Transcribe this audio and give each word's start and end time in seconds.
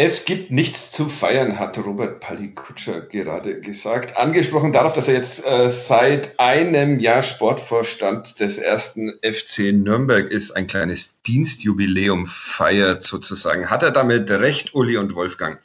Es 0.00 0.24
gibt 0.24 0.52
nichts 0.52 0.92
zu 0.92 1.06
feiern, 1.06 1.58
hat 1.58 1.76
Robert 1.76 2.20
Palikutscher 2.20 3.00
gerade 3.00 3.60
gesagt. 3.60 4.16
Angesprochen 4.16 4.72
darauf, 4.72 4.92
dass 4.92 5.08
er 5.08 5.14
jetzt 5.14 5.44
äh, 5.44 5.68
seit 5.70 6.38
einem 6.38 7.00
Jahr 7.00 7.24
Sportvorstand 7.24 8.38
des 8.38 8.58
ersten 8.58 9.12
FC 9.24 9.72
Nürnberg 9.72 10.30
ist, 10.30 10.52
ein 10.52 10.68
kleines 10.68 11.20
Dienstjubiläum 11.22 12.26
feiert 12.26 13.02
sozusagen. 13.02 13.70
Hat 13.70 13.82
er 13.82 13.90
damit 13.90 14.30
recht, 14.30 14.72
Uli 14.72 14.96
und 14.98 15.16
Wolfgang? 15.16 15.58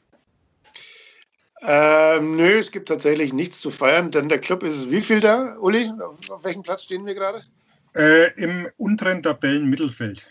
Ähm, 1.62 2.36
nö, 2.36 2.58
es 2.58 2.72
gibt 2.72 2.90
tatsächlich 2.90 3.34
nichts 3.34 3.60
zu 3.60 3.70
feiern, 3.70 4.10
denn 4.10 4.30
der 4.30 4.40
Club 4.40 4.64
ist 4.64 4.90
wie 4.90 5.02
viel 5.02 5.20
da, 5.20 5.58
Uli? 5.60 5.92
Auf 6.32 6.44
welchem 6.44 6.64
Platz 6.64 6.86
stehen 6.86 7.06
wir 7.06 7.14
gerade? 7.14 7.44
Äh, 7.96 8.32
Im 8.42 8.68
unteren 8.78 9.22
Tabellenmittelfeld. 9.22 10.26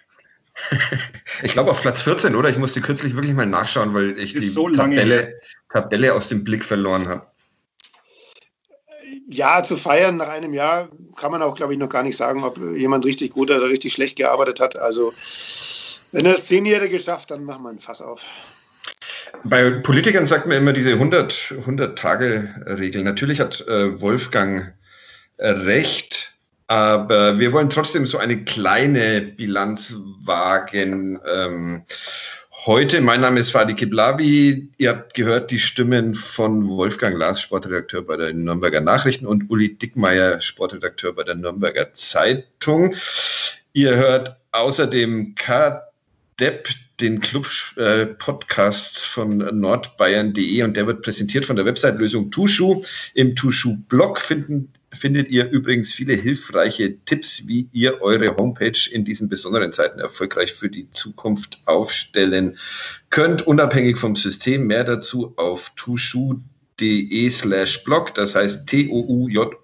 Ich 1.43 1.53
glaube 1.53 1.71
auf 1.71 1.81
Platz 1.81 2.03
14, 2.03 2.35
oder? 2.35 2.49
Ich 2.49 2.59
musste 2.59 2.81
kürzlich 2.81 3.15
wirklich 3.15 3.35
mal 3.35 3.47
nachschauen, 3.47 3.95
weil 3.95 4.19
ich 4.19 4.35
die 4.35 4.49
so 4.49 4.69
Tabelle, 4.69 5.41
Tabelle 5.71 6.15
aus 6.15 6.29
dem 6.29 6.45
Blick 6.45 6.65
verloren 6.65 7.09
habe. 7.09 7.27
Ja, 9.29 9.63
zu 9.63 9.77
feiern 9.77 10.17
nach 10.17 10.29
einem 10.29 10.53
Jahr 10.53 10.91
kann 11.17 11.31
man 11.31 11.43
auch, 11.43 11.57
glaube 11.57 11.73
ich, 11.73 11.79
noch 11.79 11.89
gar 11.89 12.03
nicht 12.03 12.17
sagen, 12.17 12.45
ob 12.45 12.59
jemand 12.59 13.07
richtig 13.07 13.33
gut 13.33 13.51
oder 13.51 13.69
richtig 13.69 13.95
schlecht 13.95 14.17
gearbeitet 14.17 14.61
hat. 14.61 14.77
Also, 14.77 15.15
wenn 16.13 16.27
er 16.27 16.33
das 16.33 16.45
Zehnjährige 16.45 17.01
schafft, 17.01 17.31
dann 17.31 17.45
machen 17.45 17.63
wir 17.63 17.71
ein 17.71 17.81
Fass 17.81 18.03
auf. 18.03 18.23
Bei 19.45 19.71
Politikern 19.71 20.27
sagt 20.27 20.47
man 20.47 20.59
immer 20.59 20.73
diese 20.73 20.93
100-Tage-Regel. 20.93 23.03
Natürlich 23.03 23.41
hat 23.41 23.67
äh, 23.67 24.01
Wolfgang 24.01 24.75
recht. 25.39 26.32
Aber 26.73 27.39
wir 27.39 27.53
wollen 27.53 27.69
trotzdem 27.69 28.07
so 28.07 28.17
eine 28.17 28.45
kleine 28.45 29.21
Bilanz 29.21 29.95
wagen. 30.23 31.21
Ähm, 31.31 31.83
heute, 32.65 33.03
mein 33.03 33.21
Name 33.21 33.41
ist 33.41 33.51
Fadi 33.51 33.75
Kiblavi. 33.75 34.71
Ihr 34.79 34.89
habt 34.89 35.13
gehört 35.13 35.51
die 35.51 35.59
Stimmen 35.59 36.15
von 36.15 36.67
Wolfgang 36.67 37.19
Lars, 37.19 37.43
Sportredakteur 37.43 38.01
bei 38.01 38.17
den 38.17 38.45
Nürnberger 38.45 38.81
Nachrichten 38.81 39.27
und 39.27 39.51
Uli 39.51 39.77
Dickmeier, 39.77 40.41
Sportredakteur 40.41 41.13
bei 41.15 41.25
der 41.25 41.35
Nürnberger 41.35 41.93
Zeitung. 41.93 42.95
Ihr 43.75 43.95
hört 43.97 44.41
außerdem 44.53 45.35
KDEP, 45.35 46.71
den 47.01 47.21
Club-Podcast 47.21 48.97
äh, 48.97 49.09
von 49.11 49.61
nordbayern.de 49.61 50.63
und 50.63 50.75
der 50.79 50.87
wird 50.87 51.03
präsentiert 51.03 51.45
von 51.45 51.57
der 51.57 51.67
Website-Lösung 51.67 52.31
Tushu. 52.31 52.83
Im 53.13 53.37
Tushu-Blog 53.37 54.19
finden 54.19 54.73
findet 54.93 55.29
ihr 55.29 55.49
übrigens 55.51 55.93
viele 55.93 56.15
hilfreiche 56.15 56.99
Tipps, 57.05 57.49
wie 57.49 57.69
ihr 57.73 58.01
eure 58.03 58.37
Homepage 58.37 58.79
in 58.91 59.05
diesen 59.05 59.29
besonderen 59.29 59.73
Zeiten 59.73 59.99
erfolgreich 59.99 60.53
für 60.53 60.69
die 60.69 60.91
Zukunft 60.91 61.61
aufstellen 61.65 62.57
könnt, 63.11 63.47
unabhängig 63.47 63.97
vom 63.97 64.17
System. 64.17 64.67
Mehr 64.67 64.85
dazu 64.85 65.33
auf 65.37 65.71
tushu.de 65.77 67.31
slash 67.31 67.85
blog, 67.85 68.15
das 68.15 68.35
heißt 68.35 68.67
t-o-u-j-o-u.de 68.69 69.57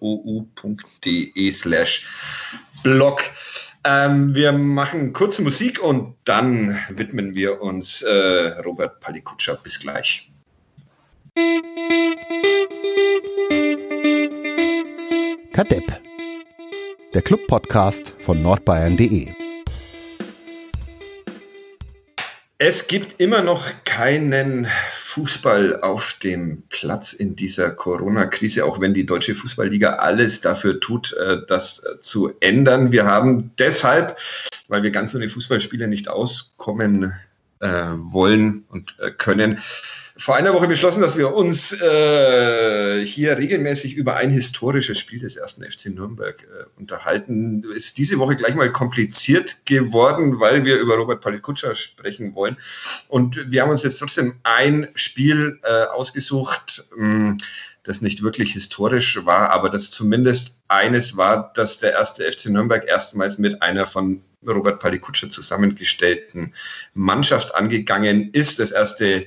slash 1.52 2.06
blog. 2.82 3.22
Ähm, 3.84 4.34
wir 4.34 4.52
machen 4.52 5.12
kurze 5.12 5.42
Musik 5.42 5.82
und 5.82 6.14
dann 6.24 6.78
widmen 6.90 7.34
wir 7.34 7.62
uns 7.62 8.02
äh, 8.02 8.48
Robert 8.64 9.00
Palikutscher. 9.00 9.56
Bis 9.62 9.78
gleich. 9.78 10.30
Kadepp, 15.58 16.00
der 17.14 17.22
Club-Podcast 17.22 18.14
von 18.20 18.40
nordbayern.de. 18.40 19.32
Es 22.58 22.86
gibt 22.86 23.20
immer 23.20 23.42
noch 23.42 23.66
keinen 23.84 24.68
Fußball 24.92 25.80
auf 25.80 26.12
dem 26.22 26.62
Platz 26.68 27.12
in 27.12 27.34
dieser 27.34 27.70
Corona-Krise, 27.70 28.64
auch 28.64 28.80
wenn 28.80 28.94
die 28.94 29.04
Deutsche 29.04 29.34
Fußballliga 29.34 29.94
alles 29.94 30.40
dafür 30.40 30.78
tut, 30.78 31.12
äh, 31.14 31.38
das 31.48 31.84
zu 31.98 32.34
ändern. 32.38 32.92
Wir 32.92 33.06
haben 33.06 33.50
deshalb, 33.58 34.16
weil 34.68 34.84
wir 34.84 34.92
ganz 34.92 35.12
ohne 35.16 35.28
Fußballspiele 35.28 35.88
nicht 35.88 36.06
auskommen 36.06 37.14
äh, 37.58 37.68
wollen 37.96 38.64
und 38.68 38.94
äh, 39.00 39.10
können, 39.10 39.58
vor 40.18 40.34
einer 40.34 40.52
Woche 40.52 40.66
beschlossen, 40.66 41.00
dass 41.00 41.16
wir 41.16 41.32
uns 41.32 41.72
äh, 41.80 43.06
hier 43.06 43.38
regelmäßig 43.38 43.94
über 43.94 44.16
ein 44.16 44.30
historisches 44.30 44.98
Spiel 44.98 45.20
des 45.20 45.36
ersten 45.36 45.62
FC 45.62 45.86
Nürnberg 45.86 46.42
äh, 46.42 46.64
unterhalten. 46.76 47.62
Ist 47.74 47.98
diese 47.98 48.18
Woche 48.18 48.34
gleich 48.34 48.56
mal 48.56 48.72
kompliziert 48.72 49.64
geworden, 49.64 50.40
weil 50.40 50.64
wir 50.64 50.80
über 50.80 50.96
Robert 50.96 51.20
Palikutscher 51.20 51.76
sprechen 51.76 52.34
wollen. 52.34 52.56
Und 53.06 53.50
wir 53.50 53.62
haben 53.62 53.70
uns 53.70 53.84
jetzt 53.84 53.98
trotzdem 53.98 54.34
ein 54.42 54.88
Spiel 54.94 55.60
äh, 55.62 55.84
ausgesucht, 55.84 56.84
mh, 56.96 57.06
hm, 57.06 57.38
das 57.84 58.00
nicht 58.00 58.22
wirklich 58.22 58.52
historisch 58.52 59.24
war, 59.24 59.50
aber 59.50 59.70
das 59.70 59.90
zumindest 59.90 60.60
eines 60.66 61.16
war, 61.16 61.52
dass 61.54 61.78
der 61.78 61.92
erste 61.92 62.30
FC 62.30 62.46
Nürnberg 62.46 62.86
erstmals 62.86 63.38
mit 63.38 63.62
einer 63.62 63.86
von 63.86 64.22
Robert 64.46 64.80
Palikutscher 64.80 65.28
zusammengestellten 65.28 66.54
Mannschaft 66.94 67.54
angegangen 67.54 68.30
ist. 68.32 68.58
Das 68.58 68.70
erste 68.70 69.26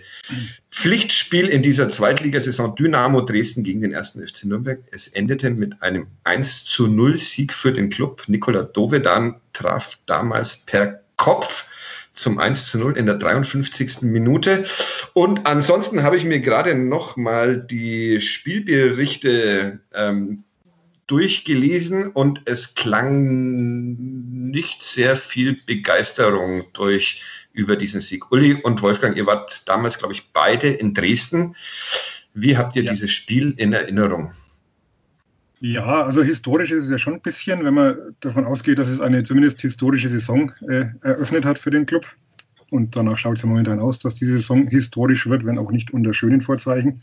Pflichtspiel 0.70 1.48
in 1.48 1.62
dieser 1.62 1.90
Zweitligasaison 1.90 2.76
Dynamo 2.76 3.22
Dresden 3.22 3.64
gegen 3.64 3.82
den 3.82 3.92
ersten 3.92 4.26
FC 4.26 4.46
Nürnberg. 4.46 4.80
Es 4.92 5.08
endete 5.08 5.50
mit 5.50 5.82
einem 5.82 6.08
1 6.24 6.66
zu 6.66 6.88
0 6.88 7.18
Sieg 7.18 7.54
für 7.54 7.74
den 7.74 7.90
Club. 7.90 8.24
Nikola 8.28 8.64
Dovedan 8.64 9.36
traf 9.54 9.98
damals 10.06 10.60
per 10.66 11.02
Kopf 11.18 11.68
zum 12.14 12.40
1 12.40 12.68
zu 12.68 12.80
0 12.80 12.98
in 12.98 13.06
der 13.06 13.16
53. 13.16 14.04
Minute. 14.04 14.66
Und 15.14 15.46
ansonsten 15.46 16.04
habe 16.04 16.18
ich 16.18 16.26
mir 16.26 16.40
gerade 16.40 16.76
noch 16.76 17.18
mal 17.18 17.60
die 17.60 18.20
Spielberichte 18.22 19.80
ähm, 19.94 20.44
durchgelesen 21.12 22.08
und 22.12 22.42
es 22.46 22.74
klang 22.74 23.98
nicht 24.50 24.82
sehr 24.82 25.18
viel 25.18 25.60
Begeisterung 25.66 26.64
durch 26.72 27.22
über 27.52 27.76
diesen 27.76 28.00
Sieg. 28.00 28.32
Uli 28.32 28.54
und 28.54 28.82
Wolfgang, 28.82 29.18
ihr 29.18 29.26
wart 29.26 29.64
damals, 29.68 29.98
glaube 29.98 30.14
ich, 30.14 30.32
beide 30.32 30.70
in 30.70 30.94
Dresden. 30.94 31.58
Wie 32.34 32.56
habt 32.56 32.78
ihr 32.78 32.84
ja. 32.84 32.92
dieses 32.92 33.12
Spiel 33.12 33.54
in 33.58 33.74
Erinnerung? 33.74 34.32
Ja, 35.60 36.06
also 36.06 36.24
historisch 36.24 36.72
ist 36.72 36.86
es 36.86 36.90
ja 36.90 36.98
schon 36.98 37.16
ein 37.16 37.22
bisschen, 37.22 37.66
wenn 37.66 37.74
man 37.74 38.16
davon 38.22 38.46
ausgeht, 38.46 38.80
dass 38.80 38.88
es 38.88 39.02
eine 39.02 39.26
zumindest 39.26 39.60
historische 39.60 40.08
Saison 40.08 40.54
äh, 40.70 40.86
eröffnet 41.02 41.44
hat 41.44 41.60
für 41.60 41.72
den 41.72 41.86
Club. 41.86 42.08
Und 42.72 42.96
danach 42.96 43.18
schaut 43.18 43.36
es 43.36 43.44
ja 43.44 43.50
momentan 43.50 43.82
aus, 43.82 44.00
dass 44.00 44.16
diese 44.16 44.38
Saison 44.38 44.68
historisch 44.68 45.28
wird, 45.28 45.46
wenn 45.46 45.60
auch 45.60 45.72
nicht 45.72 45.92
unter 45.92 46.14
schönen 46.14 46.40
Vorzeichen. 46.40 47.02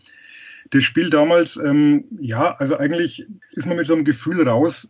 Das 0.70 0.84
Spiel 0.84 1.08
damals, 1.10 1.56
ähm, 1.56 2.04
ja, 2.18 2.54
also 2.56 2.76
eigentlich 2.76 3.26
ist 3.52 3.66
man 3.66 3.76
mit 3.76 3.86
so 3.86 3.94
einem 3.94 4.04
Gefühl 4.04 4.46
raus. 4.46 4.88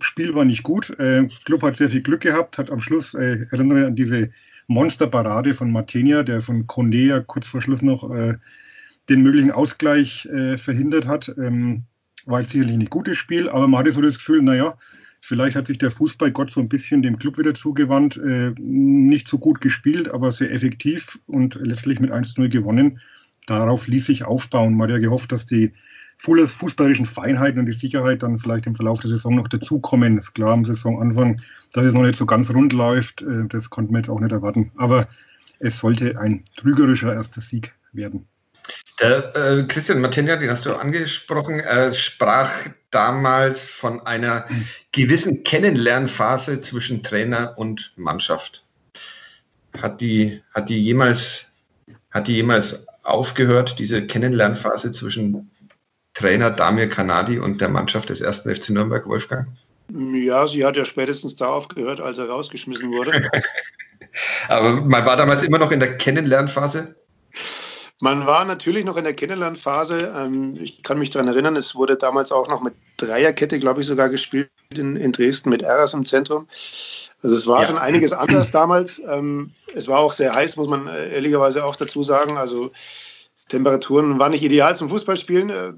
Spiel 0.00 0.34
war 0.34 0.44
nicht 0.44 0.62
gut. 0.62 0.90
Äh, 0.98 1.26
Club 1.44 1.62
hat 1.62 1.76
sehr 1.76 1.88
viel 1.88 2.02
Glück 2.02 2.20
gehabt, 2.20 2.58
hat 2.58 2.70
am 2.70 2.80
Schluss, 2.80 3.14
äh, 3.14 3.46
erinnere 3.50 3.86
an 3.86 3.94
diese 3.94 4.30
Monsterparade 4.66 5.54
von 5.54 5.72
Martenia, 5.72 6.22
der 6.22 6.40
von 6.40 6.66
Condé 6.66 7.06
ja 7.06 7.20
kurz 7.20 7.48
vor 7.48 7.62
Schluss 7.62 7.82
noch 7.82 8.10
äh, 8.10 8.36
den 9.08 9.22
möglichen 9.22 9.50
Ausgleich 9.50 10.26
äh, 10.26 10.58
verhindert 10.58 11.06
hat. 11.06 11.34
Ähm, 11.38 11.84
war 12.26 12.40
jetzt 12.40 12.50
sicherlich 12.50 12.76
nicht 12.76 12.90
gutes 12.90 13.16
Spiel, 13.16 13.48
aber 13.48 13.66
man 13.66 13.80
hatte 13.80 13.92
so 13.92 14.02
das 14.02 14.18
Gefühl, 14.18 14.42
naja, 14.42 14.76
vielleicht 15.22 15.56
hat 15.56 15.66
sich 15.66 15.78
der 15.78 15.90
Fußballgott 15.90 16.50
so 16.50 16.60
ein 16.60 16.68
bisschen 16.68 17.02
dem 17.02 17.18
Club 17.18 17.38
wieder 17.38 17.54
zugewandt. 17.54 18.18
Äh, 18.18 18.52
nicht 18.58 19.28
so 19.28 19.38
gut 19.38 19.62
gespielt, 19.62 20.10
aber 20.10 20.30
sehr 20.30 20.52
effektiv 20.52 21.18
und 21.26 21.54
letztlich 21.54 22.00
mit 22.00 22.12
1-0 22.12 22.48
gewonnen 22.50 23.00
darauf 23.48 23.86
ließ 23.86 24.06
sich 24.06 24.24
aufbauen. 24.24 24.74
Man 24.74 24.88
hat 24.88 24.96
ja 24.96 24.98
gehofft, 24.98 25.32
dass 25.32 25.46
die 25.46 25.72
fußballerischen 26.18 27.06
Feinheiten 27.06 27.60
und 27.60 27.66
die 27.66 27.72
Sicherheit 27.72 28.22
dann 28.22 28.38
vielleicht 28.38 28.66
im 28.66 28.74
Verlauf 28.74 29.00
der 29.00 29.10
Saison 29.10 29.36
noch 29.36 29.48
dazukommen. 29.48 30.18
Ist 30.18 30.34
klar 30.34 30.52
am 30.52 30.64
Saisonanfang, 30.64 31.40
dass 31.72 31.86
es 31.86 31.94
noch 31.94 32.02
nicht 32.02 32.16
so 32.16 32.26
ganz 32.26 32.52
rund 32.52 32.72
läuft, 32.72 33.22
äh, 33.22 33.46
das 33.48 33.70
konnten 33.70 33.92
wir 33.92 33.98
jetzt 33.98 34.10
auch 34.10 34.20
nicht 34.20 34.32
erwarten. 34.32 34.72
Aber 34.76 35.06
es 35.60 35.78
sollte 35.78 36.18
ein 36.20 36.44
trügerischer 36.56 37.14
erster 37.14 37.40
Sieg 37.40 37.74
werden. 37.92 38.26
Der 39.00 39.34
äh, 39.36 39.64
Christian 39.66 40.00
Martenia, 40.00 40.36
den 40.36 40.50
hast 40.50 40.66
du 40.66 40.74
angesprochen, 40.74 41.60
äh, 41.60 41.94
sprach 41.94 42.50
damals 42.90 43.70
von 43.70 44.00
einer 44.00 44.46
gewissen 44.92 45.44
Kennenlernphase 45.44 46.60
zwischen 46.60 47.02
Trainer 47.02 47.54
und 47.56 47.92
Mannschaft. 47.96 48.64
Hat 49.80 50.00
die, 50.00 50.42
hat 50.52 50.68
die 50.68 50.80
jemals, 50.80 51.52
hat 52.10 52.26
die 52.26 52.34
jemals 52.34 52.87
aufgehört, 53.08 53.78
diese 53.78 54.06
Kennenlernphase 54.06 54.92
zwischen 54.92 55.50
Trainer 56.14 56.50
Damir 56.50 56.88
Kanadi 56.88 57.38
und 57.38 57.60
der 57.60 57.68
Mannschaft 57.68 58.10
des 58.10 58.20
ersten 58.20 58.54
FC 58.54 58.70
Nürnberg, 58.70 59.06
Wolfgang? 59.06 59.48
Ja, 59.90 60.46
sie 60.46 60.64
hat 60.64 60.76
ja 60.76 60.84
spätestens 60.84 61.36
da 61.36 61.46
aufgehört, 61.46 62.00
als 62.00 62.18
er 62.18 62.28
rausgeschmissen 62.28 62.90
wurde. 62.90 63.30
Aber 64.48 64.82
man 64.82 65.06
war 65.06 65.16
damals 65.16 65.42
immer 65.42 65.58
noch 65.58 65.70
in 65.70 65.80
der 65.80 65.96
Kennenlernphase? 65.96 66.96
Man 68.00 68.26
war 68.26 68.44
natürlich 68.44 68.84
noch 68.84 68.96
in 68.96 69.04
der 69.04 69.14
Kennenlernphase. 69.14 70.12
Ähm, 70.16 70.56
ich 70.60 70.82
kann 70.84 70.98
mich 70.98 71.10
daran 71.10 71.28
erinnern, 71.28 71.56
es 71.56 71.74
wurde 71.74 71.96
damals 71.96 72.30
auch 72.30 72.48
noch 72.48 72.62
mit 72.62 72.74
Dreierkette, 72.96 73.58
glaube 73.58 73.80
ich, 73.80 73.86
sogar 73.88 74.08
gespielt 74.08 74.50
in, 74.70 74.94
in 74.94 75.10
Dresden 75.10 75.50
mit 75.50 75.62
Eras 75.62 75.94
im 75.94 76.04
Zentrum. 76.04 76.46
Also 77.22 77.34
es 77.34 77.46
war 77.48 77.60
ja. 77.60 77.66
schon 77.66 77.78
einiges 77.78 78.12
anders 78.12 78.52
damals. 78.52 79.02
Ähm, 79.08 79.50
es 79.74 79.88
war 79.88 79.98
auch 79.98 80.12
sehr 80.12 80.32
heiß, 80.32 80.56
muss 80.56 80.68
man 80.68 80.86
äh, 80.86 81.12
ehrlicherweise 81.12 81.64
auch 81.64 81.74
dazu 81.74 82.04
sagen. 82.04 82.36
Also 82.36 82.70
Temperaturen 83.48 84.18
waren 84.20 84.30
nicht 84.30 84.44
ideal 84.44 84.76
zum 84.76 84.88
Fußballspielen. 84.88 85.50
Äh, 85.50 85.72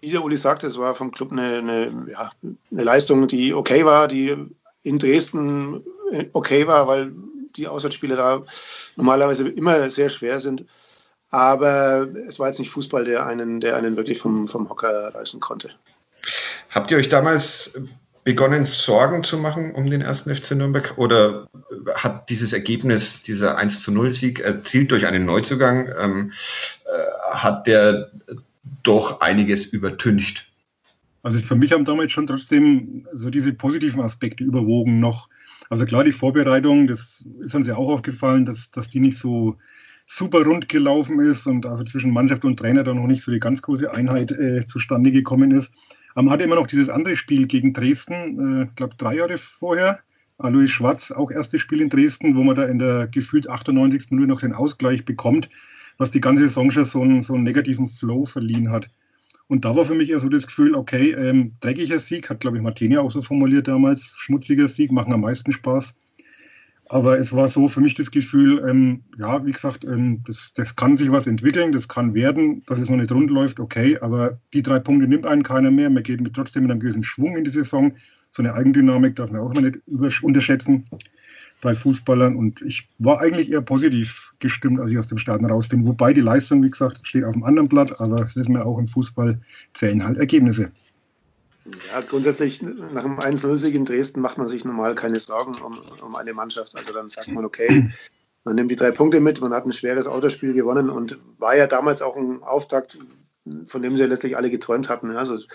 wie 0.00 0.10
der 0.10 0.24
Uli 0.24 0.36
sagte, 0.36 0.66
es 0.66 0.78
war 0.78 0.94
vom 0.96 1.12
Club 1.12 1.30
eine, 1.30 1.58
eine, 1.58 2.06
ja, 2.10 2.32
eine 2.72 2.82
Leistung, 2.82 3.28
die 3.28 3.54
okay 3.54 3.84
war, 3.84 4.08
die 4.08 4.34
in 4.82 4.98
Dresden 4.98 5.82
äh, 6.10 6.24
okay 6.32 6.66
war, 6.66 6.88
weil 6.88 7.12
die 7.56 7.68
Auswärtsspiele 7.68 8.16
da 8.16 8.40
normalerweise 8.96 9.48
immer 9.48 9.90
sehr 9.90 10.08
schwer 10.08 10.40
sind. 10.40 10.64
Aber 11.30 12.08
es 12.26 12.38
war 12.38 12.48
jetzt 12.48 12.58
nicht 12.58 12.70
Fußball, 12.70 13.04
der 13.04 13.26
einen, 13.26 13.60
der 13.60 13.76
einen 13.76 13.96
wirklich 13.96 14.18
vom, 14.18 14.48
vom 14.48 14.68
Hocker 14.68 15.14
reißen 15.14 15.40
konnte. 15.40 15.70
Habt 16.70 16.90
ihr 16.90 16.96
euch 16.96 17.08
damals 17.08 17.78
begonnen, 18.24 18.64
Sorgen 18.64 19.22
zu 19.22 19.38
machen 19.38 19.72
um 19.74 19.88
den 19.88 20.02
ersten 20.02 20.34
FC 20.34 20.52
Nürnberg? 20.52 20.94
Oder 20.96 21.48
hat 21.94 22.28
dieses 22.30 22.52
Ergebnis, 22.52 23.22
dieser 23.22 23.56
1 23.56 23.80
zu 23.80 23.92
0 23.92 24.12
Sieg 24.12 24.40
erzielt 24.40 24.90
durch 24.90 25.06
einen 25.06 25.24
Neuzugang, 25.24 25.88
ähm, 25.98 26.32
äh, 26.84 27.32
hat 27.32 27.66
der 27.66 28.10
doch 28.82 29.20
einiges 29.20 29.66
übertüncht? 29.66 30.46
Also 31.22 31.38
für 31.38 31.56
mich 31.56 31.72
haben 31.72 31.84
damals 31.84 32.12
schon 32.12 32.26
trotzdem 32.26 33.06
so 33.12 33.30
diese 33.30 33.52
positiven 33.52 34.00
Aspekte 34.00 34.42
überwogen 34.42 35.00
noch. 35.00 35.28
Also 35.68 35.84
klar, 35.84 36.02
die 36.02 36.12
Vorbereitung, 36.12 36.86
das 36.86 37.24
ist 37.40 37.54
uns 37.54 37.66
ja 37.66 37.76
auch 37.76 37.88
aufgefallen, 37.88 38.44
dass, 38.44 38.70
dass 38.70 38.88
die 38.88 39.00
nicht 39.00 39.18
so 39.18 39.56
super 40.12 40.42
rund 40.44 40.68
gelaufen 40.68 41.20
ist 41.20 41.46
und 41.46 41.64
also 41.64 41.84
zwischen 41.84 42.12
Mannschaft 42.12 42.44
und 42.44 42.58
Trainer 42.58 42.82
da 42.82 42.92
noch 42.92 43.06
nicht 43.06 43.22
so 43.22 43.30
die 43.30 43.38
ganz 43.38 43.62
große 43.62 43.92
Einheit 43.92 44.32
äh, 44.32 44.66
zustande 44.66 45.12
gekommen 45.12 45.52
ist. 45.52 45.72
Aber 46.14 46.24
man 46.24 46.32
hatte 46.32 46.42
immer 46.42 46.56
noch 46.56 46.66
dieses 46.66 46.90
andere 46.90 47.16
Spiel 47.16 47.46
gegen 47.46 47.72
Dresden, 47.72 48.64
ich 48.64 48.70
äh, 48.70 48.74
glaube 48.74 48.96
drei 48.98 49.14
Jahre 49.14 49.36
vorher. 49.38 50.00
Alois 50.36 50.66
Schwarz, 50.66 51.12
auch 51.12 51.30
erstes 51.30 51.60
Spiel 51.60 51.80
in 51.80 51.90
Dresden, 51.90 52.34
wo 52.34 52.42
man 52.42 52.56
da 52.56 52.64
in 52.64 52.80
der 52.80 53.06
gefühlt 53.06 53.48
98. 53.48 54.10
Minute 54.10 54.28
noch 54.28 54.40
den 54.40 54.52
Ausgleich 54.52 55.04
bekommt, 55.04 55.48
was 55.96 56.10
die 56.10 56.20
ganze 56.20 56.48
Saison 56.48 56.72
schon 56.72 56.84
so 56.84 57.02
einen, 57.02 57.22
so 57.22 57.34
einen 57.34 57.44
negativen 57.44 57.88
Flow 57.88 58.24
verliehen 58.24 58.70
hat. 58.70 58.90
Und 59.46 59.64
da 59.64 59.76
war 59.76 59.84
für 59.84 59.94
mich 59.94 60.10
eher 60.10 60.18
so 60.18 60.28
das 60.28 60.46
Gefühl, 60.46 60.74
okay, 60.74 61.12
ähm, 61.12 61.50
dreckiger 61.60 62.00
Sieg, 62.00 62.30
hat 62.30 62.40
glaube 62.40 62.56
ich 62.56 62.62
Martini 62.64 62.98
auch 62.98 63.12
so 63.12 63.20
formuliert 63.20 63.68
damals, 63.68 64.16
schmutziger 64.18 64.66
Sieg, 64.66 64.90
machen 64.90 65.12
am 65.12 65.20
meisten 65.20 65.52
Spaß. 65.52 65.94
Aber 66.92 67.20
es 67.20 67.32
war 67.32 67.46
so 67.46 67.68
für 67.68 67.80
mich 67.80 67.94
das 67.94 68.10
Gefühl, 68.10 68.64
ähm, 68.68 69.04
ja, 69.16 69.46
wie 69.46 69.52
gesagt, 69.52 69.84
ähm, 69.84 70.24
das, 70.26 70.50
das, 70.56 70.74
kann 70.74 70.96
sich 70.96 71.12
was 71.12 71.28
entwickeln, 71.28 71.70
das 71.70 71.86
kann 71.86 72.14
werden, 72.14 72.64
dass 72.66 72.80
es 72.80 72.90
noch 72.90 72.96
nicht 72.96 73.12
rund 73.12 73.30
läuft, 73.30 73.60
okay, 73.60 73.96
aber 74.00 74.40
die 74.52 74.60
drei 74.60 74.80
Punkte 74.80 75.06
nimmt 75.06 75.24
einen 75.24 75.44
keiner 75.44 75.70
mehr. 75.70 75.88
Man 75.88 76.02
geht 76.02 76.20
mit, 76.20 76.34
trotzdem 76.34 76.64
mit 76.64 76.72
einem 76.72 76.80
gewissen 76.80 77.04
Schwung 77.04 77.36
in 77.36 77.44
die 77.44 77.50
Saison. 77.50 77.92
So 78.32 78.42
eine 78.42 78.54
Eigendynamik 78.54 79.14
darf 79.14 79.30
man 79.30 79.40
auch 79.40 79.54
mal 79.54 79.70
nicht 79.70 80.22
unterschätzen 80.24 80.84
bei 81.62 81.74
Fußballern. 81.74 82.34
Und 82.34 82.60
ich 82.62 82.88
war 82.98 83.20
eigentlich 83.20 83.52
eher 83.52 83.62
positiv 83.62 84.34
gestimmt, 84.40 84.80
als 84.80 84.90
ich 84.90 84.98
aus 84.98 85.06
dem 85.06 85.18
Stadion 85.18 85.48
raus 85.48 85.68
bin. 85.68 85.86
Wobei 85.86 86.12
die 86.12 86.22
Leistung, 86.22 86.60
wie 86.64 86.70
gesagt, 86.70 87.06
steht 87.06 87.22
auf 87.22 87.34
dem 87.34 87.44
anderen 87.44 87.68
Blatt, 87.68 88.00
aber 88.00 88.22
es 88.22 88.34
ist 88.34 88.48
mir 88.48 88.66
auch 88.66 88.80
im 88.80 88.88
Fußball 88.88 89.40
zählen 89.74 90.04
halt 90.04 90.18
Ergebnisse. 90.18 90.72
Ja, 91.64 92.00
grundsätzlich 92.00 92.62
nach 92.62 93.04
einem 93.04 93.18
1-0-Sieg 93.18 93.74
in 93.74 93.84
Dresden 93.84 94.20
macht 94.20 94.38
man 94.38 94.46
sich 94.46 94.64
normal 94.64 94.94
keine 94.94 95.20
Sorgen 95.20 95.56
um, 95.56 95.78
um 96.02 96.16
eine 96.16 96.32
Mannschaft. 96.32 96.76
Also 96.76 96.92
dann 96.92 97.08
sagt 97.08 97.28
man, 97.28 97.44
okay, 97.44 97.90
man 98.44 98.54
nimmt 98.54 98.70
die 98.70 98.76
drei 98.76 98.90
Punkte 98.90 99.20
mit, 99.20 99.40
man 99.40 99.52
hat 99.52 99.66
ein 99.66 99.72
schweres 99.72 100.06
Autospiel 100.06 100.54
gewonnen 100.54 100.88
und 100.88 101.18
war 101.38 101.56
ja 101.56 101.66
damals 101.66 102.00
auch 102.00 102.16
ein 102.16 102.42
Auftakt, 102.42 102.98
von 103.66 103.82
dem 103.82 103.96
sie 103.96 104.02
ja 104.02 104.08
letztlich 104.08 104.36
alle 104.36 104.48
geträumt 104.50 104.88
hatten. 104.88 105.14
Also 105.16 105.34
es 105.34 105.48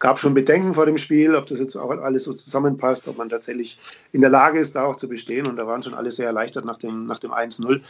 gab 0.00 0.18
schon 0.18 0.34
Bedenken 0.34 0.74
vor 0.74 0.86
dem 0.86 0.98
Spiel, 0.98 1.36
ob 1.36 1.46
das 1.46 1.60
jetzt 1.60 1.76
auch 1.76 1.90
alles 1.90 2.24
so 2.24 2.32
zusammenpasst, 2.32 3.06
ob 3.06 3.18
man 3.18 3.28
tatsächlich 3.28 3.78
in 4.10 4.20
der 4.20 4.30
Lage 4.30 4.58
ist, 4.58 4.74
da 4.74 4.84
auch 4.84 4.96
zu 4.96 5.08
bestehen. 5.08 5.46
Und 5.46 5.56
da 5.56 5.66
waren 5.66 5.82
schon 5.82 5.94
alle 5.94 6.10
sehr 6.10 6.26
erleichtert 6.26 6.64
nach 6.64 6.78
dem, 6.78 7.06
nach 7.06 7.18
dem 7.18 7.30
1-0. 7.30 7.80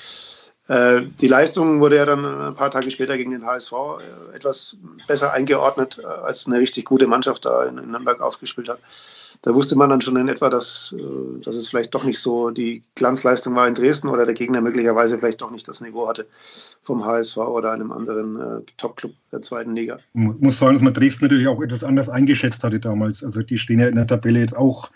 Äh, 0.68 1.02
die 1.20 1.26
Leistung 1.26 1.80
wurde 1.80 1.96
ja 1.96 2.06
dann 2.06 2.24
ein 2.24 2.54
paar 2.54 2.70
Tage 2.70 2.90
später 2.90 3.16
gegen 3.16 3.32
den 3.32 3.44
HSV 3.44 3.72
äh, 3.72 4.36
etwas 4.36 4.76
besser 5.08 5.32
eingeordnet, 5.32 6.00
äh, 6.02 6.06
als 6.06 6.46
eine 6.46 6.58
richtig 6.58 6.84
gute 6.84 7.06
Mannschaft 7.06 7.44
da 7.44 7.64
in 7.64 7.74
Nürnberg 7.74 8.20
aufgespielt 8.20 8.68
hat. 8.68 8.78
Da 9.44 9.56
wusste 9.56 9.74
man 9.74 9.90
dann 9.90 10.00
schon 10.00 10.14
in 10.14 10.28
etwa, 10.28 10.48
dass, 10.50 10.94
dass 11.42 11.56
es 11.56 11.68
vielleicht 11.68 11.92
doch 11.96 12.04
nicht 12.04 12.20
so 12.20 12.50
die 12.50 12.84
Glanzleistung 12.94 13.56
war 13.56 13.66
in 13.66 13.74
Dresden 13.74 14.06
oder 14.06 14.24
der 14.24 14.36
Gegner 14.36 14.60
möglicherweise 14.60 15.18
vielleicht 15.18 15.40
doch 15.40 15.50
nicht 15.50 15.66
das 15.66 15.80
Niveau 15.80 16.06
hatte 16.06 16.28
vom 16.80 17.04
HSV 17.04 17.38
oder 17.38 17.72
einem 17.72 17.90
anderen 17.90 18.36
äh, 18.36 18.60
Top-Club 18.76 19.10
der 19.32 19.42
zweiten 19.42 19.74
Liga. 19.74 19.98
Ich 20.14 20.20
muss 20.20 20.58
sagen, 20.58 20.74
dass 20.74 20.82
man 20.82 20.94
Dresden 20.94 21.24
natürlich 21.24 21.48
auch 21.48 21.60
etwas 21.60 21.82
anders 21.82 22.08
eingeschätzt 22.08 22.62
hatte 22.62 22.78
damals. 22.78 23.24
Also 23.24 23.42
die 23.42 23.58
stehen 23.58 23.80
ja 23.80 23.88
in 23.88 23.96
der 23.96 24.06
Tabelle 24.06 24.38
jetzt 24.38 24.56
auch 24.56 24.92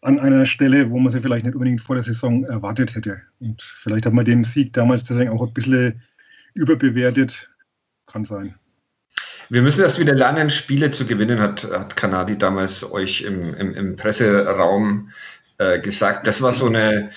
an 0.00 0.18
einer 0.18 0.46
Stelle, 0.46 0.90
wo 0.90 0.98
man 0.98 1.12
sie 1.12 1.20
vielleicht 1.20 1.44
nicht 1.44 1.54
unbedingt 1.54 1.80
vor 1.80 1.96
der 1.96 2.04
Saison 2.04 2.44
erwartet 2.44 2.94
hätte. 2.94 3.20
Und 3.40 3.62
vielleicht 3.62 4.06
hat 4.06 4.12
man 4.12 4.24
den 4.24 4.44
Sieg 4.44 4.72
damals 4.72 5.04
deswegen 5.04 5.30
auch 5.30 5.44
ein 5.44 5.52
bisschen 5.52 6.02
überbewertet. 6.54 7.50
Kann 8.06 8.24
sein. 8.24 8.54
Wir 9.50 9.62
müssen 9.62 9.82
erst 9.82 9.98
wieder 9.98 10.14
lernen, 10.14 10.50
Spiele 10.50 10.90
zu 10.90 11.06
gewinnen, 11.06 11.40
hat, 11.40 11.64
hat 11.70 11.96
Kanadi 11.96 12.36
damals 12.36 12.90
euch 12.90 13.22
im, 13.22 13.54
im, 13.54 13.74
im 13.74 13.96
Presseraum 13.96 15.10
äh, 15.58 15.80
gesagt. 15.80 16.26
Das 16.26 16.42
war 16.42 16.52
so 16.52 16.66
eine 16.66 17.10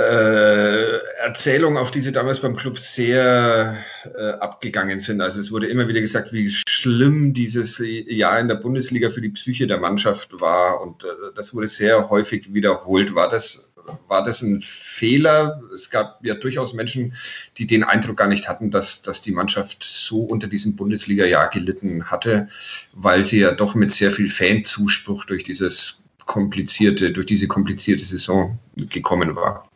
äh, 0.00 0.98
Erzählung, 1.18 1.76
auf 1.76 1.90
die 1.90 2.00
sie 2.00 2.12
damals 2.12 2.40
beim 2.40 2.56
Club 2.56 2.78
sehr 2.78 3.76
äh, 4.16 4.30
abgegangen 4.32 5.00
sind. 5.00 5.20
Also 5.20 5.40
es 5.40 5.52
wurde 5.52 5.66
immer 5.66 5.88
wieder 5.88 6.00
gesagt, 6.00 6.32
wie 6.32 6.50
schlimm 6.50 7.34
dieses 7.34 7.82
Jahr 7.84 8.40
in 8.40 8.48
der 8.48 8.54
Bundesliga 8.54 9.10
für 9.10 9.20
die 9.20 9.28
Psyche 9.28 9.66
der 9.66 9.78
Mannschaft 9.78 10.40
war 10.40 10.80
und 10.80 11.04
äh, 11.04 11.06
das 11.34 11.54
wurde 11.54 11.68
sehr 11.68 12.08
häufig 12.08 12.54
wiederholt. 12.54 13.14
War 13.14 13.28
das, 13.28 13.74
war 14.08 14.24
das 14.24 14.40
ein 14.42 14.60
Fehler? 14.60 15.60
Es 15.74 15.90
gab 15.90 16.24
ja 16.24 16.34
durchaus 16.34 16.72
Menschen, 16.72 17.12
die 17.58 17.66
den 17.66 17.84
Eindruck 17.84 18.16
gar 18.16 18.28
nicht 18.28 18.48
hatten, 18.48 18.70
dass, 18.70 19.02
dass 19.02 19.20
die 19.20 19.32
Mannschaft 19.32 19.84
so 19.84 20.22
unter 20.22 20.46
diesem 20.46 20.76
Bundesliga-Jahr 20.76 21.50
gelitten 21.50 22.10
hatte, 22.10 22.48
weil 22.92 23.24
sie 23.24 23.40
ja 23.40 23.52
doch 23.52 23.74
mit 23.74 23.92
sehr 23.92 24.10
viel 24.10 24.28
Fanzuspruch 24.28 25.26
durch 25.26 25.44
dieses 25.44 26.02
komplizierte, 26.24 27.10
durch 27.12 27.26
diese 27.26 27.48
komplizierte 27.48 28.04
Saison 28.04 28.58
gekommen 28.76 29.36
war. 29.36 29.69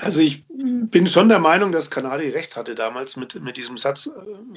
Also 0.00 0.20
ich 0.20 0.44
bin 0.48 1.06
schon 1.06 1.28
der 1.28 1.38
Meinung, 1.38 1.72
dass 1.72 1.90
Kanadi 1.90 2.28
recht 2.28 2.56
hatte 2.56 2.74
damals 2.74 3.16
mit, 3.16 3.40
mit 3.42 3.56
diesem 3.56 3.76
Satz, 3.76 4.08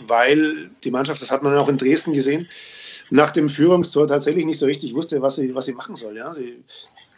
weil 0.07 0.69
die 0.83 0.91
Mannschaft, 0.91 1.21
das 1.21 1.31
hat 1.31 1.43
man 1.43 1.57
auch 1.57 1.67
in 1.67 1.77
Dresden 1.77 2.13
gesehen, 2.13 2.47
nach 3.09 3.31
dem 3.31 3.49
Führungstor 3.49 4.07
tatsächlich 4.07 4.45
nicht 4.45 4.59
so 4.59 4.65
richtig 4.65 4.93
wusste, 4.93 5.21
was 5.21 5.35
sie, 5.35 5.53
was 5.55 5.65
sie 5.65 5.73
machen 5.73 5.95
soll. 5.95 6.15
Ja? 6.15 6.33
Sie, 6.33 6.63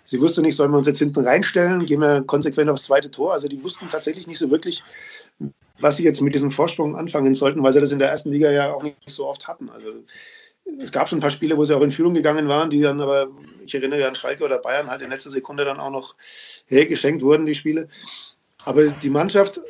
sie 0.03 0.21
wusste 0.21 0.41
nicht, 0.41 0.55
sollen 0.55 0.71
wir 0.71 0.77
uns 0.77 0.87
jetzt 0.87 0.99
hinten 0.99 1.25
reinstellen, 1.25 1.85
gehen 1.85 2.01
wir 2.01 2.23
konsequent 2.23 2.69
aufs 2.69 2.83
zweite 2.83 3.11
Tor. 3.11 3.33
Also 3.33 3.47
die 3.47 3.63
wussten 3.63 3.89
tatsächlich 3.89 4.25
nicht 4.25 4.39
so 4.39 4.49
wirklich, 4.49 4.83
was 5.79 5.97
sie 5.97 6.03
jetzt 6.03 6.21
mit 6.21 6.33
diesem 6.33 6.51
Vorsprung 6.51 6.95
anfangen 6.95 7.35
sollten, 7.35 7.61
weil 7.61 7.73
sie 7.73 7.81
das 7.81 7.92
in 7.92 7.99
der 7.99 8.09
ersten 8.09 8.31
Liga 8.31 8.49
ja 8.51 8.73
auch 8.73 8.83
nicht 8.83 8.97
so 9.07 9.27
oft 9.27 9.47
hatten. 9.47 9.69
Also 9.69 9.89
es 10.79 10.91
gab 10.91 11.09
schon 11.09 11.19
ein 11.19 11.21
paar 11.21 11.31
Spiele, 11.31 11.57
wo 11.57 11.65
sie 11.65 11.75
auch 11.75 11.81
in 11.81 11.91
Führung 11.91 12.13
gegangen 12.13 12.47
waren, 12.47 12.69
die 12.69 12.81
dann 12.81 13.01
aber, 13.01 13.27
ich 13.65 13.75
erinnere 13.75 14.07
an 14.07 14.15
Schalke 14.15 14.43
oder 14.43 14.59
Bayern, 14.59 14.89
halt 14.89 15.01
in 15.01 15.09
letzter 15.09 15.29
Sekunde 15.29 15.65
dann 15.65 15.79
auch 15.79 15.91
noch 15.91 16.15
hergeschenkt 16.67 17.21
wurden, 17.21 17.45
die 17.45 17.55
Spiele. 17.55 17.87
Aber 18.65 18.85
die 18.85 19.09
Mannschaft 19.09 19.61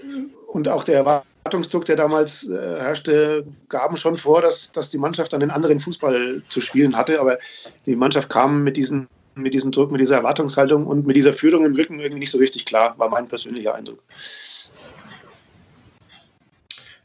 und 0.47 0.67
auch 0.67 0.83
der 0.83 0.97
Erwartungsdruck, 0.97 1.85
der 1.85 1.95
damals 1.95 2.47
äh, 2.47 2.53
herrschte, 2.79 3.45
gaben 3.69 3.97
schon 3.97 4.17
vor, 4.17 4.41
dass, 4.41 4.71
dass 4.71 4.91
die 4.91 4.99
Mannschaft 4.99 5.33
einen 5.33 5.49
anderen 5.49 5.79
Fußball 5.79 6.43
zu 6.47 6.61
spielen 6.61 6.95
hatte. 6.95 7.19
Aber 7.19 7.39
die 7.87 7.95
Mannschaft 7.95 8.29
kam 8.29 8.63
mit, 8.63 8.77
diesen, 8.77 9.07
mit 9.33 9.55
diesem 9.55 9.71
Druck, 9.71 9.91
mit 9.91 9.99
dieser 9.99 10.17
Erwartungshaltung 10.17 10.85
und 10.85 11.07
mit 11.07 11.15
dieser 11.15 11.33
Führung 11.33 11.65
im 11.65 11.73
Rücken 11.73 11.99
irgendwie 11.99 12.19
nicht 12.19 12.31
so 12.31 12.37
richtig 12.37 12.65
klar, 12.65 12.93
war 12.99 13.09
mein 13.09 13.27
persönlicher 13.27 13.73
Eindruck. 13.73 13.99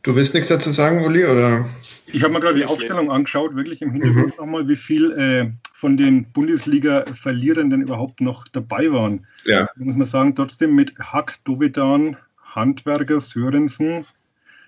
Du 0.02 0.14
willst 0.14 0.34
nichts 0.34 0.48
dazu 0.48 0.70
sagen, 0.70 1.04
Uli? 1.04 1.24
Oder? 1.24 1.64
Ich 2.12 2.22
habe 2.22 2.32
mir 2.32 2.40
gerade 2.40 2.58
die 2.58 2.64
Aufstellung 2.64 3.10
angeschaut, 3.10 3.54
wirklich 3.54 3.82
im 3.82 3.92
Hintergrund 3.92 4.28
mhm. 4.28 4.44
nochmal, 4.44 4.68
wie 4.68 4.76
viel 4.76 5.12
äh, 5.12 5.50
von 5.72 5.96
den 5.96 6.30
Bundesliga-Verlierern 6.32 7.70
denn 7.70 7.82
überhaupt 7.82 8.20
noch 8.20 8.46
dabei 8.48 8.90
waren. 8.92 9.26
Ja. 9.44 9.68
Da 9.76 9.84
muss 9.84 9.96
man 9.96 10.06
sagen, 10.06 10.34
trotzdem 10.34 10.74
mit 10.74 10.98
Hack, 10.98 11.38
Dovedan, 11.44 12.16
Handwerker, 12.42 13.20
Sörensen. 13.20 14.06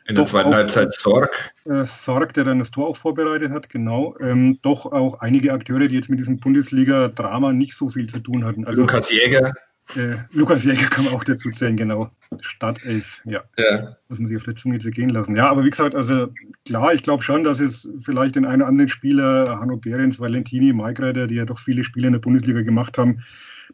In 0.06 0.16
der 0.16 0.25
zweiten 0.26 0.54
Halbzeit 0.54 0.92
Sorg. 0.92 1.52
Äh, 1.66 1.85
Sorg, 1.85 2.35
der 2.35 2.44
dann 2.44 2.59
das 2.59 2.70
Tor 2.70 2.88
auch 2.88 2.97
vorbereitet 2.97 3.52
hat, 3.52 3.70
genau. 3.70 4.16
Ähm, 4.20 4.59
doch 4.62 4.87
auch 4.87 5.20
einige 5.20 5.52
Akteure, 5.52 5.88
die 5.88 5.94
jetzt 5.94 6.09
mit 6.09 6.18
diesem 6.18 6.38
Bundesliga-Drama 6.38 7.52
nicht 7.52 7.75
so 7.75 7.88
viel 7.88 8.06
zu 8.09 8.18
tun 8.18 8.44
hatten. 8.44 8.64
Also, 8.64 8.82
Lukas 8.82 9.11
Jäger. 9.11 9.52
Äh, 9.97 10.16
Lukas 10.32 10.64
Jäger 10.64 10.88
kann 10.88 11.04
man 11.04 11.14
auch 11.14 11.25
dazu 11.25 11.50
zählen, 11.50 11.76
genau. 11.76 12.11
Startelf, 12.42 13.23
ja. 13.25 13.42
ja. 13.59 13.97
Muss 14.09 14.18
man 14.18 14.28
sich 14.28 14.37
auf 14.37 14.44
der 14.44 14.56
Zunge 14.56 14.78
zu 14.78 14.90
gehen 14.90 15.09
lassen. 15.09 15.37
Ja, 15.37 15.50
aber 15.50 15.64
wie 15.64 15.70
gesagt, 15.70 15.94
also 15.94 16.28
klar, 16.64 16.94
ich 16.94 17.02
glaube 17.02 17.23
schon, 17.23 17.44
dass 17.44 17.61
es 17.61 17.88
vielleicht 18.02 18.37
den 18.37 18.44
einen 18.44 18.62
oder 18.62 18.68
anderen 18.68 18.88
Spieler, 18.88 19.59
Hanno 19.61 19.76
Behrens, 19.76 20.20
Valentini, 20.20 20.73
Maikreiter, 20.73 21.26
die 21.26 21.37
ja 21.37 21.44
doch 21.44 21.59
viele 21.59 21.85
Spiele 21.85 22.06
in 22.06 22.12
der 22.12 22.20
Bundesliga 22.20 22.62
gemacht 22.62 22.99
haben, 22.99 23.23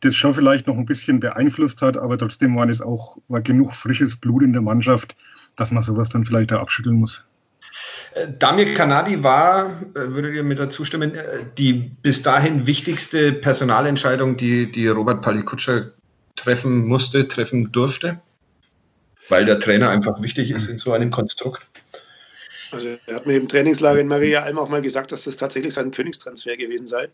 das 0.01 0.15
schon 0.15 0.35
vielleicht 0.35 0.67
noch 0.67 0.77
ein 0.77 0.87
bisschen 0.87 1.21
beeinflusst 1.21 1.83
hat, 1.83 1.97
aber 1.97 2.19
trotzdem 2.19 2.57
waren 2.57 2.71
es 2.71 2.83
auch 2.83 3.19
war 3.29 3.41
genug 3.41 3.75
frisches 3.75 4.17
Blut 4.17 4.43
in 4.43 4.53
der 4.53 4.63
Mannschaft, 4.63 5.17
dass 5.57 5.71
man 5.71 5.83
sowas 5.83 6.09
dann 6.09 6.25
vielleicht 6.25 6.51
da 6.51 6.61
abschütteln 6.61 6.97
muss. 6.97 7.25
Äh, 8.15 8.29
Damir 8.39 8.75
Kanadi 8.75 9.23
war, 9.23 9.67
äh, 9.67 10.15
würdet 10.15 10.35
ihr 10.35 10.43
mir 10.43 10.55
dazu 10.55 10.85
stimmen, 10.85 11.15
äh, 11.15 11.45
die 11.57 11.73
bis 12.03 12.23
dahin 12.23 12.67
wichtigste 12.67 13.33
Personalentscheidung, 13.33 14.37
die, 14.37 14.71
die 14.71 14.89
Robert 14.89 15.23
Palikutscher 15.23 15.93
treffen 16.37 16.87
musste, 16.87 17.27
treffen 17.29 17.73
durfte? 17.73 18.21
Weil 19.29 19.45
der 19.45 19.59
Trainer 19.59 19.91
einfach 19.91 20.23
wichtig 20.23 20.51
ist 20.51 20.69
in 20.69 20.79
so 20.79 20.93
einem 20.93 21.11
Konstrukt. 21.11 21.67
Also 22.71 22.97
er 23.07 23.17
hat 23.17 23.27
mir 23.27 23.37
im 23.37 23.49
Trainingslager 23.49 24.01
in 24.01 24.09
Maria 24.09 24.43
Alm 24.43 24.59
auch 24.59 24.69
mal 24.69 24.83
gesagt, 24.83 25.13
dass 25.13 25.25
das 25.25 25.37
tatsächlich 25.37 25.75
sein 25.75 25.91
Königstransfer 25.91 26.57
gewesen 26.57 26.87
sei, 26.87 27.09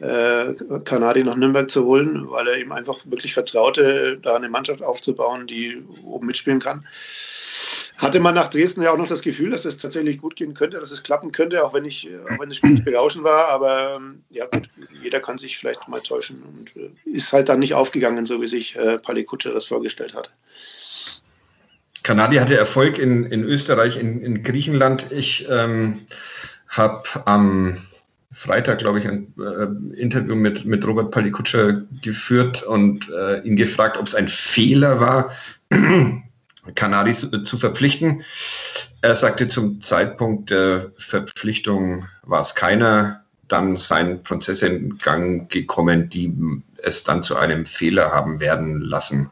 äh, 0.00 0.54
Kanadi 0.84 1.24
nach 1.24 1.36
Nürnberg 1.36 1.70
zu 1.70 1.84
holen, 1.84 2.30
weil 2.30 2.48
er 2.48 2.58
ihm 2.58 2.72
einfach 2.72 2.98
wirklich 3.06 3.32
vertraute, 3.34 4.18
da 4.22 4.36
eine 4.36 4.48
Mannschaft 4.48 4.82
aufzubauen, 4.82 5.46
die 5.46 5.82
oben 6.04 6.26
mitspielen 6.26 6.60
kann 6.60 6.84
hatte 7.98 8.20
man 8.20 8.34
nach 8.34 8.48
Dresden 8.48 8.82
ja 8.82 8.92
auch 8.92 8.96
noch 8.96 9.08
das 9.08 9.22
Gefühl, 9.22 9.50
dass 9.50 9.64
es 9.64 9.76
tatsächlich 9.76 10.18
gut 10.18 10.36
gehen 10.36 10.54
könnte, 10.54 10.78
dass 10.78 10.92
es 10.92 11.02
klappen 11.02 11.32
könnte, 11.32 11.64
auch 11.64 11.74
wenn, 11.74 11.84
ich, 11.84 12.08
auch 12.24 12.38
wenn 12.38 12.48
das 12.48 12.56
Spiel 12.58 12.70
nicht 12.70 12.84
berauschend 12.84 13.24
war. 13.24 13.48
Aber 13.48 13.96
ähm, 13.96 14.22
ja 14.30 14.46
gut, 14.46 14.70
jeder 15.02 15.18
kann 15.18 15.36
sich 15.36 15.58
vielleicht 15.58 15.88
mal 15.88 16.00
täuschen 16.00 16.42
und 16.42 16.76
äh, 16.76 16.90
ist 17.04 17.32
halt 17.32 17.48
dann 17.48 17.58
nicht 17.58 17.74
aufgegangen, 17.74 18.24
so 18.24 18.40
wie 18.40 18.46
sich 18.46 18.76
äh, 18.76 18.98
Pali 18.98 19.24
Kutscher 19.24 19.52
das 19.52 19.66
vorgestellt 19.66 20.14
hat. 20.14 20.32
Kanadi 22.04 22.36
hatte 22.36 22.56
Erfolg 22.56 22.98
in, 22.98 23.24
in 23.24 23.42
Österreich, 23.42 23.98
in, 23.98 24.22
in 24.22 24.44
Griechenland. 24.44 25.10
Ich 25.10 25.46
ähm, 25.50 26.06
habe 26.68 27.02
am 27.26 27.76
Freitag, 28.30 28.78
glaube 28.78 29.00
ich, 29.00 29.08
ein 29.08 29.34
äh, 29.38 30.00
Interview 30.00 30.36
mit, 30.36 30.64
mit 30.64 30.86
Robert 30.86 31.10
Palikutscher 31.10 31.82
geführt 32.00 32.62
und 32.62 33.10
äh, 33.10 33.40
ihn 33.40 33.56
gefragt, 33.56 33.96
ob 33.96 34.06
es 34.06 34.14
ein 34.14 34.28
Fehler 34.28 35.00
war, 35.00 35.32
Canaris 36.74 37.26
zu 37.42 37.56
verpflichten. 37.56 38.22
Er 39.00 39.16
sagte, 39.16 39.48
zum 39.48 39.80
Zeitpunkt 39.80 40.50
der 40.50 40.92
Verpflichtung 40.96 42.06
war 42.22 42.40
es 42.40 42.54
keiner. 42.54 43.24
Dann 43.46 43.76
sein 43.76 44.22
Prozess 44.22 44.60
in 44.62 44.98
Gang 44.98 45.50
gekommen, 45.50 46.10
die 46.10 46.34
es 46.82 47.04
dann 47.04 47.22
zu 47.22 47.36
einem 47.36 47.64
Fehler 47.64 48.12
haben 48.12 48.40
werden 48.40 48.80
lassen. 48.80 49.30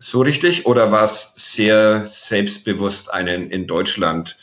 So 0.00 0.22
richtig? 0.22 0.66
Oder 0.66 0.90
war 0.90 1.04
es 1.04 1.34
sehr 1.36 2.06
selbstbewusst, 2.06 3.12
einen 3.12 3.50
in 3.50 3.66
Deutschland 3.66 4.36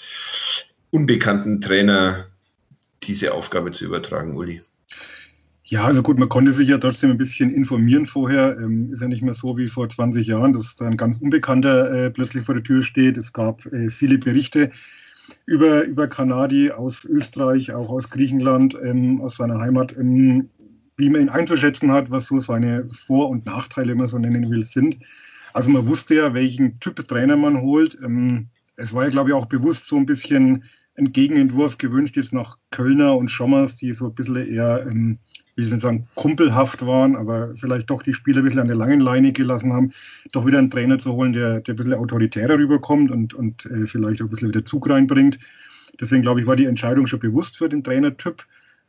unbekannten 0.92 1.62
Trainer 1.62 2.26
diese 3.04 3.34
Aufgabe 3.34 3.72
zu 3.72 3.86
übertragen, 3.86 4.36
Uli? 4.36 4.62
Ja, 5.68 5.86
also 5.86 6.04
gut, 6.04 6.20
man 6.20 6.30
konnte 6.30 6.54
sich 6.54 6.70
ja 6.70 6.78
trotzdem 6.78 7.10
ein 7.10 7.18
bisschen 7.18 7.50
informieren 7.50 8.06
vorher. 8.06 8.56
Ähm, 8.60 8.92
ist 8.92 9.02
ja 9.02 9.08
nicht 9.08 9.24
mehr 9.24 9.34
so 9.34 9.58
wie 9.58 9.68
vor 9.68 9.90
20 9.90 10.28
Jahren, 10.28 10.54
dass 10.54 10.76
da 10.76 10.86
ein 10.86 10.96
ganz 10.98 11.18
Unbekannter 11.18 11.92
äh, 12.06 12.12
plötzlich 12.12 12.46
vor 12.46 12.54
der 12.54 12.64
Tür 12.64 12.84
steht. 12.84 13.18
Es 13.18 13.34
gab 13.34 13.66
äh, 13.74 13.90
viele 13.90 14.20
Berichte 14.20 14.72
über, 15.48 15.84
über 15.86 16.08
Kanadi 16.08 16.72
aus 16.72 17.04
Österreich, 17.06 17.74
auch 17.74 17.90
aus 17.90 18.10
Griechenland, 18.10 18.78
ähm, 18.84 19.22
aus 19.22 19.38
seiner 19.38 19.60
Heimat, 19.60 19.98
ähm, 19.98 20.50
wie 20.98 21.10
man 21.10 21.22
ihn 21.22 21.30
einzuschätzen 21.30 21.92
hat, 21.92 22.12
was 22.12 22.28
so 22.28 22.40
seine 22.40 22.88
Vor- 22.92 23.30
und 23.30 23.46
Nachteile, 23.48 23.92
wenn 23.92 23.98
man 23.98 24.08
so 24.08 24.20
nennen 24.20 24.52
will, 24.52 24.64
sind. 24.64 25.00
Also 25.54 25.72
man 25.72 25.88
wusste 25.88 26.14
ja, 26.16 26.34
welchen 26.36 26.80
Typ 26.80 27.08
Trainer 27.08 27.38
man 27.38 27.62
holt. 27.62 27.98
Ähm, 28.04 28.50
es 28.76 28.94
war 28.94 29.06
ja, 29.06 29.10
glaube 29.10 29.32
ich, 29.32 29.34
auch 29.36 29.48
bewusst 29.48 29.88
so 29.88 29.98
ein 29.98 30.06
bisschen 30.06 30.64
ein 30.98 31.12
Gegenentwurf 31.12 31.78
gewünscht 31.80 32.18
jetzt 32.18 32.34
nach 32.34 32.58
Kölner 32.70 33.18
und 33.18 33.30
Schommers, 33.30 33.78
die 33.78 33.94
so 33.94 34.06
ein 34.08 34.16
bisschen 34.16 34.36
eher 34.36 34.86
ähm, 35.56 35.58
will 35.58 35.66
ich 35.66 35.72
nicht 35.72 35.82
sagen, 35.82 36.08
kumpelhaft 36.16 36.86
waren, 36.86 37.16
aber 37.16 37.56
vielleicht 37.56 37.90
doch 37.90 38.04
die 38.04 38.14
Spieler 38.14 38.40
ein 38.40 38.46
bisschen 38.46 38.62
an 38.62 38.68
der 38.68 38.76
langen 38.76 39.00
Leine 39.00 39.32
gelassen 39.32 39.74
haben, 39.74 39.92
doch 40.32 40.46
wieder 40.46 40.60
einen 40.60 40.70
Trainer 40.70 40.98
zu 40.98 41.14
holen, 41.14 41.34
der, 41.34 41.62
der 41.62 41.74
ein 41.74 41.78
bisschen 41.78 41.94
autoritärer 41.94 42.58
rüberkommt 42.58 43.12
und, 43.12 43.34
und 43.34 43.66
äh, 43.66 43.86
vielleicht 43.86 44.22
auch 44.22 44.26
ein 44.26 44.30
bisschen 44.32 44.50
wieder 44.50 44.66
Zug 44.66 44.90
reinbringt. 44.90 45.40
Deswegen 46.00 46.22
glaube 46.22 46.42
ich, 46.42 46.48
war 46.48 46.56
die 46.56 46.66
Entscheidung 46.66 47.08
schon 47.08 47.20
bewusst 47.20 47.58
für 47.58 47.70
den 47.70 47.84
Trainertyp. 47.84 48.46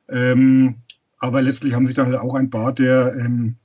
Ähm, 0.09 0.77
aber 1.19 1.43
letztlich 1.43 1.75
haben 1.75 1.87
sich 1.87 1.95
dann 1.95 2.07
halt 2.07 2.19
auch 2.19 2.35
ein 2.35 2.51
paar 2.51 2.73
der 2.73 3.15
ähm, 3.19 3.57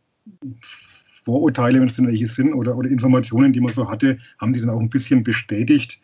Vorurteile, 1.23 1.79
wenn 1.79 1.87
es 1.87 1.95
denn 1.95 2.07
welche 2.07 2.27
sind, 2.27 2.53
oder, 2.53 2.75
oder 2.75 2.89
Informationen, 2.89 3.53
die 3.53 3.59
man 3.59 3.73
so 3.73 3.89
hatte, 3.89 4.17
haben 4.39 4.53
sich 4.53 4.61
dann 4.61 4.71
auch 4.71 4.79
ein 4.79 4.89
bisschen 4.89 5.23
bestätigt. 5.23 5.99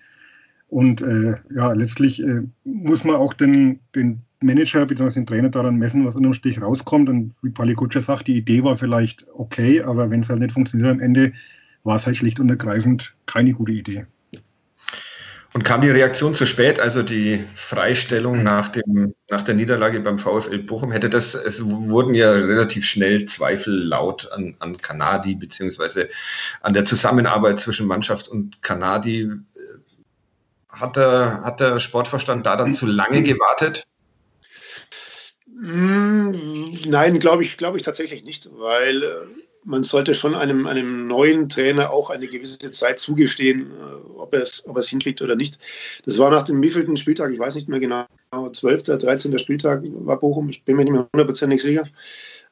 Und 0.68 1.02
äh, 1.02 1.36
ja, 1.56 1.72
letztlich 1.74 2.22
äh, 2.22 2.42
muss 2.66 3.04
man 3.04 3.16
auch 3.16 3.34
den, 3.34 3.80
den 3.96 4.22
Manager 4.42 4.86
bzw. 4.86 5.14
den 5.14 5.26
Trainer 5.26 5.50
daran 5.50 5.78
messen, 5.78 6.06
was 6.06 6.16
unterm 6.16 6.34
Strich 6.34 6.62
rauskommt. 6.62 7.10
Und 7.10 7.34
wie 7.42 7.50
Pali 7.50 7.74
Kutscher 7.74 8.02
sagt, 8.02 8.28
die 8.28 8.38
Idee 8.38 8.64
war 8.64 8.78
vielleicht 8.78 9.26
okay, 9.34 9.82
aber 9.82 10.10
wenn 10.10 10.22
es 10.22 10.30
halt 10.30 10.40
nicht 10.40 10.52
funktioniert 10.52 10.90
am 10.90 11.00
Ende, 11.00 11.34
war 11.84 11.96
es 11.96 12.06
halt 12.06 12.18
schlicht 12.18 12.40
und 12.40 12.50
ergreifend 12.50 13.16
keine 13.26 13.54
gute 13.54 13.72
Idee. 13.72 14.06
Und 15.54 15.64
kam 15.64 15.82
die 15.82 15.90
Reaktion 15.90 16.36
zu 16.36 16.46
spät, 16.46 16.80
also 16.80 17.02
die 17.02 17.44
Freistellung 17.56 18.44
nach, 18.44 18.68
dem, 18.68 19.16
nach 19.28 19.42
der 19.42 19.56
Niederlage 19.56 20.02
beim 20.02 20.20
VfL 20.20 20.60
Bochum, 20.60 20.92
hätte 20.92 21.10
das, 21.10 21.34
es 21.34 21.66
wurden 21.66 22.14
ja 22.14 22.30
relativ 22.32 22.86
schnell 22.86 23.26
Zweifel 23.26 23.74
laut 23.74 24.32
an, 24.32 24.56
an 24.60 24.78
Kanadi, 24.78 25.34
beziehungsweise 25.34 26.10
an 26.62 26.74
der 26.74 26.86
Zusammenarbeit 26.86 27.60
zwischen 27.60 27.88
Mannschaft 27.88 28.28
und 28.28 28.62
Kanadi. 28.62 29.32
Hat 30.70 30.96
der, 30.96 31.42
hat 31.44 31.60
der 31.60 31.80
Sportverstand 31.80 32.46
da 32.46 32.56
dann 32.56 32.76
zu 32.76 32.86
lange 32.86 33.24
gewartet? 33.24 33.84
Mm, 35.60 36.32
nein, 36.86 37.20
glaube 37.20 37.42
ich, 37.42 37.58
glaube 37.58 37.78
ich 37.78 37.84
tatsächlich 37.84 38.24
nicht, 38.24 38.48
weil 38.54 39.02
äh, 39.02 39.08
man 39.66 39.84
sollte 39.84 40.14
schon 40.14 40.36
einem, 40.36 40.68
einem 40.68 41.08
neuen 41.08 41.50
Trainer 41.50 41.90
auch 41.90 42.12
eine 42.12 42.28
gewisse 42.28 42.60
Zeit 42.72 43.00
zugestehen, 43.00 43.72
äh, 43.72 44.20
ob 44.20 44.36
er 44.36 44.44
es, 44.44 44.64
ob 44.68 44.76
er 44.76 44.82
es 44.82 44.90
hinkriegt 44.90 45.22
oder 45.24 45.36
nicht. 45.36 45.58
Das 46.06 46.20
war 46.20 46.30
nach 46.30 46.44
dem 46.44 46.62
wievielten 46.62 46.96
Spieltag, 46.96 47.32
ich 47.34 47.40
weiß 47.40 47.56
nicht 47.56 47.70
mehr 47.70 47.80
genau, 47.80 48.06
12., 48.52 48.84
13. 48.84 49.38
Spieltag 49.40 49.82
war 49.84 50.20
Bochum, 50.20 50.50
ich 50.50 50.64
bin 50.64 50.76
mir 50.76 50.84
nicht 50.84 50.94
mehr 50.94 51.08
hundertprozentig 51.12 51.62
sicher. 51.62 51.88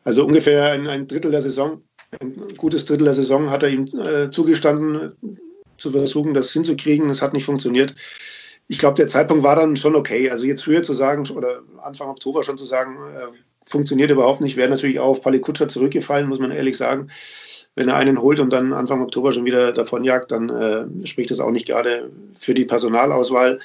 Also 0.04 0.26
ungefähr 0.26 0.72
ein, 0.72 0.88
ein, 0.88 1.08
Drittel 1.08 1.30
der 1.30 1.44
Saison, 1.44 1.84
ein 2.20 2.36
gutes 2.58 2.86
Drittel 2.86 3.06
der 3.06 3.16
Saison 3.16 3.52
hat 3.52 3.62
er 3.62 3.70
ihm 3.70 3.86
äh, 3.86 4.32
zugestanden, 4.32 5.12
zu 5.78 5.92
versuchen, 5.92 6.34
das 6.34 6.52
hinzukriegen. 6.54 7.10
Es 7.10 7.22
hat 7.22 7.34
nicht 7.34 7.46
funktioniert 7.46 7.94
ich 8.68 8.80
glaube, 8.80 8.96
der 8.96 9.08
Zeitpunkt 9.08 9.44
war 9.44 9.56
dann 9.56 9.78
schon 9.78 9.96
okay. 9.96 10.30
Also 10.30 10.46
jetzt 10.46 10.64
früher 10.64 10.84
zu 10.84 10.94
sagen 10.94 11.28
oder 11.30 11.62
Anfang 11.82 12.10
Oktober 12.10 12.44
schon 12.44 12.58
zu 12.58 12.66
sagen, 12.66 12.98
äh, 13.16 13.28
funktioniert 13.64 14.12
überhaupt 14.12 14.42
nicht, 14.42 14.58
wäre 14.58 14.70
natürlich 14.70 15.00
auch 15.00 15.08
auf 15.08 15.22
Pali 15.22 15.40
Kutscher 15.40 15.68
zurückgefallen, 15.68 16.28
muss 16.28 16.40
man 16.40 16.52
ehrlich 16.52 16.78
sagen. 16.78 17.08
Wenn 17.76 17.90
er 17.90 17.98
einen 17.98 18.22
holt 18.22 18.40
und 18.40 18.52
dann 18.52 18.74
Anfang 18.74 19.02
Oktober 19.02 19.34
schon 19.34 19.46
wieder 19.46 19.74
davonjagt, 19.74 20.32
dann 20.32 20.50
äh, 20.50 21.06
spricht 21.06 21.30
das 21.30 21.40
auch 21.40 21.52
nicht 21.52 21.68
gerade 21.68 22.10
für 22.34 22.54
die 22.54 22.66
Personalauswahl. 22.66 23.60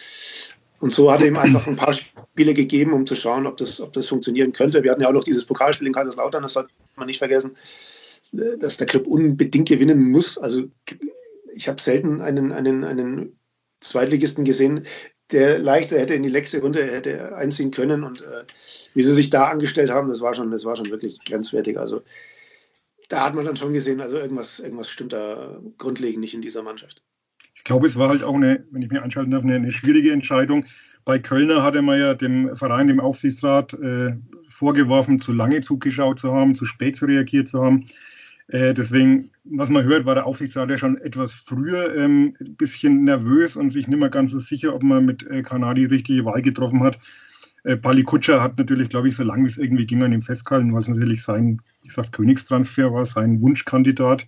Und 0.80 0.92
so 0.92 1.12
hat 1.12 1.20
er 1.20 1.28
ihm 1.28 1.36
einfach 1.36 1.66
ein 1.66 1.76
paar 1.76 1.92
Spiele 1.92 2.54
gegeben, 2.54 2.92
um 2.92 3.06
zu 3.06 3.14
schauen, 3.14 3.46
ob 3.46 3.56
das, 3.58 3.80
ob 3.80 3.92
das 3.92 4.08
funktionieren 4.08 4.52
könnte. 4.52 4.82
Wir 4.82 4.90
hatten 4.90 5.02
ja 5.02 5.08
auch 5.08 5.12
noch 5.12 5.24
dieses 5.24 5.44
Pokalspiel 5.44 5.86
in 5.86 5.92
Kaiserslautern, 5.92 6.42
das 6.42 6.54
sollte 6.54 6.70
man 6.96 7.06
nicht 7.06 7.18
vergessen, 7.18 7.56
äh, 8.32 8.58
dass 8.58 8.78
der 8.78 8.86
Club 8.86 9.06
unbedingt 9.06 9.68
gewinnen 9.68 10.10
muss. 10.10 10.36
Also 10.38 10.64
ich 11.54 11.68
habe 11.68 11.80
selten 11.80 12.20
einen, 12.20 12.52
einen, 12.52 12.84
einen 12.84 13.39
Zweitligisten 13.80 14.44
gesehen, 14.44 14.84
der 15.32 15.58
leichter 15.58 15.98
hätte 15.98 16.14
in 16.14 16.22
die 16.22 16.28
letzte 16.28 16.60
Runde 16.60 16.84
hätte 16.84 17.36
einziehen 17.36 17.70
können. 17.70 18.04
Und 18.04 18.22
äh, 18.22 18.44
wie 18.94 19.02
sie 19.02 19.12
sich 19.12 19.30
da 19.30 19.48
angestellt 19.48 19.90
haben, 19.90 20.08
das 20.08 20.20
war 20.20 20.34
schon, 20.34 20.50
das 20.50 20.64
war 20.64 20.76
schon 20.76 20.90
wirklich 20.90 21.18
grenzwertig. 21.24 21.78
Also 21.78 22.02
da 23.08 23.24
hat 23.24 23.34
man 23.34 23.44
dann 23.44 23.56
schon 23.56 23.72
gesehen, 23.72 24.00
also 24.00 24.16
irgendwas, 24.16 24.60
irgendwas 24.60 24.88
stimmt 24.88 25.12
da 25.12 25.60
grundlegend 25.78 26.20
nicht 26.20 26.34
in 26.34 26.42
dieser 26.42 26.62
Mannschaft. 26.62 27.02
Ich 27.54 27.64
glaube, 27.64 27.86
es 27.86 27.96
war 27.96 28.08
halt 28.08 28.22
auch 28.22 28.34
eine, 28.34 28.64
wenn 28.70 28.82
ich 28.82 28.90
mir 28.90 29.02
anschalten 29.02 29.32
darf, 29.32 29.42
eine, 29.42 29.56
eine 29.56 29.72
schwierige 29.72 30.12
Entscheidung. 30.12 30.64
Bei 31.04 31.18
Kölner 31.18 31.62
hatte 31.62 31.82
man 31.82 31.98
ja 31.98 32.14
dem 32.14 32.54
Verein, 32.56 32.88
dem 32.88 33.00
Aufsichtsrat 33.00 33.74
äh, 33.74 34.12
vorgeworfen, 34.48 35.20
zu 35.20 35.32
lange 35.32 35.60
zugeschaut 35.60 36.20
zu 36.20 36.32
haben, 36.32 36.54
zu 36.54 36.66
spät 36.66 36.96
zu 36.96 37.06
reagiert 37.06 37.48
zu 37.48 37.62
haben. 37.62 37.84
Äh, 38.50 38.74
deswegen, 38.74 39.30
was 39.44 39.68
man 39.68 39.84
hört, 39.84 40.06
war 40.06 40.16
der 40.16 40.26
Aufsichtsrat 40.26 40.70
ja 40.70 40.78
schon 40.78 40.98
etwas 40.98 41.32
früher 41.32 41.94
ähm, 41.94 42.34
ein 42.40 42.56
bisschen 42.56 43.04
nervös 43.04 43.56
und 43.56 43.70
sich 43.70 43.86
nicht 43.86 43.98
mehr 43.98 44.10
ganz 44.10 44.32
so 44.32 44.40
sicher, 44.40 44.74
ob 44.74 44.82
man 44.82 45.06
mit 45.06 45.24
äh, 45.30 45.42
Kanadi 45.42 45.84
richtige 45.84 46.24
Wahl 46.24 46.42
getroffen 46.42 46.82
hat. 46.82 46.98
Äh, 47.62 47.76
Pali 47.76 48.02
Kutscher 48.02 48.42
hat 48.42 48.58
natürlich, 48.58 48.88
glaube 48.88 49.08
ich, 49.08 49.14
so 49.14 49.22
lange 49.22 49.46
es 49.46 49.56
irgendwie 49.56 49.86
ging, 49.86 50.02
an 50.02 50.12
ihm 50.12 50.22
festgehalten, 50.22 50.74
weil 50.74 50.82
es 50.82 50.88
natürlich 50.88 51.22
sein, 51.22 51.60
wie 51.82 51.88
gesagt, 51.88 52.10
Königstransfer 52.10 52.92
war, 52.92 53.04
sein 53.04 53.40
Wunschkandidat. 53.40 54.26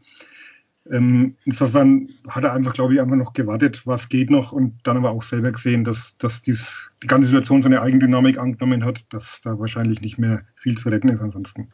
Ähm, 0.88 1.34
insofern 1.44 2.08
hat 2.28 2.44
er 2.44 2.52
einfach, 2.52 2.74
glaube 2.74 2.94
ich, 2.94 3.00
einfach 3.00 3.16
noch 3.16 3.32
gewartet, 3.32 3.86
was 3.86 4.08
geht 4.08 4.30
noch 4.30 4.52
und 4.52 4.74
dann 4.84 4.98
aber 4.98 5.10
auch 5.10 5.22
selber 5.24 5.50
gesehen, 5.50 5.82
dass, 5.82 6.16
dass 6.18 6.42
dies, 6.42 6.90
die 7.02 7.08
ganze 7.08 7.28
Situation 7.28 7.62
so 7.62 7.68
eine 7.68 7.82
Eigendynamik 7.82 8.38
angenommen 8.38 8.84
hat, 8.84 9.04
dass 9.12 9.40
da 9.40 9.58
wahrscheinlich 9.58 10.00
nicht 10.00 10.18
mehr 10.18 10.42
viel 10.54 10.78
zu 10.78 10.90
retten 10.90 11.08
ist 11.08 11.22
ansonsten. 11.22 11.72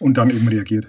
Und 0.00 0.16
dann 0.16 0.30
eben 0.30 0.48
reagiert. 0.48 0.88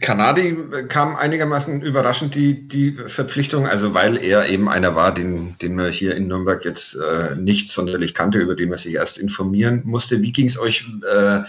Kanadi 0.00 0.56
kam 0.88 1.14
einigermaßen 1.14 1.80
überraschend 1.80 2.34
die, 2.34 2.66
die 2.66 2.96
Verpflichtung, 3.06 3.68
also 3.68 3.94
weil 3.94 4.16
er 4.16 4.48
eben 4.48 4.68
einer 4.68 4.96
war, 4.96 5.14
den, 5.14 5.56
den 5.58 5.76
man 5.76 5.92
hier 5.92 6.16
in 6.16 6.26
Nürnberg 6.26 6.64
jetzt 6.64 6.96
äh, 6.96 7.36
nicht 7.36 7.68
sonderlich 7.68 8.12
kannte, 8.12 8.38
über 8.38 8.56
den 8.56 8.68
man 8.68 8.78
sich 8.78 8.94
erst 8.94 9.16
informieren 9.16 9.82
musste. 9.84 10.22
Wie 10.22 10.32
ging 10.32 10.46
es 10.46 10.58
euch 10.58 10.84
äh, 11.08 11.42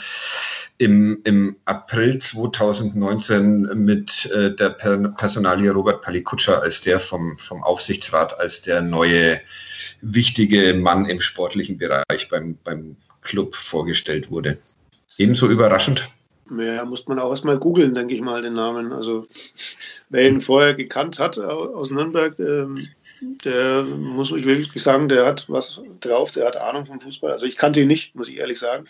im, 0.77 1.19
im 1.23 1.55
April 1.65 2.19
2019 2.19 3.71
mit 3.73 4.27
äh, 4.27 4.53
der 4.53 4.69
Personalie 4.69 5.71
Robert 5.71 6.03
Palikutscher 6.03 6.61
als 6.61 6.81
der 6.81 6.99
vom, 6.99 7.37
vom 7.37 7.63
Aufsichtsrat, 7.63 8.39
als 8.39 8.61
der 8.61 8.83
neue 8.83 9.41
wichtige 10.01 10.75
Mann 10.75 11.05
im 11.05 11.21
sportlichen 11.21 11.79
Bereich 11.79 12.29
beim, 12.29 12.59
beim 12.63 12.97
Club 13.23 13.55
vorgestellt 13.55 14.29
wurde. 14.29 14.59
Ebenso 15.17 15.49
überraschend. 15.49 16.07
Ja, 16.57 16.85
muss 16.85 17.07
man 17.07 17.19
auch 17.19 17.31
erstmal 17.31 17.57
googeln, 17.57 17.95
denke 17.95 18.13
ich 18.13 18.21
mal, 18.21 18.41
den 18.41 18.53
Namen. 18.53 18.93
Also, 18.93 19.27
wer 20.09 20.27
ihn 20.27 20.41
vorher 20.41 20.73
gekannt 20.73 21.19
hat 21.19 21.37
aus 21.37 21.91
Nürnberg, 21.91 22.37
ähm, 22.39 22.87
der 23.43 23.83
muss 23.83 24.31
ich 24.31 24.45
wirklich 24.45 24.83
sagen, 24.83 25.09
der 25.09 25.25
hat 25.25 25.45
was 25.49 25.81
drauf, 25.99 26.31
der 26.31 26.47
hat 26.47 26.57
Ahnung 26.57 26.85
vom 26.85 26.99
Fußball. 26.99 27.31
Also, 27.31 27.45
ich 27.45 27.57
kannte 27.57 27.81
ihn 27.81 27.87
nicht, 27.87 28.15
muss 28.15 28.29
ich 28.29 28.37
ehrlich 28.37 28.59
sagen. 28.59 28.87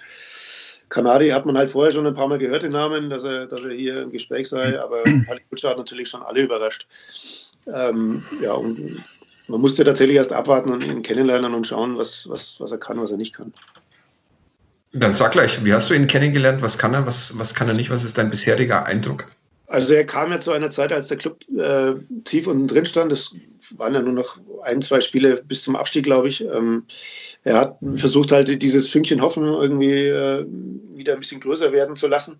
Kanadi 0.89 1.29
hat 1.29 1.45
man 1.45 1.57
halt 1.57 1.69
vorher 1.69 1.91
schon 1.91 2.07
ein 2.07 2.13
paar 2.13 2.27
Mal 2.27 2.37
gehört, 2.37 2.63
den 2.63 2.71
Namen, 2.71 3.09
dass 3.09 3.23
er, 3.23 3.45
dass 3.45 3.63
er 3.63 3.71
hier 3.71 4.03
im 4.03 4.11
Gespräch 4.11 4.47
sei, 4.47 4.79
aber 4.79 5.03
Palikutscher 5.25 5.69
hat 5.69 5.77
natürlich 5.77 6.09
schon 6.09 6.21
alle 6.21 6.43
überrascht. 6.43 6.87
Ähm, 7.65 8.23
ja, 8.41 8.53
und 8.53 9.03
man 9.49 9.61
musste 9.61 9.83
tatsächlich 9.83 10.17
erst 10.17 10.33
abwarten 10.33 10.71
und 10.71 10.85
ihn 10.85 11.01
kennenlernen 11.01 11.53
und 11.53 11.67
schauen, 11.67 11.97
was, 11.97 12.29
was, 12.29 12.59
was 12.59 12.71
er 12.71 12.77
kann, 12.77 12.99
was 12.99 13.11
er 13.11 13.17
nicht 13.17 13.35
kann. 13.35 13.53
Dann 14.93 15.13
sag 15.13 15.33
gleich, 15.33 15.63
wie 15.63 15.73
hast 15.73 15.89
du 15.89 15.93
ihn 15.93 16.07
kennengelernt? 16.07 16.61
Was 16.61 16.77
kann 16.77 16.93
er, 16.93 17.05
was, 17.05 17.37
was 17.37 17.53
kann 17.53 17.67
er 17.67 17.73
nicht? 17.73 17.89
Was 17.89 18.03
ist 18.03 18.17
dein 18.17 18.29
bisheriger 18.29 18.85
Eindruck? 18.85 19.25
Also 19.67 19.93
er 19.93 20.05
kam 20.05 20.31
ja 20.31 20.39
zu 20.39 20.51
einer 20.51 20.69
Zeit, 20.69 20.93
als 20.93 21.09
der 21.09 21.17
Club 21.17 21.39
äh, 21.57 21.95
tief 22.23 22.47
unten 22.47 22.67
drin 22.67 22.85
stand. 22.85 23.11
Das 23.11 23.31
waren 23.71 23.93
ja 23.93 24.01
nur 24.01 24.13
noch 24.13 24.39
ein, 24.63 24.81
zwei 24.81 25.01
Spiele 25.01 25.43
bis 25.43 25.63
zum 25.63 25.75
Abstieg, 25.75 26.05
glaube 26.05 26.29
ich. 26.29 26.43
Ähm, 26.45 26.85
er 27.43 27.57
hat 27.57 27.77
versucht 27.95 28.31
halt 28.31 28.61
dieses 28.61 28.87
Fünkchen 28.87 29.21
Hoffnung 29.21 29.61
irgendwie 29.61 30.05
äh, 30.07 30.45
wieder 30.95 31.13
ein 31.13 31.19
bisschen 31.19 31.41
größer 31.41 31.73
werden 31.73 31.97
zu 31.97 32.07
lassen. 32.07 32.39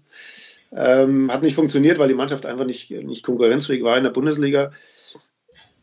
Ähm, 0.71 1.31
hat 1.31 1.43
nicht 1.43 1.55
funktioniert, 1.55 1.99
weil 1.99 2.07
die 2.07 2.13
Mannschaft 2.13 2.45
einfach 2.45 2.65
nicht, 2.65 2.91
nicht 2.91 3.23
konkurrenzfähig 3.23 3.83
war 3.83 3.97
in 3.97 4.05
der 4.05 4.11
Bundesliga. 4.11 4.71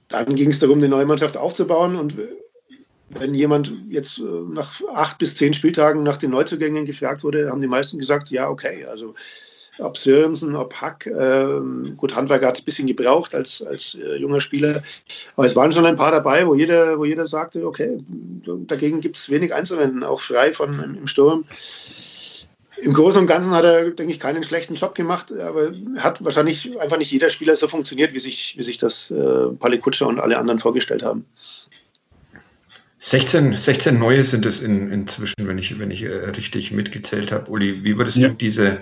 Dann 0.08 0.34
ging 0.34 0.50
es 0.50 0.60
darum, 0.60 0.78
eine 0.78 0.88
neue 0.88 1.06
Mannschaft 1.06 1.36
aufzubauen 1.36 1.96
und 1.96 2.14
wenn 3.10 3.34
jemand 3.34 3.72
jetzt 3.88 4.18
äh, 4.18 4.22
nach 4.22 4.80
acht 4.94 5.18
bis 5.18 5.34
zehn 5.34 5.54
Spieltagen 5.54 6.02
nach 6.02 6.16
den 6.16 6.30
Neuzugängen 6.30 6.84
gefragt 6.84 7.22
wurde, 7.22 7.50
haben 7.50 7.60
die 7.60 7.68
meisten 7.68 7.98
gesagt, 7.98 8.28
ja, 8.30 8.48
okay. 8.48 8.86
Also 8.86 9.14
ob 9.78 9.96
Sörensen, 9.96 10.54
ob 10.54 10.74
Hack, 10.74 11.06
ähm, 11.06 11.94
gut, 11.96 12.14
Handwerker 12.14 12.46
hat 12.46 12.56
es 12.56 12.62
ein 12.62 12.64
bisschen 12.64 12.86
gebraucht 12.86 13.34
als, 13.34 13.62
als 13.62 13.96
äh, 13.96 14.16
junger 14.16 14.40
Spieler, 14.40 14.82
aber 15.36 15.46
es 15.46 15.56
waren 15.56 15.72
schon 15.72 15.86
ein 15.86 15.96
paar 15.96 16.12
dabei, 16.12 16.46
wo 16.46 16.54
jeder, 16.54 16.98
wo 16.98 17.04
jeder 17.04 17.26
sagte, 17.26 17.66
okay, 17.66 17.98
dagegen 18.66 19.00
gibt 19.00 19.16
es 19.16 19.30
wenig 19.30 19.52
einzuwenden, 19.52 20.04
auch 20.04 20.20
frei 20.20 20.52
von 20.52 20.96
im 20.96 21.06
Sturm. 21.06 21.44
Im 22.76 22.92
Großen 22.92 23.20
und 23.20 23.26
Ganzen 23.26 23.54
hat 23.54 23.64
er, 23.64 23.90
denke 23.90 24.12
ich, 24.12 24.20
keinen 24.20 24.42
schlechten 24.42 24.74
Job 24.74 24.94
gemacht, 24.94 25.32
aber 25.32 25.72
hat 25.98 26.22
wahrscheinlich 26.24 26.78
einfach 26.80 26.98
nicht 26.98 27.10
jeder 27.10 27.30
Spieler 27.30 27.56
so 27.56 27.66
funktioniert, 27.66 28.12
wie 28.12 28.18
sich, 28.18 28.56
wie 28.58 28.62
sich 28.62 28.78
das 28.78 29.10
äh, 29.10 29.46
Palikutscher 29.58 30.06
und 30.06 30.20
alle 30.20 30.38
anderen 30.38 30.58
vorgestellt 30.58 31.02
haben. 31.02 31.24
16, 33.04 33.54
16 33.54 33.98
neue 33.98 34.24
sind 34.24 34.46
es 34.46 34.62
in, 34.62 34.90
inzwischen, 34.90 35.46
wenn 35.46 35.58
ich, 35.58 35.78
wenn 35.78 35.90
ich 35.90 36.04
äh, 36.04 36.30
richtig 36.30 36.72
mitgezählt 36.72 37.32
habe. 37.32 37.50
Uli, 37.50 37.84
wie 37.84 37.98
würdest 37.98 38.16
ja. 38.16 38.28
du 38.28 38.34
diese, 38.34 38.80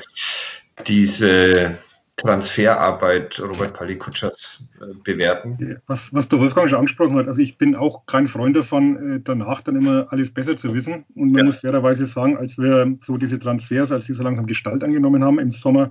diese 0.86 1.76
Transferarbeit 2.18 3.40
Robert 3.40 3.74
Palikutschas 3.74 4.76
äh, 4.80 4.94
bewerten? 5.02 5.80
Was, 5.88 6.14
was 6.14 6.28
der 6.28 6.38
Wolfgang 6.38 6.70
schon 6.70 6.78
angesprochen 6.78 7.16
hat, 7.16 7.26
also 7.26 7.42
ich 7.42 7.58
bin 7.58 7.74
auch 7.74 8.06
kein 8.06 8.28
Freund 8.28 8.54
davon, 8.54 9.16
äh, 9.16 9.20
danach 9.24 9.60
dann 9.60 9.74
immer 9.74 10.06
alles 10.10 10.32
besser 10.32 10.56
zu 10.56 10.72
wissen. 10.72 11.04
Und 11.16 11.32
man 11.32 11.38
ja. 11.38 11.44
muss 11.44 11.58
fairerweise 11.58 12.06
sagen, 12.06 12.36
als 12.36 12.56
wir 12.56 12.96
so 13.02 13.16
diese 13.16 13.40
Transfers, 13.40 13.90
als 13.90 14.06
sie 14.06 14.14
so 14.14 14.22
langsam 14.22 14.46
Gestalt 14.46 14.84
angenommen 14.84 15.24
haben 15.24 15.40
im 15.40 15.50
Sommer, 15.50 15.90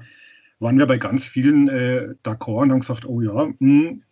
waren 0.59 0.77
wir 0.77 0.85
bei 0.87 0.97
ganz 0.97 1.25
vielen 1.25 1.67
äh, 1.67 2.13
d'accord 2.23 2.61
und 2.61 2.71
haben 2.71 2.79
gesagt, 2.79 3.05
oh 3.05 3.19
ja, 3.19 3.47
mh, 3.47 3.53
hm, 3.59 4.03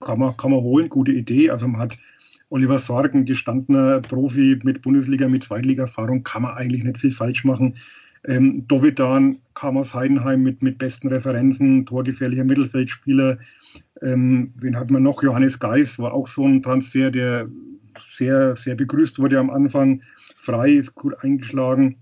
kann, 0.00 0.18
man, 0.18 0.36
kann 0.36 0.50
man 0.50 0.62
holen, 0.62 0.88
gute 0.88 1.12
Idee. 1.12 1.50
Also 1.50 1.68
man 1.68 1.80
hat 1.80 1.96
Oliver 2.52 2.78
Sorgen, 2.78 3.24
gestandener 3.24 4.00
Profi 4.00 4.58
mit 4.62 4.82
Bundesliga, 4.82 5.26
mit 5.26 5.42
Zweitliga-Erfahrung, 5.42 6.22
kann 6.22 6.42
man 6.42 6.54
eigentlich 6.54 6.84
nicht 6.84 6.98
viel 6.98 7.10
falsch 7.10 7.44
machen. 7.44 7.76
Ähm, 8.28 8.68
Dovidan 8.68 9.38
kam 9.54 9.78
aus 9.78 9.94
Heidenheim 9.94 10.42
mit, 10.42 10.62
mit 10.62 10.76
besten 10.76 11.08
Referenzen, 11.08 11.86
torgefährlicher 11.86 12.44
Mittelfeldspieler. 12.44 13.38
Ähm, 14.02 14.52
wen 14.56 14.76
hat 14.76 14.90
man 14.90 15.02
noch? 15.02 15.22
Johannes 15.22 15.58
Geis 15.58 15.98
war 15.98 16.12
auch 16.12 16.28
so 16.28 16.46
ein 16.46 16.60
Transfer, 16.60 17.10
der 17.10 17.48
sehr, 17.98 18.54
sehr 18.56 18.74
begrüßt 18.74 19.18
wurde 19.18 19.38
am 19.38 19.48
Anfang. 19.48 20.02
Frei 20.36 20.72
ist 20.72 20.94
gut 20.94 21.14
eingeschlagen. 21.20 22.01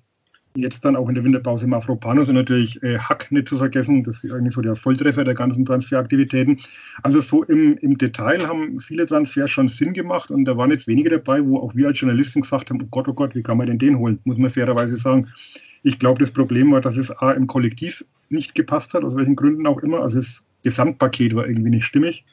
Jetzt 0.56 0.84
dann 0.84 0.96
auch 0.96 1.08
in 1.08 1.14
der 1.14 1.22
Winterpause 1.22 1.68
Mafropanos 1.68 2.28
und 2.28 2.34
natürlich 2.34 2.82
äh, 2.82 2.98
Hack 2.98 3.30
nicht 3.30 3.46
zu 3.46 3.56
vergessen. 3.56 4.02
Das 4.02 4.24
ist 4.24 4.32
eigentlich 4.32 4.54
so 4.54 4.60
der 4.60 4.74
Volltreffer 4.74 5.22
der 5.22 5.34
ganzen 5.34 5.64
Transferaktivitäten. 5.64 6.60
Also 7.04 7.20
so 7.20 7.44
im, 7.44 7.76
im 7.78 7.96
Detail 7.96 8.46
haben 8.48 8.80
viele 8.80 9.06
Transfers 9.06 9.50
schon 9.50 9.68
Sinn 9.68 9.92
gemacht 9.92 10.30
und 10.30 10.44
da 10.46 10.56
waren 10.56 10.72
jetzt 10.72 10.88
wenige 10.88 11.10
dabei, 11.10 11.44
wo 11.44 11.58
auch 11.58 11.76
wir 11.76 11.86
als 11.86 12.00
Journalisten 12.00 12.40
gesagt 12.40 12.70
haben, 12.70 12.82
oh 12.82 12.88
Gott, 12.90 13.06
oh 13.06 13.14
Gott, 13.14 13.36
wie 13.36 13.42
kann 13.42 13.58
man 13.58 13.68
denn 13.68 13.78
den 13.78 13.98
holen? 13.98 14.18
Muss 14.24 14.38
man 14.38 14.50
fairerweise 14.50 14.96
sagen. 14.96 15.28
Ich 15.84 16.00
glaube, 16.00 16.18
das 16.18 16.32
Problem 16.32 16.72
war, 16.72 16.80
dass 16.80 16.96
es 16.96 17.10
A 17.10 17.30
im 17.30 17.46
Kollektiv 17.46 18.04
nicht 18.28 18.56
gepasst 18.56 18.92
hat, 18.94 19.04
aus 19.04 19.14
welchen 19.14 19.36
Gründen 19.36 19.66
auch 19.68 19.78
immer. 19.78 20.00
Also 20.00 20.18
das 20.18 20.44
Gesamtpaket 20.64 21.34
war 21.34 21.46
irgendwie 21.46 21.70
nicht 21.70 21.84
stimmig. 21.84 22.24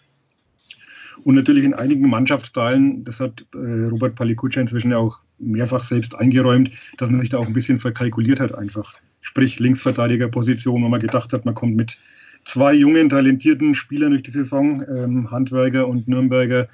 Und 1.27 1.35
natürlich 1.35 1.65
in 1.65 1.73
einigen 1.73 2.09
Mannschaftsteilen, 2.09 3.03
das 3.03 3.19
hat 3.19 3.45
äh, 3.53 3.57
Robert 3.57 4.15
Palikutscha 4.15 4.61
inzwischen 4.61 4.91
ja 4.91 4.97
auch 4.97 5.19
mehrfach 5.39 5.83
selbst 5.83 6.17
eingeräumt, 6.17 6.71
dass 6.99 7.09
man 7.09 7.19
sich 7.19 7.29
da 7.29 7.37
auch 7.37 7.45
ein 7.45 7.51
bisschen 7.51 7.75
verkalkuliert 7.75 8.39
hat 8.39 8.55
einfach. 8.55 8.95
Sprich 9.19 9.59
Linksverteidigerposition, 9.59 10.81
wo 10.81 10.87
man 10.87 11.01
gedacht 11.01 11.33
hat, 11.33 11.43
man 11.43 11.53
kommt 11.53 11.75
mit 11.75 11.97
zwei 12.45 12.71
jungen, 12.73 13.09
talentierten 13.09 13.75
Spielern 13.75 14.11
durch 14.11 14.23
die 14.23 14.31
Saison, 14.31 14.81
ähm, 14.87 15.29
Handwerker 15.29 15.89
und 15.89 16.07
Nürnberger, 16.07 16.69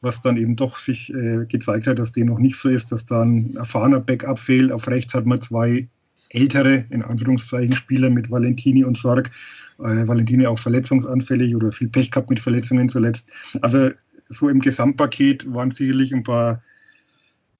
was 0.00 0.22
dann 0.22 0.36
eben 0.36 0.54
doch 0.54 0.78
sich 0.78 1.12
äh, 1.12 1.46
gezeigt 1.48 1.88
hat, 1.88 1.98
dass 1.98 2.12
dem 2.12 2.28
noch 2.28 2.38
nicht 2.38 2.54
so 2.54 2.68
ist, 2.68 2.92
dass 2.92 3.04
da 3.04 3.22
ein 3.22 3.56
erfahrener 3.56 3.98
Backup 3.98 4.38
fehlt. 4.38 4.70
Auf 4.70 4.86
rechts 4.86 5.12
hat 5.12 5.26
man 5.26 5.40
zwei 5.40 5.88
ältere, 6.30 6.84
in 6.90 7.02
Anführungszeichen, 7.02 7.72
Spieler 7.72 8.10
mit 8.10 8.30
Valentini 8.30 8.84
und 8.84 8.98
Sorg. 8.98 9.30
Äh, 9.78 10.06
Valentini 10.06 10.46
auch 10.46 10.58
verletzungsanfällig 10.58 11.54
oder 11.54 11.72
viel 11.72 11.88
Pech 11.88 12.10
gehabt 12.10 12.30
mit 12.30 12.40
Verletzungen 12.40 12.88
zuletzt. 12.88 13.30
Also 13.62 13.90
so 14.28 14.48
im 14.48 14.60
Gesamtpaket 14.60 15.52
waren 15.52 15.70
sicherlich 15.70 16.12
ein 16.12 16.22
paar 16.22 16.62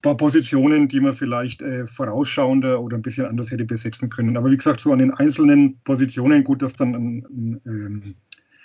paar 0.02 0.16
Positionen, 0.16 0.88
die 0.88 1.00
man 1.00 1.12
vielleicht 1.12 1.62
äh, 1.62 1.86
vorausschauender 1.86 2.80
oder 2.80 2.96
ein 2.96 3.02
bisschen 3.02 3.26
anders 3.26 3.50
hätte 3.50 3.64
besetzen 3.64 4.08
können. 4.10 4.36
Aber 4.36 4.50
wie 4.50 4.56
gesagt, 4.56 4.80
so 4.80 4.92
an 4.92 5.00
den 5.00 5.12
einzelnen 5.12 5.78
Positionen, 5.84 6.44
gut, 6.44 6.62
dass 6.62 6.74
dann 6.74 6.94
ein, 6.94 7.26
ein 7.30 7.60
ähm, 7.66 8.14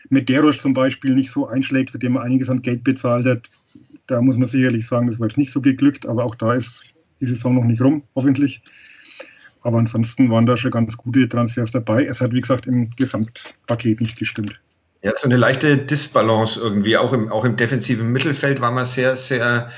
Medeiros 0.09 0.59
zum 0.59 0.73
Beispiel 0.73 1.15
nicht 1.15 1.31
so 1.31 1.47
einschlägt, 1.47 1.91
für 1.91 1.99
den 1.99 2.13
man 2.13 2.23
einiges 2.23 2.49
an 2.49 2.61
Geld 2.61 2.83
bezahlt 2.83 3.25
hat. 3.25 3.49
Da 4.07 4.21
muss 4.21 4.37
man 4.37 4.47
sicherlich 4.47 4.85
sagen, 4.85 5.07
das 5.07 5.19
war 5.19 5.27
jetzt 5.27 5.37
nicht 5.37 5.51
so 5.51 5.61
geglückt, 5.61 6.05
aber 6.05 6.23
auch 6.23 6.35
da 6.35 6.53
ist 6.53 6.93
die 7.19 7.25
Saison 7.25 7.55
noch 7.55 7.63
nicht 7.63 7.81
rum, 7.81 8.03
hoffentlich. 8.15 8.61
Aber 9.63 9.79
ansonsten 9.79 10.29
waren 10.29 10.45
da 10.45 10.57
schon 10.57 10.71
ganz 10.71 10.97
gute 10.97 11.27
Transfers 11.27 11.71
dabei. 11.71 12.05
Es 12.05 12.21
hat, 12.21 12.33
wie 12.33 12.41
gesagt, 12.41 12.67
im 12.67 12.89
Gesamtpaket 12.91 14.01
nicht 14.01 14.19
gestimmt. 14.19 14.59
Ja, 15.01 15.11
so 15.15 15.25
eine 15.25 15.37
leichte 15.37 15.77
Disbalance 15.77 16.59
irgendwie. 16.59 16.97
Auch 16.97 17.11
im, 17.13 17.31
auch 17.31 17.45
im 17.45 17.55
defensiven 17.55 18.11
Mittelfeld 18.11 18.61
war 18.61 18.71
man 18.71 18.85
sehr, 18.85 19.17
sehr 19.17 19.69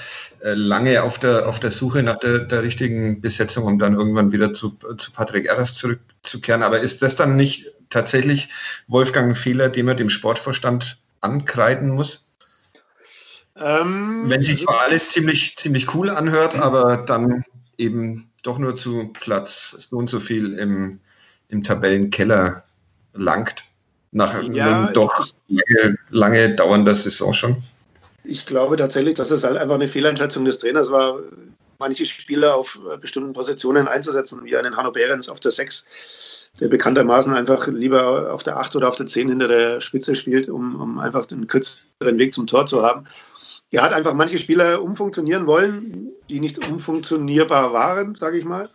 äh, 0.42 0.54
lange 0.54 1.02
auf 1.02 1.18
der, 1.18 1.48
auf 1.48 1.60
der 1.60 1.72
Suche 1.72 2.04
nach 2.04 2.18
der, 2.18 2.40
der 2.40 2.62
richtigen 2.62 3.22
Besetzung, 3.22 3.66
um 3.66 3.80
dann 3.80 3.96
irgendwann 3.96 4.32
wieder 4.32 4.54
zu, 4.54 4.78
zu 4.98 5.12
Patrick 5.12 5.48
Erras 5.48 5.76
zurückzukehren. 5.76 6.62
Aber 6.62 6.80
ist 6.80 7.02
das 7.02 7.16
dann 7.16 7.36
nicht 7.36 7.72
tatsächlich, 7.90 8.50
Wolfgang, 8.88 9.30
ein 9.30 9.36
Fehler, 9.36 9.70
den 9.70 9.86
man 9.86 9.98
dem 9.98 10.10
Sportvorstand 10.10 11.00
ankreiden 11.22 11.90
muss? 11.90 12.32
Ähm, 13.58 14.26
Wenn 14.28 14.44
sich 14.44 14.60
zwar 14.60 14.82
alles 14.82 15.12
ziemlich, 15.12 15.56
ziemlich 15.58 15.94
cool 15.96 16.10
anhört, 16.10 16.56
aber 16.56 16.98
dann 16.98 17.44
eben 17.78 18.30
doch 18.46 18.58
nur 18.60 18.76
zu 18.76 19.12
Platz 19.14 19.76
so 19.90 19.98
und 19.98 20.10
so 20.10 20.20
viel 20.20 20.54
im, 20.54 21.00
im 21.50 21.64
Tabellenkeller 21.64 22.64
langt, 23.14 23.64
nach 24.12 24.44
ja, 24.44 24.84
einem 24.84 24.94
doch 24.94 25.28
lange, 25.48 25.98
lange 26.10 26.56
dauernder 26.56 26.96
Saison 26.96 27.34
schon. 27.34 27.64
Ich 28.24 28.46
glaube 28.46 28.76
tatsächlich, 28.76 29.16
dass 29.16 29.32
es 29.32 29.44
halt 29.44 29.58
einfach 29.58 29.76
eine 29.76 29.88
Fehleinschätzung 29.88 30.46
des 30.46 30.58
Trainers 30.58 30.92
war, 30.92 31.20
manche 31.80 32.06
Spieler 32.06 32.56
auf 32.56 32.80
bestimmten 33.02 33.34
Positionen 33.34 33.88
einzusetzen, 33.88 34.44
wie 34.44 34.56
einen 34.56 34.78
Hanno 34.78 34.92
Behrens 34.92 35.30
auf 35.30 35.40
der 35.40 35.52
6, 35.52 36.50
der 36.60 36.68
bekanntermaßen 36.70 37.34
einfach 37.34 37.68
lieber 37.68 38.34
auf 38.34 38.44
der 38.44 38.58
8 38.58 38.76
oder 38.76 38.88
auf 38.88 38.96
der 38.96 39.06
10 39.06 39.30
hinter 39.30 39.48
der 39.48 39.82
Spitze 39.82 40.16
spielt, 40.16 40.50
um, 40.50 40.80
um 40.80 41.00
einfach 41.00 41.26
den 41.26 41.48
kürzeren 41.48 42.18
Weg 42.18 42.34
zum 42.34 42.48
Tor 42.48 42.66
zu 42.66 42.84
haben. 42.84 43.06
Er 43.76 43.84
hat 43.84 43.94
einfach 43.94 44.14
manche 44.14 44.38
Spieler 44.38 44.82
umfunktionieren 44.82 45.46
wollen, 45.48 46.10
die 46.30 46.40
nicht 46.40 46.66
umfunktionierbar 46.66 47.74
waren, 47.74 48.16
sage 48.16 48.38
ich 48.38 48.46
mal. 48.46 48.70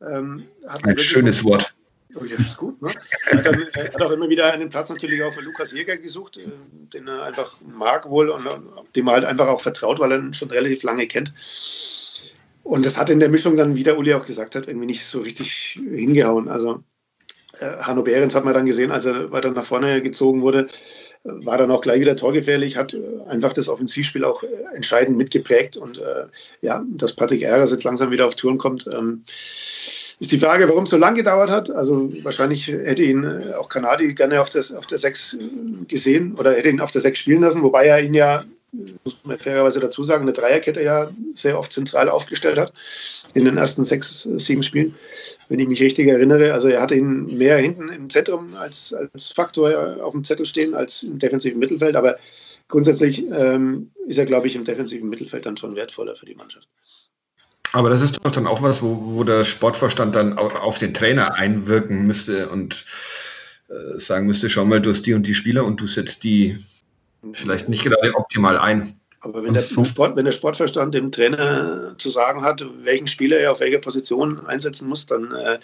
Ähm, 0.00 0.44
Ein 0.82 0.98
schönes 0.98 1.44
Wort. 1.44 1.74
Oh, 2.16 2.24
ja, 2.24 2.36
ist 2.36 2.56
gut. 2.56 2.82
Ne? 2.82 2.90
Er 3.30 3.38
hat, 3.38 3.46
er 3.46 3.84
hat, 3.94 4.02
auch 4.02 4.10
immer 4.10 4.28
wieder 4.28 4.52
einen 4.52 4.68
Platz 4.68 4.90
natürlich 4.90 5.22
auch 5.22 5.32
für 5.32 5.42
Lukas 5.42 5.72
Jäger 5.72 5.96
gesucht, 5.96 6.36
äh, 6.38 6.48
den 6.92 7.06
er 7.06 7.22
einfach 7.22 7.56
mag 7.64 8.08
wohl 8.10 8.30
und 8.30 8.44
dem 8.96 9.06
er 9.06 9.12
halt 9.12 9.24
einfach 9.24 9.46
auch 9.46 9.60
vertraut, 9.60 10.00
weil 10.00 10.10
er 10.10 10.18
ihn 10.18 10.34
schon 10.34 10.50
relativ 10.50 10.82
lange 10.82 11.06
kennt. 11.06 11.32
Und 12.64 12.84
das 12.84 12.98
hat 12.98 13.10
in 13.10 13.20
der 13.20 13.28
Mischung 13.28 13.56
dann, 13.56 13.76
wie 13.76 13.84
der 13.84 13.96
Uli 13.96 14.12
auch 14.14 14.26
gesagt 14.26 14.56
hat, 14.56 14.66
irgendwie 14.66 14.86
nicht 14.86 15.06
so 15.06 15.20
richtig 15.20 15.78
hingehauen. 15.80 16.48
Also 16.48 16.82
Äh, 17.58 17.82
Hanno 17.82 18.02
Behrens 18.02 18.34
hat 18.34 18.44
man 18.44 18.54
dann 18.54 18.66
gesehen, 18.66 18.92
als 18.92 19.04
er 19.04 19.32
weiter 19.32 19.50
nach 19.50 19.64
vorne 19.64 20.02
gezogen 20.02 20.42
wurde, 20.42 20.68
war 21.24 21.58
dann 21.58 21.70
auch 21.70 21.82
gleich 21.82 22.00
wieder 22.00 22.16
torgefährlich, 22.16 22.76
hat 22.76 22.94
äh, 22.94 22.98
einfach 23.28 23.52
das 23.52 23.68
Offensivspiel 23.68 24.24
auch 24.24 24.42
äh, 24.42 24.46
entscheidend 24.74 25.16
mitgeprägt. 25.16 25.76
Und 25.76 25.98
äh, 25.98 26.24
ja, 26.62 26.84
dass 26.88 27.12
Patrick 27.12 27.42
Ehrers 27.42 27.70
jetzt 27.70 27.84
langsam 27.84 28.10
wieder 28.10 28.26
auf 28.26 28.34
Touren 28.34 28.58
kommt, 28.58 28.88
ähm, 28.92 29.24
ist 30.18 30.32
die 30.32 30.38
Frage, 30.38 30.68
warum 30.68 30.84
es 30.84 30.90
so 30.90 30.96
lange 30.96 31.18
gedauert 31.18 31.50
hat. 31.50 31.70
Also 31.70 32.10
wahrscheinlich 32.22 32.68
hätte 32.68 33.02
ihn 33.02 33.26
auch 33.58 33.68
Kanadi 33.68 34.14
gerne 34.14 34.40
auf, 34.40 34.50
das, 34.50 34.72
auf 34.72 34.86
der 34.86 34.98
6 34.98 35.38
gesehen 35.88 36.34
oder 36.34 36.52
hätte 36.52 36.68
ihn 36.68 36.80
auf 36.80 36.90
der 36.90 37.00
6 37.00 37.18
spielen 37.18 37.40
lassen, 37.40 37.62
wobei 37.62 37.86
er 37.86 38.00
ihn 38.00 38.14
ja 38.14 38.44
muss 39.02 39.16
man 39.24 39.36
fairerweise 39.36 39.80
dazu 39.80 40.04
sagen, 40.04 40.22
eine 40.22 40.32
Dreierkette 40.32 40.80
ja 40.80 41.10
sehr 41.34 41.58
oft 41.58 41.72
zentral 41.72 42.08
aufgestellt 42.08 42.56
hat 42.56 42.72
in 43.34 43.44
den 43.44 43.56
ersten 43.56 43.84
sechs, 43.84 44.22
sieben 44.22 44.62
Spielen, 44.62 44.94
wenn 45.48 45.58
ich 45.58 45.68
mich 45.68 45.80
richtig 45.80 46.08
erinnere. 46.08 46.52
Also 46.52 46.68
er 46.68 46.82
hatte 46.82 46.94
ihn 46.94 47.24
mehr 47.36 47.58
hinten 47.58 47.88
im 47.88 48.10
Zentrum 48.10 48.48
als, 48.58 48.92
als 48.92 49.28
Faktor 49.28 49.98
auf 50.02 50.12
dem 50.12 50.24
Zettel 50.24 50.46
stehen 50.46 50.74
als 50.74 51.02
im 51.02 51.18
defensiven 51.18 51.58
Mittelfeld, 51.58 51.96
aber 51.96 52.16
grundsätzlich 52.68 53.24
ähm, 53.30 53.90
ist 54.06 54.18
er, 54.18 54.26
glaube 54.26 54.46
ich, 54.46 54.56
im 54.56 54.64
defensiven 54.64 55.08
Mittelfeld 55.08 55.46
dann 55.46 55.56
schon 55.56 55.76
wertvoller 55.76 56.14
für 56.14 56.26
die 56.26 56.34
Mannschaft. 56.34 56.68
Aber 57.72 57.88
das 57.88 58.02
ist 58.02 58.18
doch 58.22 58.32
dann 58.32 58.46
auch 58.46 58.62
was, 58.62 58.82
wo, 58.82 59.14
wo 59.14 59.24
der 59.24 59.44
Sportvorstand 59.44 60.16
dann 60.16 60.36
auf 60.38 60.78
den 60.78 60.92
Trainer 60.92 61.34
einwirken 61.34 62.04
müsste 62.06 62.48
und 62.48 62.84
äh, 63.68 63.98
sagen 63.98 64.26
müsste, 64.26 64.50
schau 64.50 64.64
mal, 64.64 64.80
du 64.80 64.90
hast 64.90 65.06
die 65.06 65.14
und 65.14 65.26
die 65.26 65.34
Spieler 65.34 65.64
und 65.64 65.80
du 65.80 65.86
setzt 65.86 66.24
die 66.24 66.58
vielleicht 67.32 67.68
nicht 67.68 67.84
gerade 67.84 68.14
optimal 68.14 68.58
ein. 68.58 68.99
Aber 69.22 69.44
wenn 69.44 69.52
der, 69.52 69.60
Sport, 69.62 70.16
wenn 70.16 70.24
der 70.24 70.32
Sportverstand 70.32 70.94
dem 70.94 71.12
Trainer 71.12 71.94
zu 71.98 72.08
sagen 72.08 72.42
hat, 72.42 72.64
welchen 72.84 73.06
Spieler 73.06 73.38
er 73.38 73.52
auf 73.52 73.60
welcher 73.60 73.78
Position 73.78 74.46
einsetzen 74.46 74.88
muss, 74.88 75.04
dann 75.04 75.32
äh, 75.32 75.58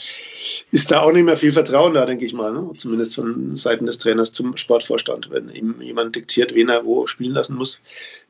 ist 0.73 0.91
da 0.91 1.01
auch 1.01 1.13
nicht 1.13 1.25
mehr 1.25 1.39
viel 1.39 1.53
Vertrauen 1.53 1.95
da, 1.95 2.05
denke 2.05 2.27
ich 2.27 2.35
mal. 2.35 2.53
Ne? 2.53 2.71
Zumindest 2.77 3.15
von 3.15 3.57
Seiten 3.57 3.87
des 3.87 3.97
Trainers 3.97 4.33
zum 4.33 4.59
Sportvorstand. 4.59 5.31
Wenn 5.31 5.49
ihm 5.49 5.81
jemand 5.81 6.17
diktiert, 6.17 6.55
wen 6.55 6.69
er 6.69 6.85
wo 6.85 7.07
spielen 7.07 7.33
lassen 7.33 7.57
muss, 7.57 7.81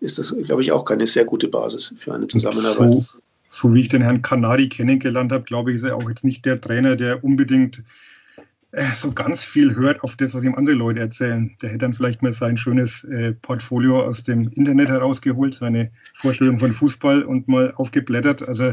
ist 0.01 0.17
das, 0.19 0.33
glaube 0.45 0.63
ich, 0.63 0.71
auch 0.71 0.85
keine 0.85 1.09
sehr 1.09 1.25
gute 1.25 1.49
Basis 1.49 1.93
für 1.99 2.15
eine 2.15 2.29
Zusammenarbeit. 2.29 2.89
So, 2.89 3.05
so 3.51 3.75
wie 3.75 3.81
ich 3.81 3.89
den 3.89 4.03
Herrn 4.03 4.23
Kanadi 4.23 4.69
kennengelernt 4.69 5.33
habe, 5.33 5.43
glaube 5.43 5.71
ich, 5.71 5.77
ist 5.77 5.83
er 5.83 5.97
auch 5.97 6.09
jetzt 6.09 6.23
nicht 6.23 6.45
der 6.45 6.61
Trainer, 6.61 6.95
der 6.95 7.25
unbedingt 7.25 7.83
so 8.95 9.11
ganz 9.11 9.43
viel 9.43 9.75
hört 9.75 10.03
auf 10.03 10.17
das, 10.17 10.35
was 10.35 10.45
ihm 10.45 10.55
andere 10.55 10.77
Leute 10.77 11.01
erzählen. 11.01 11.57
Der 11.63 11.71
hätte 11.71 11.79
dann 11.79 11.95
vielleicht 11.95 12.23
mal 12.23 12.33
sein 12.33 12.59
schönes 12.59 13.05
äh, 13.05 13.33
Portfolio 13.33 14.03
aus 14.03 14.23
dem 14.23 14.49
Internet 14.49 14.89
herausgeholt, 14.89 15.55
seine 15.55 15.91
Vorstellung 16.15 16.59
von 16.59 16.73
Fußball 16.73 17.23
und 17.23 17.49
mal 17.49 17.73
aufgeblättert. 17.77 18.47
Also 18.47 18.73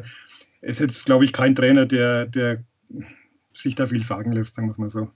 ist 0.62 0.80
jetzt, 0.80 1.06
glaube 1.06 1.26
ich, 1.26 1.32
kein 1.32 1.56
Trainer, 1.56 1.86
der, 1.86 2.26
der 2.26 2.64
sich 3.54 3.76
da 3.76 3.86
viel 3.88 4.04
sagen 4.04 4.34
lässt, 4.34 4.56
sagen 4.56 4.68
wir 4.68 4.72
es 4.72 4.78
mal 4.78 4.90
so. 4.90 5.10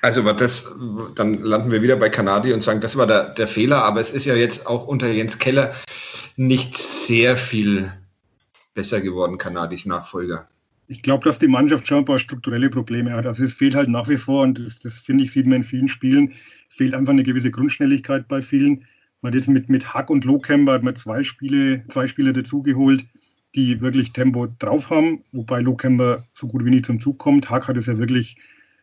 Also 0.00 0.32
das, 0.32 0.74
dann 1.16 1.42
landen 1.42 1.72
wir 1.72 1.82
wieder 1.82 1.96
bei 1.96 2.08
Kanadi 2.08 2.52
und 2.52 2.62
sagen, 2.62 2.80
das 2.80 2.96
war 2.96 3.06
der, 3.06 3.30
der 3.30 3.48
Fehler, 3.48 3.82
aber 3.82 4.00
es 4.00 4.12
ist 4.12 4.26
ja 4.26 4.34
jetzt 4.34 4.66
auch 4.66 4.86
unter 4.86 5.08
Jens 5.08 5.38
Keller 5.38 5.74
nicht 6.36 6.78
sehr 6.78 7.36
viel 7.36 7.92
besser 8.74 9.00
geworden, 9.00 9.38
Kanadis 9.38 9.86
Nachfolger 9.86 10.46
ich 10.88 11.02
glaube, 11.02 11.24
dass 11.24 11.38
die 11.38 11.48
Mannschaft 11.48 11.86
schon 11.86 11.98
ein 11.98 12.04
paar 12.06 12.18
strukturelle 12.18 12.70
Probleme 12.70 13.12
hat. 13.12 13.26
Also 13.26 13.44
es 13.44 13.52
fehlt 13.52 13.74
halt 13.74 13.90
nach 13.90 14.08
wie 14.08 14.16
vor, 14.16 14.42
und 14.42 14.58
das, 14.58 14.78
das 14.78 14.98
finde 14.98 15.24
ich, 15.24 15.32
sieht 15.32 15.46
man 15.46 15.58
in 15.58 15.62
vielen 15.62 15.88
Spielen, 15.88 16.32
fehlt 16.70 16.94
einfach 16.94 17.12
eine 17.12 17.22
gewisse 17.22 17.50
Grundschnelligkeit 17.50 18.26
bei 18.26 18.40
vielen. 18.40 18.86
Man 19.20 19.32
hat 19.32 19.36
jetzt 19.36 19.48
mit, 19.48 19.68
mit 19.68 19.92
Hack 19.92 20.08
und 20.08 20.24
Lohkemper 20.24 20.72
hat 20.72 20.82
man 20.82 20.96
zwei 20.96 21.22
Spiele, 21.22 21.84
zwei 21.88 22.08
Spieler 22.08 22.32
dazugeholt, 22.32 23.04
die 23.54 23.80
wirklich 23.80 24.12
Tempo 24.12 24.48
drauf 24.58 24.88
haben, 24.88 25.24
wobei 25.32 25.60
Lohkemper 25.60 26.26
so 26.32 26.48
gut 26.48 26.64
wie 26.64 26.70
nie 26.70 26.82
zum 26.82 27.00
Zug 27.00 27.18
kommt. 27.18 27.50
Hack 27.50 27.68
hat 27.68 27.76
es 27.76 27.86
ja 27.86 27.98
wirklich 27.98 28.36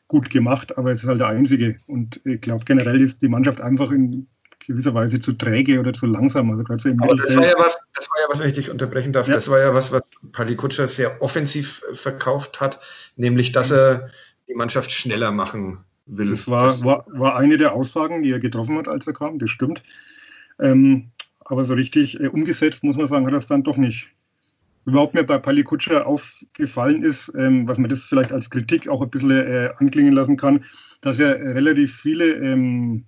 gut 0.08 0.30
gemacht, 0.30 0.78
aber 0.78 0.92
es 0.92 1.02
ist 1.02 1.10
halt 1.10 1.22
der 1.22 1.30
Einzige. 1.30 1.78
Und 1.88 2.22
ich 2.24 2.42
glaube, 2.42 2.66
generell 2.66 3.02
ist 3.02 3.24
die 3.24 3.28
Mannschaft 3.28 3.62
einfach 3.62 3.92
in 3.92 4.28
gewisser 4.68 4.94
Weise 4.94 5.20
zu 5.20 5.34
träge 5.34 5.80
oder 5.80 5.94
zu 5.94 6.06
langsam. 6.06 6.50
Also 6.52 6.64
gerade 6.64 6.82
so 6.82 6.90
im 6.90 7.02
Aber 7.02 7.16
das 7.16 7.36
war, 7.36 7.46
ja 7.46 7.54
was, 7.58 7.80
das 7.94 8.10
war 8.10 8.22
ja 8.22 8.28
was, 8.30 8.40
wenn 8.40 8.48
ich 8.48 8.54
dich 8.54 8.70
unterbrechen 8.70 9.14
darf, 9.14 9.28
ja. 9.28 9.34
das 9.34 9.50
war 9.50 9.60
ja 9.60 9.74
was, 9.74 9.92
was 9.92 10.12
Pali 10.32 10.56
Kutscher 10.56 10.88
sehr 10.88 11.22
offensiv 11.22 11.84
verkauft 11.94 12.60
hat, 12.60 12.80
nämlich 13.16 13.52
dass 13.52 13.72
er 13.72 14.10
die 14.48 14.54
Mannschaft 14.54 14.92
schneller 14.92 15.32
machen 15.32 15.80
will. 16.06 16.32
Das 16.32 16.48
war, 16.48 16.66
das 16.66 16.84
war, 16.84 17.06
war 17.08 17.36
eine 17.36 17.58
der 17.58 17.74
Aussagen, 17.74 18.24
die 18.24 18.32
er 18.32 18.40
getroffen 18.40 18.78
hat, 18.78 18.88
als 18.88 19.08
er 19.08 19.14
kam, 19.14 19.40
das 19.40 19.50
stimmt. 19.50 19.84
Ähm, 20.60 21.10
aber 21.46 21.66
so 21.66 21.74
richtig 21.74 22.20
äh, 22.20 22.28
umgesetzt, 22.28 22.84
muss 22.84 22.98
man 22.98 23.08
sagen, 23.08 23.26
hat 23.26 23.34
er 23.34 23.40
es 23.40 23.48
dann 23.48 23.64
doch 23.64 23.78
nicht. 23.78 24.10
Überhaupt 24.86 25.16
mir 25.16 25.24
bei 25.24 25.40
Pali 25.40 25.64
Kutscher 25.64 26.06
aufgefallen 26.06 27.04
ist, 27.04 27.34
ähm, 27.36 27.68
was 27.68 27.80
man 27.80 27.90
das 27.90 28.04
vielleicht 28.04 28.32
als 28.32 28.50
Kritik 28.50 28.88
auch 28.88 29.02
ein 29.02 29.10
bisschen 29.10 29.32
äh, 29.32 29.72
anklingen 29.78 30.14
lassen 30.14 30.38
kann, 30.38 30.64
dass 31.02 31.20
er 31.20 31.40
relativ 31.40 31.96
viele 31.96 32.34
ähm, 32.36 33.06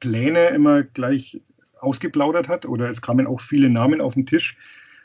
Pläne 0.00 0.48
immer 0.48 0.82
gleich 0.82 1.40
ausgeplaudert 1.80 2.48
hat 2.48 2.66
oder 2.66 2.88
es 2.88 3.00
kamen 3.00 3.26
auch 3.26 3.40
viele 3.40 3.70
Namen 3.70 4.00
auf 4.00 4.14
den 4.14 4.26
Tisch. 4.26 4.56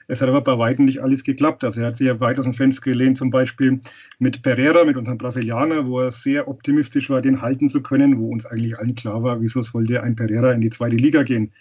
Es 0.07 0.21
hat 0.21 0.27
aber 0.29 0.41
bei 0.41 0.57
weitem 0.57 0.85
nicht 0.85 1.01
alles 1.01 1.23
geklappt. 1.23 1.63
Also 1.63 1.81
er 1.81 1.87
hat 1.87 1.97
sich 1.97 2.07
ja 2.07 2.19
weit 2.19 2.37
aus 2.37 2.45
dem 2.45 2.53
Fenster 2.53 2.81
gelehnt, 2.81 3.17
zum 3.17 3.29
Beispiel 3.29 3.79
mit 4.19 4.41
Pereira, 4.41 4.83
mit 4.83 4.97
unserem 4.97 5.17
Brasilianer, 5.17 5.87
wo 5.87 6.01
er 6.01 6.11
sehr 6.11 6.47
optimistisch 6.47 7.09
war, 7.09 7.21
den 7.21 7.41
halten 7.41 7.69
zu 7.69 7.81
können, 7.81 8.19
wo 8.19 8.29
uns 8.29 8.45
eigentlich 8.45 8.77
allen 8.77 8.95
klar 8.95 9.23
war, 9.23 9.41
wieso 9.41 9.63
sollte 9.63 10.03
ein 10.03 10.15
Pereira 10.15 10.51
in 10.51 10.61
die 10.61 10.69
zweite 10.69 10.97
Liga 10.97 11.23
gehen. 11.23 11.53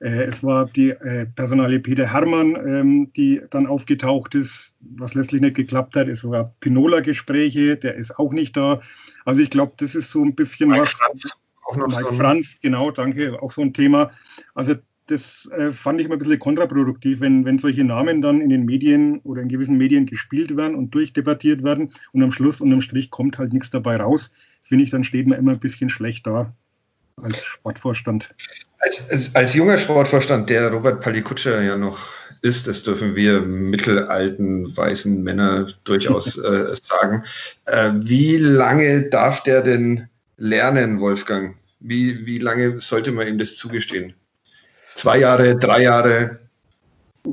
Äh, 0.00 0.24
es 0.24 0.42
war 0.42 0.66
die 0.66 0.90
äh, 0.90 1.26
Personalie 1.26 1.80
Peter 1.80 2.12
Hermann, 2.12 2.56
ähm, 2.68 3.12
die 3.16 3.42
dann 3.50 3.66
aufgetaucht 3.66 4.34
ist, 4.34 4.76
was 4.80 5.14
letztlich 5.14 5.40
nicht 5.40 5.56
geklappt 5.56 5.96
hat. 5.96 6.08
Es 6.08 6.24
war 6.24 6.54
Pinola-Gespräche, 6.60 7.76
der 7.76 7.94
ist 7.94 8.18
auch 8.18 8.32
nicht 8.32 8.56
da. 8.56 8.80
Also 9.24 9.40
ich 9.40 9.50
glaube, 9.50 9.74
das 9.76 9.94
ist 9.94 10.10
so 10.10 10.22
ein 10.24 10.34
bisschen 10.34 10.70
Mike 10.70 10.82
was. 10.82 10.92
Franz 10.92 11.32
auch 11.68 11.76
noch 11.76 11.88
Mike 11.88 12.08
so 12.10 12.16
Franz, 12.16 12.58
genau, 12.60 12.90
danke, 12.90 13.40
auch 13.42 13.52
so 13.52 13.62
ein 13.62 13.72
Thema. 13.72 14.10
Also 14.54 14.74
das 15.06 15.48
äh, 15.56 15.72
fand 15.72 16.00
ich 16.00 16.06
immer 16.06 16.16
ein 16.16 16.18
bisschen 16.18 16.38
kontraproduktiv, 16.38 17.20
wenn, 17.20 17.44
wenn 17.44 17.58
solche 17.58 17.84
Namen 17.84 18.20
dann 18.20 18.40
in 18.40 18.50
den 18.50 18.64
Medien 18.64 19.20
oder 19.20 19.42
in 19.42 19.48
gewissen 19.48 19.78
Medien 19.78 20.06
gespielt 20.06 20.56
werden 20.56 20.74
und 20.74 20.90
durchdebattiert 20.94 21.62
werden 21.64 21.92
und 22.12 22.22
am 22.22 22.32
Schluss 22.32 22.60
unterm 22.60 22.80
Strich 22.80 23.10
kommt 23.10 23.38
halt 23.38 23.52
nichts 23.52 23.70
dabei 23.70 23.96
raus. 23.96 24.32
Finde 24.62 24.84
ich, 24.84 24.90
dann 24.90 25.04
steht 25.04 25.26
man 25.26 25.38
immer 25.38 25.52
ein 25.52 25.60
bisschen 25.60 25.88
schlecht 25.88 26.26
da 26.26 26.52
als 27.16 27.42
Sportvorstand. 27.42 28.30
Als, 28.80 29.10
als, 29.10 29.34
als 29.34 29.54
junger 29.54 29.78
Sportvorstand, 29.78 30.50
der 30.50 30.70
Robert 30.70 31.00
Palikutscher 31.00 31.62
ja 31.62 31.76
noch 31.76 31.98
ist, 32.42 32.68
das 32.68 32.84
dürfen 32.84 33.16
wir 33.16 33.40
mittelalten 33.40 34.76
weißen 34.76 35.22
Männer 35.22 35.66
durchaus 35.84 36.36
äh, 36.44 36.74
sagen. 36.80 37.24
Äh, 37.64 37.92
wie 37.94 38.36
lange 38.36 39.02
darf 39.02 39.42
der 39.42 39.62
denn 39.62 40.08
lernen, 40.38 41.00
Wolfgang? 41.00 41.54
Wie, 41.80 42.26
wie 42.26 42.38
lange 42.38 42.80
sollte 42.80 43.12
man 43.12 43.28
ihm 43.28 43.38
das 43.38 43.56
zugestehen? 43.56 44.14
Zwei 44.94 45.18
Jahre, 45.18 45.56
drei 45.56 45.82
Jahre? 45.82 46.38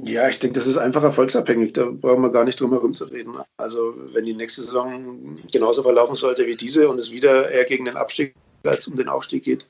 Ja, 0.04 0.28
ich 0.28 0.39
denke, 0.39 0.60
das 0.60 0.68
ist 0.68 0.78
einfach 0.78 1.04
erfolgsabhängig. 1.04 1.74
Da 1.74 1.86
brauchen 1.86 2.22
wir 2.22 2.32
gar 2.32 2.44
nicht 2.44 2.60
drum 2.60 2.72
herum 2.72 2.94
zu 2.94 3.06
reden. 3.06 3.36
Also, 3.58 3.96
wenn 4.13 4.26
die 4.26 4.34
nächste 4.34 4.62
Saison 4.62 5.39
genauso 5.52 5.84
verlaufen 5.84 6.15
sollte 6.15 6.46
wie 6.46 6.56
diese 6.56 6.89
und 6.89 7.00
es 7.00 7.12
wieder 7.12 7.50
eher 7.50 7.65
gegen 7.65 7.86
den 7.86 7.96
Abstieg 7.96 8.36
als 8.63 8.88
um 8.88 8.98
den 8.98 9.08
Aufstieg 9.08 9.44
geht, 9.44 9.68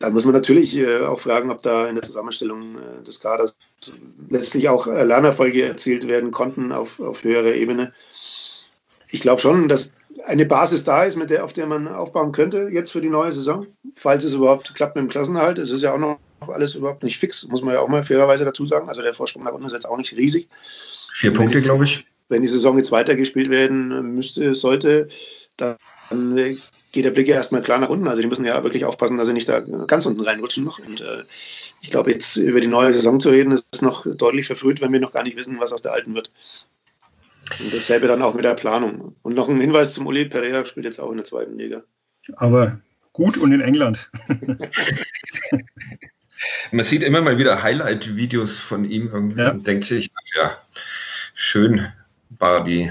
dann 0.00 0.14
muss 0.14 0.24
man 0.24 0.34
natürlich 0.34 0.76
äh, 0.76 1.00
auch 1.00 1.20
fragen, 1.20 1.50
ob 1.50 1.62
da 1.62 1.86
in 1.86 1.94
der 1.94 2.02
Zusammenstellung 2.02 2.76
äh, 2.76 3.02
des 3.04 3.20
Kaders 3.20 3.56
letztlich 4.28 4.68
auch 4.68 4.88
äh, 4.88 5.04
Lernerfolge 5.04 5.62
erzielt 5.62 6.08
werden 6.08 6.32
konnten 6.32 6.72
auf, 6.72 6.98
auf 6.98 7.22
höherer 7.22 7.54
Ebene. 7.54 7.92
Ich 9.10 9.20
glaube 9.20 9.40
schon, 9.40 9.68
dass 9.68 9.92
eine 10.26 10.46
Basis 10.46 10.84
da 10.84 11.04
ist, 11.04 11.16
mit 11.16 11.30
der, 11.30 11.44
auf 11.44 11.52
der 11.52 11.66
man 11.66 11.88
aufbauen 11.88 12.32
könnte 12.32 12.68
jetzt 12.72 12.92
für 12.92 13.00
die 13.00 13.08
neue 13.08 13.32
Saison, 13.32 13.66
falls 13.94 14.24
es 14.24 14.34
überhaupt 14.34 14.74
klappt 14.74 14.96
mit 14.96 15.02
dem 15.02 15.08
Klassenerhalt. 15.08 15.58
Es 15.58 15.70
ist 15.70 15.82
ja 15.82 15.94
auch 15.94 15.98
noch 15.98 16.18
alles 16.48 16.74
überhaupt 16.74 17.02
nicht 17.02 17.18
fix, 17.18 17.46
muss 17.48 17.62
man 17.62 17.74
ja 17.74 17.80
auch 17.80 17.88
mal 17.88 18.02
fairerweise 18.02 18.44
dazu 18.44 18.66
sagen. 18.66 18.88
Also 18.88 19.02
der 19.02 19.14
Vorsprung 19.14 19.44
nach 19.44 19.52
unten 19.52 19.66
ist 19.66 19.72
jetzt 19.72 19.88
auch 19.88 19.96
nicht 19.96 20.16
riesig. 20.16 20.48
Vier 21.12 21.32
Punkte, 21.32 21.60
glaube 21.60 21.84
ich. 21.84 22.06
Wenn 22.28 22.42
die 22.42 22.48
Saison 22.48 22.76
jetzt 22.76 22.92
weitergespielt 22.92 23.50
werden 23.50 24.14
müsste, 24.14 24.54
sollte, 24.54 25.08
dann 25.56 25.76
geht 26.92 27.04
der 27.04 27.10
Blick 27.10 27.28
ja 27.28 27.36
erstmal 27.36 27.62
klar 27.62 27.78
nach 27.78 27.88
unten. 27.88 28.08
Also 28.08 28.22
die 28.22 28.28
müssen 28.28 28.44
ja 28.44 28.62
wirklich 28.62 28.84
aufpassen, 28.84 29.18
dass 29.18 29.26
sie 29.26 29.32
nicht 29.32 29.48
da 29.48 29.60
ganz 29.60 30.06
unten 30.06 30.20
reinrutschen 30.20 30.64
noch. 30.64 30.78
Und 30.78 31.00
äh, 31.00 31.24
ich 31.80 31.90
glaube, 31.90 32.12
jetzt 32.12 32.36
über 32.36 32.60
die 32.60 32.68
neue 32.68 32.92
Saison 32.92 33.18
zu 33.18 33.30
reden, 33.30 33.52
ist 33.52 33.82
noch 33.82 34.06
deutlich 34.06 34.46
verfrüht, 34.46 34.80
wenn 34.80 34.92
wir 34.92 35.00
noch 35.00 35.12
gar 35.12 35.24
nicht 35.24 35.36
wissen, 35.36 35.58
was 35.58 35.72
aus 35.72 35.82
der 35.82 35.92
alten 35.92 36.14
wird. 36.14 36.30
Und 37.60 37.74
dasselbe 37.74 38.06
dann 38.08 38.22
auch 38.22 38.34
mit 38.34 38.44
der 38.44 38.54
Planung. 38.54 39.16
Und 39.22 39.34
noch 39.34 39.48
ein 39.48 39.60
Hinweis 39.60 39.92
zum 39.92 40.06
Uli 40.06 40.24
Pereira 40.26 40.64
spielt 40.64 40.86
jetzt 40.86 41.00
auch 41.00 41.10
in 41.10 41.16
der 41.16 41.24
zweiten 41.24 41.58
Liga. 41.58 41.82
Aber 42.36 42.80
gut 43.12 43.36
und 43.36 43.52
in 43.52 43.60
England. 43.60 44.10
Man 46.72 46.84
sieht 46.84 47.02
immer 47.02 47.20
mal 47.20 47.38
wieder 47.38 47.62
Highlight-Videos 47.62 48.58
von 48.58 48.84
ihm 48.84 49.08
irgendwie 49.12 49.40
ja. 49.40 49.50
und 49.52 49.66
denkt 49.66 49.84
sich, 49.84 50.10
ja, 50.34 50.56
schön 51.34 51.86
war 52.30 52.64
die 52.64 52.90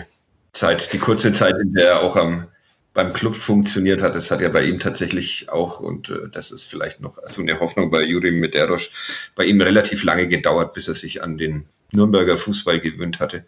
Zeit, 0.54 0.94
die 0.94 1.00
kurze 1.00 1.34
Zeit, 1.34 1.56
in 1.60 1.74
der 1.74 1.88
er 1.88 2.02
auch 2.02 2.16
am, 2.16 2.48
beim 2.94 3.12
Club 3.14 3.36
funktioniert 3.36 4.02
hat. 4.02 4.16
Das 4.16 4.32
hat 4.32 4.42
ja 4.42 4.50
bei 4.50 4.64
ihm 4.64 4.80
tatsächlich 4.80 5.50
auch, 5.50 5.80
und 5.80 6.10
äh, 6.10 6.30
das 6.32 6.52
ist 6.52 6.66
vielleicht 6.66 7.02
noch 7.02 7.18
so 7.26 7.42
eine 7.42 7.60
Hoffnung 7.60 7.92
bei 7.92 8.04
Juri 8.04 8.32
Mederosch, 8.32 8.92
bei 9.36 9.46
ihm 9.46 9.60
relativ 9.62 10.04
lange 10.04 10.28
gedauert, 10.28 10.74
bis 10.74 10.88
er 10.88 10.96
sich 10.96 11.24
an 11.24 11.38
den 11.38 11.66
Nürnberger 11.92 12.38
Fußball 12.38 12.80
gewöhnt 12.80 13.20
hatte. 13.20 13.46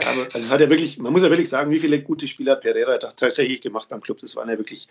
Ja, 0.00 0.12
aber 0.12 0.22
also 0.32 0.38
es 0.38 0.50
hat 0.50 0.60
ja 0.60 0.70
wirklich, 0.70 0.98
man 0.98 1.12
muss 1.12 1.22
ja 1.22 1.30
wirklich 1.30 1.48
sagen, 1.48 1.70
wie 1.70 1.80
viele 1.80 2.00
gute 2.00 2.26
Spieler 2.26 2.56
Pereira 2.56 2.98
tatsächlich 2.98 3.60
gemacht 3.60 3.88
beim 3.88 4.00
Club. 4.00 4.20
Das 4.20 4.36
waren 4.36 4.48
ja 4.48 4.58
wirklich 4.58 4.88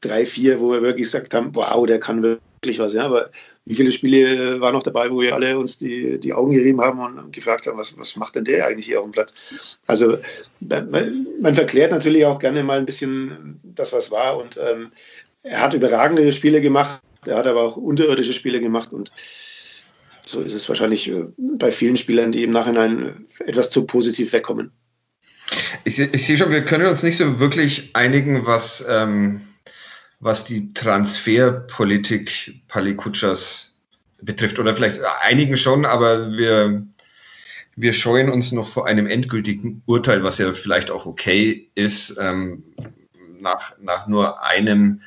drei, 0.00 0.26
vier, 0.26 0.60
wo 0.60 0.72
wir 0.72 0.82
wirklich 0.82 1.04
gesagt 1.04 1.34
haben, 1.34 1.54
wow, 1.54 1.86
der 1.86 1.98
kann 1.98 2.22
wirklich 2.22 2.78
was. 2.78 2.92
Ja, 2.92 3.04
aber 3.04 3.30
wie 3.64 3.74
viele 3.74 3.92
Spiele 3.92 4.60
waren 4.60 4.74
noch 4.74 4.82
dabei, 4.82 5.10
wo 5.10 5.20
wir 5.20 5.34
alle 5.34 5.58
uns 5.58 5.78
die, 5.78 6.18
die 6.18 6.32
Augen 6.32 6.52
gerieben 6.52 6.80
haben 6.80 7.00
und 7.00 7.32
gefragt 7.32 7.66
haben, 7.66 7.78
was, 7.78 7.96
was 7.98 8.16
macht 8.16 8.36
denn 8.36 8.44
der 8.44 8.66
eigentlich 8.66 8.86
hier 8.86 9.00
auf 9.00 9.06
dem 9.06 9.12
Platz? 9.12 9.32
Also 9.86 10.18
man, 10.60 11.26
man 11.40 11.54
verklärt 11.54 11.90
natürlich 11.90 12.26
auch 12.26 12.38
gerne 12.38 12.62
mal 12.62 12.78
ein 12.78 12.86
bisschen 12.86 13.60
das, 13.62 13.92
was 13.92 14.10
war. 14.10 14.36
Und 14.36 14.58
ähm, 14.58 14.92
er 15.42 15.62
hat 15.62 15.74
überragende 15.74 16.30
Spiele 16.32 16.60
gemacht, 16.60 17.00
er 17.26 17.36
hat 17.36 17.46
aber 17.46 17.62
auch 17.62 17.76
unterirdische 17.76 18.34
Spiele 18.34 18.60
gemacht 18.60 18.92
und 18.92 19.12
so 20.26 20.40
ist 20.40 20.54
es 20.54 20.68
wahrscheinlich 20.68 21.08
äh, 21.10 21.24
bei 21.36 21.70
vielen 21.70 21.96
Spielern, 21.96 22.32
die 22.32 22.42
im 22.42 22.50
Nachhinein 22.50 23.26
etwas 23.40 23.70
zu 23.70 23.84
positiv 23.84 24.32
wegkommen. 24.32 24.72
Ich, 25.84 25.98
ich 25.98 26.26
sehe 26.26 26.38
schon, 26.38 26.50
wir 26.50 26.64
können 26.64 26.86
uns 26.86 27.02
nicht 27.02 27.18
so 27.18 27.38
wirklich 27.38 27.90
einigen, 27.94 28.46
was, 28.46 28.84
ähm, 28.88 29.42
was 30.20 30.44
die 30.44 30.72
Transferpolitik 30.72 32.62
Palikutschas 32.68 33.78
betrifft. 34.22 34.58
Oder 34.58 34.74
vielleicht 34.74 35.00
einigen 35.20 35.58
schon, 35.58 35.84
aber 35.84 36.32
wir, 36.32 36.86
wir 37.76 37.92
scheuen 37.92 38.30
uns 38.30 38.52
noch 38.52 38.66
vor 38.66 38.86
einem 38.86 39.06
endgültigen 39.06 39.82
Urteil, 39.86 40.24
was 40.24 40.38
ja 40.38 40.52
vielleicht 40.54 40.90
auch 40.90 41.04
okay 41.06 41.70
ist, 41.74 42.16
ähm, 42.18 42.64
nach, 43.40 43.74
nach 43.78 44.06
nur 44.06 44.42
einem 44.42 45.02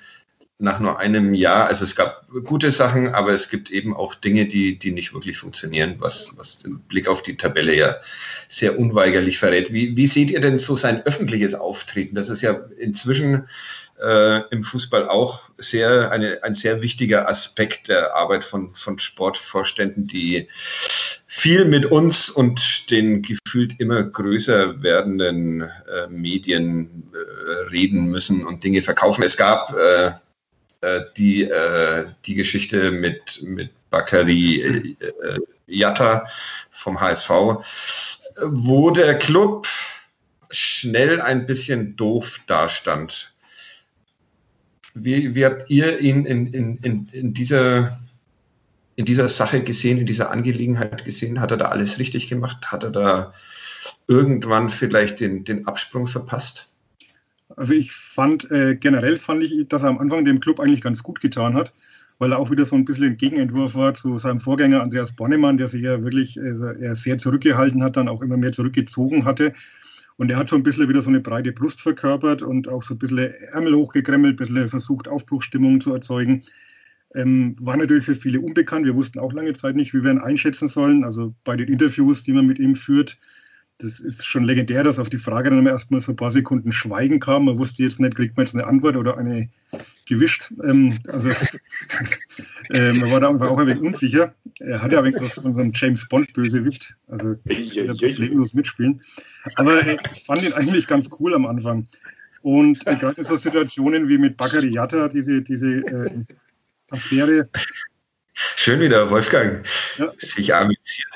nach 0.60 0.80
nur 0.80 0.98
einem 1.00 1.36
Jahr, 1.36 1.68
also 1.68 1.84
es 1.84 1.96
gab 1.96 2.28
gute 2.44 2.72
Sachen, 2.72 3.14
aber 3.14 3.32
es 3.32 3.50
gibt 3.50 3.70
eben 3.70 3.96
auch 3.96 4.16
Dinge, 4.16 4.48
die, 4.48 4.78
die 4.78 4.92
nicht 4.92 5.14
wirklich 5.14 5.38
funktionieren, 5.38 5.96
was, 6.00 6.34
was 6.36 6.60
den 6.60 6.80
Blick 6.80 7.08
auf 7.08 7.22
die 7.22 7.38
Tabelle 7.38 7.76
ja 7.76 7.98
sehr 8.50 8.80
unweigerlich 8.80 9.38
verrät. 9.38 9.72
Wie, 9.72 9.96
wie 9.96 10.08
seht 10.08 10.32
ihr 10.32 10.40
denn 10.40 10.58
so 10.58 10.76
sein 10.76 11.06
öffentliches 11.06 11.54
Auftreten? 11.54 12.16
Das 12.16 12.30
ist 12.30 12.42
ja 12.42 12.54
inzwischen 12.80 13.48
äh, 14.02 14.42
im 14.50 14.64
Fußball 14.64 15.08
auch 15.08 15.44
sehr, 15.58 16.12
eine, 16.12 16.40
ein 16.42 16.56
sehr 16.56 16.82
wichtiger 16.82 17.30
Aspekt 17.30 17.88
der 17.88 18.16
Arbeit 18.16 18.44
von, 18.44 18.74
von 18.74 18.98
Sportvorständen, 18.98 20.08
die 20.08 20.48
viel 21.28 21.66
mit 21.66 21.86
uns 21.86 22.32
und 22.32 22.90
den 22.90 23.22
gefühlt 23.22 23.80
immer 23.80 24.02
größer 24.02 24.82
werdenden 24.82 25.62
äh, 25.62 26.08
Medien 26.10 27.12
äh, 27.14 27.70
reden 27.70 28.06
müssen 28.10 28.44
und 28.44 28.64
Dinge 28.64 28.82
verkaufen. 28.82 29.22
Es 29.22 29.38
gab 29.38 29.72
äh, 30.88 30.98
äh, 30.98 31.06
die, 31.18 31.44
äh, 31.44 32.06
die 32.26 32.36
Geschichte 32.36 32.92
mit, 32.92 33.42
mit 33.44 33.72
Bakary 33.90 34.96
äh, 35.00 35.40
Yatta 35.68 36.26
vom 36.70 37.00
HSV, 37.00 37.30
wo 38.46 38.92
der 38.92 39.18
Club 39.18 39.68
schnell 40.50 41.20
ein 41.22 41.46
bisschen 41.46 41.96
doof 41.96 42.42
dastand. 42.48 43.34
Wie, 44.94 45.36
wie 45.36 45.46
habt 45.46 45.70
ihr 45.70 46.00
ihn 46.00 46.26
in, 46.26 46.48
in, 46.54 46.78
in, 46.78 47.10
in, 47.12 47.34
dieser, 47.34 47.98
in 48.96 49.06
dieser 49.06 49.30
Sache 49.30 49.64
gesehen, 49.64 49.98
in 49.98 50.06
dieser 50.06 50.32
Angelegenheit 50.32 51.04
gesehen? 51.04 51.42
Hat 51.42 51.52
er 51.52 51.58
da 51.58 51.68
alles 51.68 52.00
richtig 52.00 52.30
gemacht? 52.30 52.72
Hat 52.72 52.84
er 52.84 52.92
da 52.92 53.34
irgendwann 54.08 54.70
vielleicht 54.70 55.20
den, 55.20 55.44
den 55.44 55.68
Absprung 55.68 56.08
verpasst? 56.08 56.77
Also 57.56 57.74
ich 57.74 57.92
fand, 57.92 58.50
äh, 58.52 58.76
generell 58.76 59.18
fand 59.18 59.44
ich, 59.44 59.68
dass 59.68 59.84
er 59.84 59.90
am 59.90 60.00
Anfang 60.00 60.26
dem 60.26 60.40
Club 60.40 60.60
eigentlich 60.60 60.82
ganz 60.82 61.02
gut 61.02 61.22
getan 61.22 61.54
hat, 61.54 61.74
weil 62.20 62.32
er 62.32 62.40
auch 62.40 62.52
wieder 62.52 62.66
so 62.66 62.76
ein 62.76 62.86
bisschen 62.86 63.06
ein 63.06 63.18
Gegenentwurf 63.18 63.76
war 63.76 63.94
zu 63.94 64.18
seinem 64.18 64.40
Vorgänger 64.40 64.82
Andreas 64.82 65.16
Bornemann, 65.16 65.58
der 65.58 65.68
sich 65.68 65.82
ja 65.82 66.04
wirklich 66.04 66.38
äh, 66.38 66.96
sehr 66.96 67.18
zurückgehalten 67.18 67.84
hat, 67.84 67.96
dann 67.96 68.10
auch 68.10 68.22
immer 68.22 68.38
mehr 68.38 68.52
zurückgezogen 68.52 69.26
hatte. 69.26 69.54
Und 70.18 70.32
er 70.32 70.38
hat 70.38 70.50
so 70.50 70.56
ein 70.56 70.64
bisschen 70.64 70.90
wieder 70.90 71.02
so 71.02 71.10
eine 71.10 71.22
breite 71.22 71.52
Brust 71.52 71.80
verkörpert 71.80 72.42
und 72.42 72.68
auch 72.68 72.84
so 72.84 72.96
ein 72.96 72.98
bisschen 72.98 73.20
Ärmel 73.52 73.76
hochgekremmelt, 73.76 74.34
ein 74.34 74.36
bisschen 74.36 74.68
versucht, 74.68 75.08
Aufbruchstimmung 75.08 75.80
zu 75.80 75.94
erzeugen. 75.94 76.44
Ähm, 77.14 77.56
war 77.60 77.78
natürlich 77.78 78.06
für 78.06 78.16
viele 78.16 78.42
unbekannt. 78.42 78.86
Wir 78.86 78.96
wussten 78.96 79.20
auch 79.20 79.32
lange 79.32 79.54
Zeit 79.54 79.76
nicht, 79.76 79.94
wie 79.94 80.04
wir 80.04 80.12
ihn 80.12 80.18
einschätzen 80.18 80.68
sollen. 80.68 81.04
Also 81.04 81.36
bei 81.44 81.56
den 81.56 81.68
Interviews, 81.68 82.24
die 82.24 82.34
man 82.34 82.48
mit 82.48 82.60
ihm 82.60 82.76
führt, 82.76 83.18
das 83.80 84.00
ist 84.00 84.26
schon 84.26 84.44
legendär, 84.44 84.84
dass 84.84 84.98
auf 84.98 85.10
die 85.10 85.18
Frage 85.18 85.50
dann 85.50 85.66
erstmal 85.68 86.02
so 86.02 86.12
ein 86.12 86.16
paar 86.16 86.32
Sekunden 86.32 86.72
Schweigen 86.72 87.20
kam. 87.20 87.46
Man 87.46 87.60
wusste 87.60 87.84
jetzt 87.84 88.00
nicht, 88.00 88.16
kriegt 88.16 88.36
man 88.36 88.46
jetzt 88.46 88.56
eine 88.56 88.66
Antwort 88.66 88.96
oder 88.96 89.18
eine 89.18 89.50
gewischt. 90.08 90.52
Ähm, 90.64 90.98
also 91.08 91.30
äh, 92.72 92.94
man 92.94 93.12
war 93.12 93.20
da 93.20 93.30
einfach 93.30 93.50
auch 93.50 93.60
ein 93.60 93.68
wenig 93.68 93.84
unsicher. 93.84 94.34
Er 94.60 94.82
hatte 94.82 94.94
ja 94.94 95.00
ein 95.00 95.06
wenig 95.06 95.22
was 95.22 95.36
von 95.36 95.54
so 95.54 95.62
einem 95.62 95.74
James 95.76 96.08
Bond-Bösewicht. 96.08 96.96
Also 97.08 97.36
problemlos 97.46 98.54
mitspielen. 98.54 99.02
Aber 99.56 99.86
äh, 99.86 99.98
ich 100.14 100.24
fand 100.26 100.42
ihn 100.42 100.54
eigentlich 100.54 100.88
ganz 100.88 101.10
cool 101.20 101.36
am 101.36 101.46
Anfang. 101.46 101.88
Und 102.42 102.86
äh, 102.88 102.96
gerade 102.96 103.22
in 103.22 103.26
so 103.26 103.36
Situationen 103.36 104.08
wie 104.08 104.18
mit 104.18 104.38
Bakary 104.38 104.74
Yatta, 104.74 105.08
diese, 105.08 105.42
diese 105.44 105.68
äh, 105.68 106.24
Affäre. 106.90 107.50
Schön 108.34 108.80
wieder, 108.80 109.10
Wolfgang. 109.10 109.64
Ja. 109.98 110.12
Sich 110.18 110.54
amüsiert. 110.54 111.08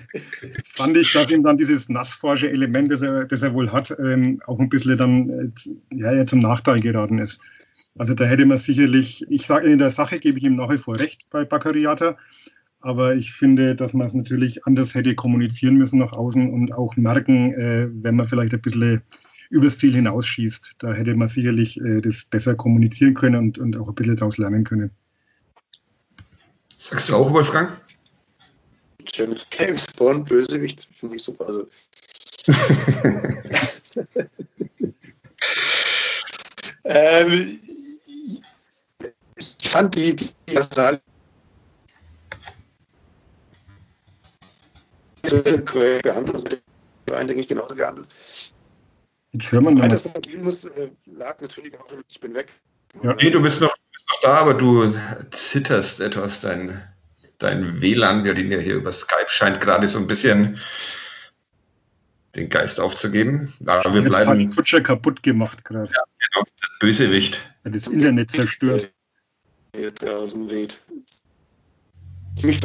fand 0.64 0.96
ich, 0.96 1.12
dass 1.12 1.30
ihm 1.30 1.42
dann 1.42 1.58
dieses 1.58 1.88
nassforsche 1.88 2.50
Element, 2.50 2.90
das 2.90 3.02
er, 3.02 3.24
das 3.24 3.42
er 3.42 3.54
wohl 3.54 3.70
hat, 3.70 3.96
ähm, 3.98 4.40
auch 4.46 4.58
ein 4.58 4.68
bisschen 4.68 4.96
dann 4.96 5.28
äh, 5.30 5.48
ja, 5.94 6.12
ja, 6.12 6.26
zum 6.26 6.40
Nachteil 6.40 6.80
geraten 6.80 7.18
ist. 7.18 7.40
Also 7.98 8.14
da 8.14 8.24
hätte 8.24 8.46
man 8.46 8.58
sicherlich, 8.58 9.26
ich 9.28 9.46
sage 9.46 9.70
in 9.70 9.78
der 9.78 9.90
Sache 9.90 10.18
gebe 10.18 10.38
ich 10.38 10.44
ihm 10.44 10.56
nach 10.56 10.70
wie 10.72 10.78
vor 10.78 10.98
recht 10.98 11.26
bei 11.30 11.44
Baccariata, 11.44 12.16
aber 12.80 13.14
ich 13.14 13.32
finde, 13.32 13.74
dass 13.76 13.92
man 13.92 14.06
es 14.06 14.14
natürlich 14.14 14.66
anders 14.66 14.94
hätte 14.94 15.14
kommunizieren 15.14 15.76
müssen 15.76 15.98
nach 15.98 16.12
außen 16.12 16.50
und 16.52 16.72
auch 16.72 16.96
merken, 16.96 17.52
äh, 17.54 17.88
wenn 17.92 18.16
man 18.16 18.26
vielleicht 18.26 18.54
ein 18.54 18.60
bisschen 18.60 19.02
übers 19.50 19.78
Ziel 19.78 19.94
hinausschießt. 19.94 20.76
Da 20.78 20.94
hätte 20.94 21.14
man 21.14 21.28
sicherlich 21.28 21.80
äh, 21.80 22.00
das 22.00 22.24
besser 22.24 22.54
kommunizieren 22.54 23.14
können 23.14 23.36
und, 23.36 23.58
und 23.58 23.76
auch 23.76 23.88
ein 23.88 23.94
bisschen 23.94 24.16
daraus 24.16 24.38
lernen 24.38 24.64
können. 24.64 24.90
Sagst 26.78 27.10
du 27.10 27.14
auch, 27.14 27.32
Wolfgang? 27.32 27.68
James 29.52 29.86
Bond, 29.96 30.28
Bösewicht, 30.28 30.88
finde 30.98 31.16
ich 31.16 31.22
super. 31.22 31.46
Also. 31.46 31.68
ähm, 36.84 37.60
ich 39.36 39.68
fand 39.68 39.94
die, 39.94 40.16
die 40.16 40.30
Personal 40.46 41.00
behandelt, 45.22 46.62
eigentlich 47.12 47.48
genauso 47.48 47.74
gehandelt. 47.74 48.08
Jetzt 49.32 49.50
hören 49.50 49.76
wir 49.76 49.88
das 49.88 50.12
muss, 50.38 50.64
äh, 50.66 50.90
lag 51.06 51.40
natürlich 51.40 51.78
auch, 51.78 51.86
ich 52.08 52.20
bin 52.20 52.34
weg. 52.34 52.52
Ja. 53.02 53.14
Nee, 53.14 53.30
du 53.30 53.40
bist 53.40 53.60
noch, 53.60 53.74
bist 53.92 54.06
noch 54.10 54.20
da, 54.20 54.36
aber 54.38 54.54
du 54.54 54.92
zitterst 55.30 56.00
etwas, 56.00 56.40
dein 56.40 56.82
dein 57.42 57.80
WLAN, 57.80 58.24
wir 58.24 58.36
reden 58.36 58.52
ja 58.52 58.58
hier 58.58 58.76
über 58.76 58.92
Skype, 58.92 59.28
scheint 59.28 59.60
gerade 59.60 59.88
so 59.88 59.98
ein 59.98 60.06
bisschen 60.06 60.58
den 62.36 62.48
Geist 62.48 62.80
aufzugeben. 62.80 63.52
Aber 63.66 63.92
wir 63.92 64.02
bleiben. 64.02 64.48
Hat 64.48 64.56
Kutscher 64.56 64.80
kaputt 64.80 65.22
gemacht 65.22 65.64
gerade. 65.64 65.90
Ja, 65.92 66.02
genau. 66.18 66.46
Bösewicht. 66.80 67.40
Hat 67.64 67.74
das 67.74 67.88
Internet 67.88 68.30
zerstört. 68.30 68.92
Hier 69.74 69.90
draußen 69.90 70.48
weht. 70.50 70.78
Ich 72.36 72.44
mich? 72.44 72.60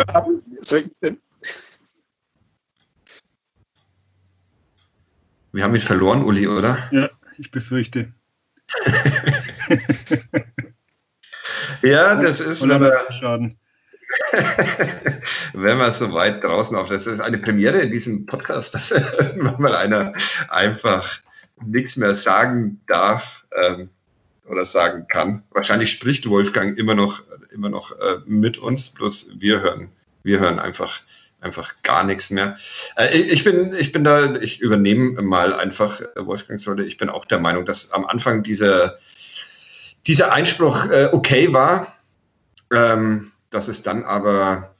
Wir 5.51 5.63
haben 5.63 5.75
ihn 5.75 5.81
verloren, 5.81 6.23
Uli, 6.23 6.47
oder? 6.47 6.87
Ja, 6.91 7.09
ich 7.37 7.51
befürchte. 7.51 8.13
ja, 11.81 12.21
das 12.21 12.39
ist 12.39 12.63
aber. 12.63 13.11
Schaden. 13.11 13.57
wenn 15.53 15.77
man 15.77 15.91
so 15.91 16.11
weit 16.13 16.43
draußen 16.43 16.75
auf, 16.75 16.89
das 16.89 17.07
ist 17.07 17.19
eine 17.19 17.37
Premiere 17.37 17.79
in 17.79 17.91
diesem 17.91 18.25
Podcast, 18.25 18.73
dass 18.73 18.93
mal 19.35 19.75
einer 19.75 20.13
einfach 20.49 21.21
nichts 21.65 21.97
mehr 21.97 22.15
sagen 22.17 22.81
darf 22.87 23.45
ähm, 23.55 23.89
oder 24.47 24.65
sagen 24.65 25.07
kann. 25.07 25.43
Wahrscheinlich 25.51 25.91
spricht 25.91 26.29
Wolfgang 26.29 26.77
immer 26.77 26.95
noch, 26.95 27.23
immer 27.51 27.69
noch 27.69 27.91
äh, 27.91 28.17
mit 28.25 28.57
uns, 28.57 28.89
bloß 28.89 29.31
wir 29.37 29.61
hören, 29.61 29.89
wir 30.23 30.39
hören 30.39 30.59
einfach, 30.59 31.01
einfach 31.41 31.73
gar 31.83 32.03
nichts 32.03 32.29
mehr. 32.29 32.57
Äh, 32.95 33.17
ich, 33.17 33.43
bin, 33.43 33.73
ich 33.73 33.91
bin 33.91 34.03
da, 34.03 34.35
ich 34.35 34.59
übernehme 34.59 35.21
mal 35.21 35.53
einfach 35.53 36.01
äh, 36.01 36.25
Wolfgangs 36.25 36.67
Rolle. 36.67 36.85
Ich 36.85 36.97
bin 36.97 37.09
auch 37.09 37.25
der 37.25 37.39
Meinung, 37.39 37.65
dass 37.65 37.91
am 37.91 38.05
Anfang 38.05 38.43
dieser, 38.43 38.97
dieser 40.05 40.31
Einspruch 40.31 40.85
äh, 40.85 41.09
okay 41.11 41.53
war. 41.53 41.93
Ähm, 42.73 43.31
dass 43.49 43.67
es 43.67 43.81
dann 43.81 44.03
aber 44.03 44.75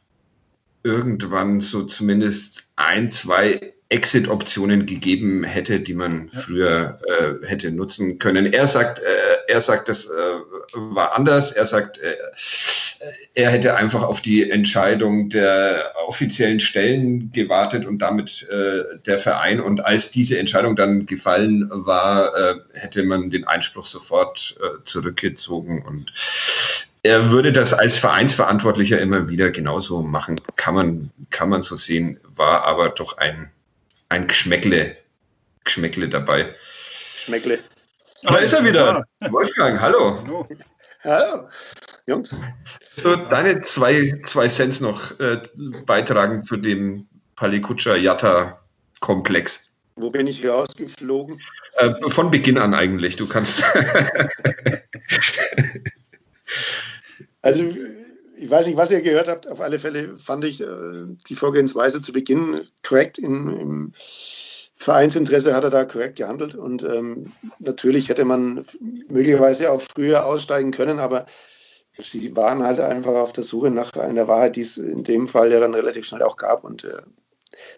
irgendwann 0.84 1.60
so 1.60 1.84
zumindest 1.84 2.64
ein, 2.76 3.12
zwei 3.12 3.74
Exit-Optionen 3.90 4.86
gegeben 4.86 5.44
hätte, 5.44 5.80
die 5.80 5.94
man 5.94 6.30
ja. 6.32 6.40
früher 6.40 7.00
äh, 7.08 7.48
hätte 7.48 7.72
nutzen 7.72 8.20
können. 8.20 8.52
Er 8.52 8.68
sagt, 8.68 9.00
äh, 9.00 9.04
er 9.48 9.62
sagt, 9.62 9.88
das 9.88 10.08
äh, 10.08 10.10
war 10.74 11.16
anders. 11.16 11.54
Er 11.54 11.66
sagt, 11.66 11.98
äh, 12.00 12.16
er 13.34 13.52
hätte 13.52 13.76
einfach 13.76 14.04
auf 14.04 14.22
die 14.22 14.50
Entscheidung 14.50 15.30
der 15.30 15.94
offiziellen 16.06 16.60
Stellen 16.60 17.32
gewartet 17.32 17.86
und 17.86 18.00
damit 18.00 18.48
äh, 18.50 18.98
der 19.06 19.20
Verein. 19.20 19.62
Und 19.62 19.86
als 19.86 20.12
diese 20.12 20.38
Entscheidung 20.38 20.76
dann 20.76 21.06
gefallen 21.06 21.70
war, 21.72 22.36
äh, 22.36 22.56
hätte 22.74 23.04
man 23.04 23.30
den 23.30 23.46
Einspruch 23.46 23.86
sofort 23.86 24.60
zurückgezogen. 24.84 25.86
Und 25.86 26.12
er 27.08 27.32
würde 27.32 27.52
das 27.54 27.74
als 27.74 27.98
Vereinsverantwortlicher 27.98 29.00
immer 29.00 29.30
wieder 29.30 29.50
genauso 29.50 30.04
machen. 30.04 30.42
Kann 30.58 30.76
man, 30.76 31.10
kann 31.30 31.48
man 31.48 31.62
so 31.62 31.78
sehen, 31.78 32.20
war 32.24 32.66
aber 32.66 32.90
doch 32.90 33.18
ein, 33.18 33.50
ein 34.10 34.28
Geschmäckle, 34.28 34.98
Geschmäckle 35.64 36.10
dabei. 36.10 36.54
Schmeckle. 37.24 37.60
Da 38.24 38.36
ist 38.38 38.52
er 38.52 38.66
wieder. 38.66 39.06
Wolfgang, 39.30 39.80
hallo. 39.80 40.22
Hallo. 40.22 40.46
Hallo, 41.04 41.48
Jungs. 42.08 42.42
So, 42.90 43.16
deine 43.16 43.62
zwei, 43.62 44.20
zwei 44.24 44.48
Cents 44.50 44.82
noch 44.82 45.18
äh, 45.22 45.40
beitragen 45.86 46.44
zu 46.44 46.58
dem 46.58 47.08
Palikutscher-Jatta-Komplex. 47.38 49.72
Wo 49.96 50.10
bin 50.10 50.28
ich 50.28 50.42
hier 50.42 50.56
ausgeflogen? 50.56 51.40
Äh, 51.78 51.94
von 52.10 52.32
Beginn 52.32 52.58
an 52.58 52.74
eigentlich. 52.74 53.16
Du 53.16 53.28
kannst. 53.28 53.64
Also, 57.48 57.64
ich 58.36 58.50
weiß 58.50 58.68
nicht, 58.68 58.78
was 58.78 58.92
ihr 58.92 59.02
gehört 59.02 59.28
habt. 59.28 59.48
Auf 59.48 59.62
alle 59.62 59.80
Fälle 59.80 60.18
fand 60.18 60.46
ich 60.46 60.62
äh, 60.62 60.66
die 61.28 61.36
Vorgehensweise 61.36 62.02
zu 62.02 62.14
Beginn 62.14 62.62
korrekt. 62.84 63.18
In, 63.18 63.50
Im 63.50 63.94
Vereinsinteresse 64.76 65.56
hat 65.56 65.64
er 65.64 65.70
da 65.70 65.86
korrekt 65.86 66.18
gehandelt. 66.18 66.54
Und 66.54 66.84
ähm, 66.84 67.32
natürlich 67.60 68.10
hätte 68.10 68.26
man 68.26 68.66
möglicherweise 69.08 69.72
auch 69.72 69.82
früher 69.82 70.26
aussteigen 70.26 70.72
können, 70.72 71.00
aber 71.00 71.26
sie 72.04 72.36
waren 72.36 72.64
halt 72.64 72.80
einfach 72.80 73.14
auf 73.14 73.34
der 73.34 73.44
Suche 73.44 73.72
nach 73.72 73.94
einer 73.94 74.28
Wahrheit, 74.28 74.56
die 74.56 74.62
es 74.62 74.78
in 74.78 75.04
dem 75.04 75.28
Fall 75.28 75.52
ja 75.52 75.60
dann 75.60 75.74
relativ 75.74 76.06
schnell 76.06 76.22
auch 76.22 76.38
gab. 76.38 76.64
Und 76.64 76.84
äh, 76.84 77.02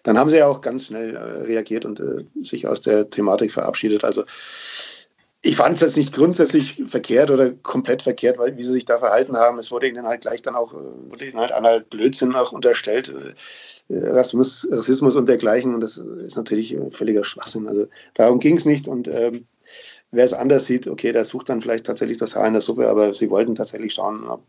dann 0.02 0.18
haben 0.18 0.28
sie 0.28 0.38
ja 0.38 0.46
auch 0.46 0.60
ganz 0.60 0.88
schnell 0.88 1.16
äh, 1.16 1.20
reagiert 1.46 1.84
und 1.84 2.00
äh, 2.00 2.24
sich 2.42 2.66
aus 2.66 2.80
der 2.80 3.08
Thematik 3.08 3.52
verabschiedet. 3.52 4.04
Also 4.04 4.24
ich 5.42 5.56
fand 5.56 5.76
es 5.76 5.80
jetzt 5.80 5.96
nicht 5.96 6.12
grundsätzlich 6.12 6.82
verkehrt 6.86 7.30
oder 7.30 7.50
komplett 7.50 8.02
verkehrt, 8.02 8.38
weil 8.38 8.56
wie 8.58 8.62
sie 8.62 8.72
sich 8.72 8.84
da 8.84 8.98
verhalten 8.98 9.36
haben. 9.36 9.58
Es 9.58 9.70
wurde 9.70 9.88
ihnen 9.88 10.06
halt 10.06 10.20
gleich 10.22 10.42
dann 10.42 10.54
auch, 10.54 10.74
äh, 10.74 10.76
wurde 10.76 11.26
ihnen 11.26 11.38
halt 11.38 11.52
einmal 11.52 11.80
Blödsinn 11.80 12.34
auch 12.34 12.52
unterstellt, 12.52 13.08
äh, 13.88 14.08
Rassismus, 14.08 14.68
Rassismus 14.70 15.16
und 15.16 15.28
dergleichen. 15.28 15.74
Und 15.74 15.80
das 15.80 15.96
ist 15.96 16.36
natürlich 16.36 16.74
äh, 16.74 16.90
völliger 16.90 17.24
Schwachsinn. 17.24 17.66
Also 17.66 17.86
darum 18.14 18.38
ging 18.38 18.56
es 18.56 18.66
nicht. 18.66 18.86
Und 18.86 19.08
ähm, 19.08 19.46
wer 20.10 20.24
es 20.24 20.34
anders 20.34 20.66
sieht, 20.66 20.86
okay, 20.86 21.12
der 21.12 21.24
sucht 21.24 21.48
dann 21.48 21.62
vielleicht 21.62 21.86
tatsächlich 21.86 22.18
das 22.18 22.36
Haar 22.36 22.46
in 22.46 22.52
der 22.52 22.62
Suppe, 22.62 22.88
aber 22.88 23.14
sie 23.14 23.30
wollten 23.30 23.54
tatsächlich 23.54 23.94
schauen, 23.94 24.28
ob, 24.28 24.44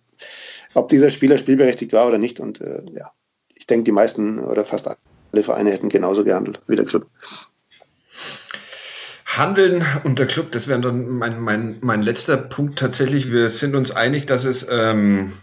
ob 0.73 0.89
dieser 0.89 1.10
Spieler 1.10 1.38
spielberechtigt 1.38 1.93
war 1.93 2.08
oder 2.08 2.17
nicht. 2.17 2.41
Und 2.41 2.60
äh, 2.60 2.84
ja, 2.93 3.13
ich 3.56 3.65
denke, 3.65 3.86
die 3.86 3.93
meisten 3.93 4.39
oder 4.39 4.65
fast 4.65 4.89
alle 4.89 5.43
Vereine 5.43 5.71
hätten 5.71 5.88
genauso 5.88 6.25
gehandelt 6.25 6.62
wie 6.67 6.75
der 6.75 6.86
Club. 6.86 7.08
Handeln 9.37 9.85
und 10.03 10.19
der 10.19 10.27
Club, 10.27 10.51
das 10.51 10.67
wäre 10.67 10.81
dann 10.81 11.09
mein, 11.09 11.39
mein, 11.39 11.77
mein 11.81 12.01
letzter 12.01 12.37
Punkt 12.37 12.79
tatsächlich. 12.79 13.31
Wir 13.31 13.49
sind 13.49 13.75
uns 13.75 13.91
einig, 13.91 14.27
dass 14.27 14.43
es 14.43 14.67
ähm, 14.69 15.33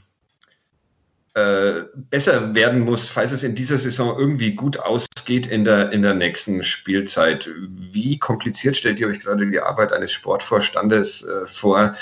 äh, 1.34 1.84
besser 1.94 2.54
werden 2.54 2.80
muss, 2.80 3.08
falls 3.08 3.32
es 3.32 3.42
in 3.42 3.54
dieser 3.54 3.78
Saison 3.78 4.18
irgendwie 4.18 4.54
gut 4.54 4.78
ausgeht 4.78 5.46
in 5.46 5.64
der, 5.64 5.92
in 5.92 6.02
der 6.02 6.14
nächsten 6.14 6.62
Spielzeit. 6.64 7.48
Wie 7.56 8.18
kompliziert 8.18 8.76
stellt 8.76 9.00
ihr 9.00 9.08
euch 9.08 9.20
gerade 9.20 9.48
die 9.48 9.60
Arbeit 9.60 9.92
eines 9.92 10.12
Sportvorstandes 10.12 11.22
äh, 11.22 11.46
vor, 11.46 11.94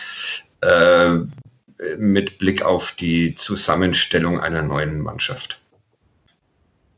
äh, 0.63 1.19
mit 1.99 2.39
Blick 2.39 2.63
auf 2.63 2.93
die 2.93 3.35
Zusammenstellung 3.35 4.41
einer 4.41 4.63
neuen 4.63 5.01
Mannschaft? 5.01 5.61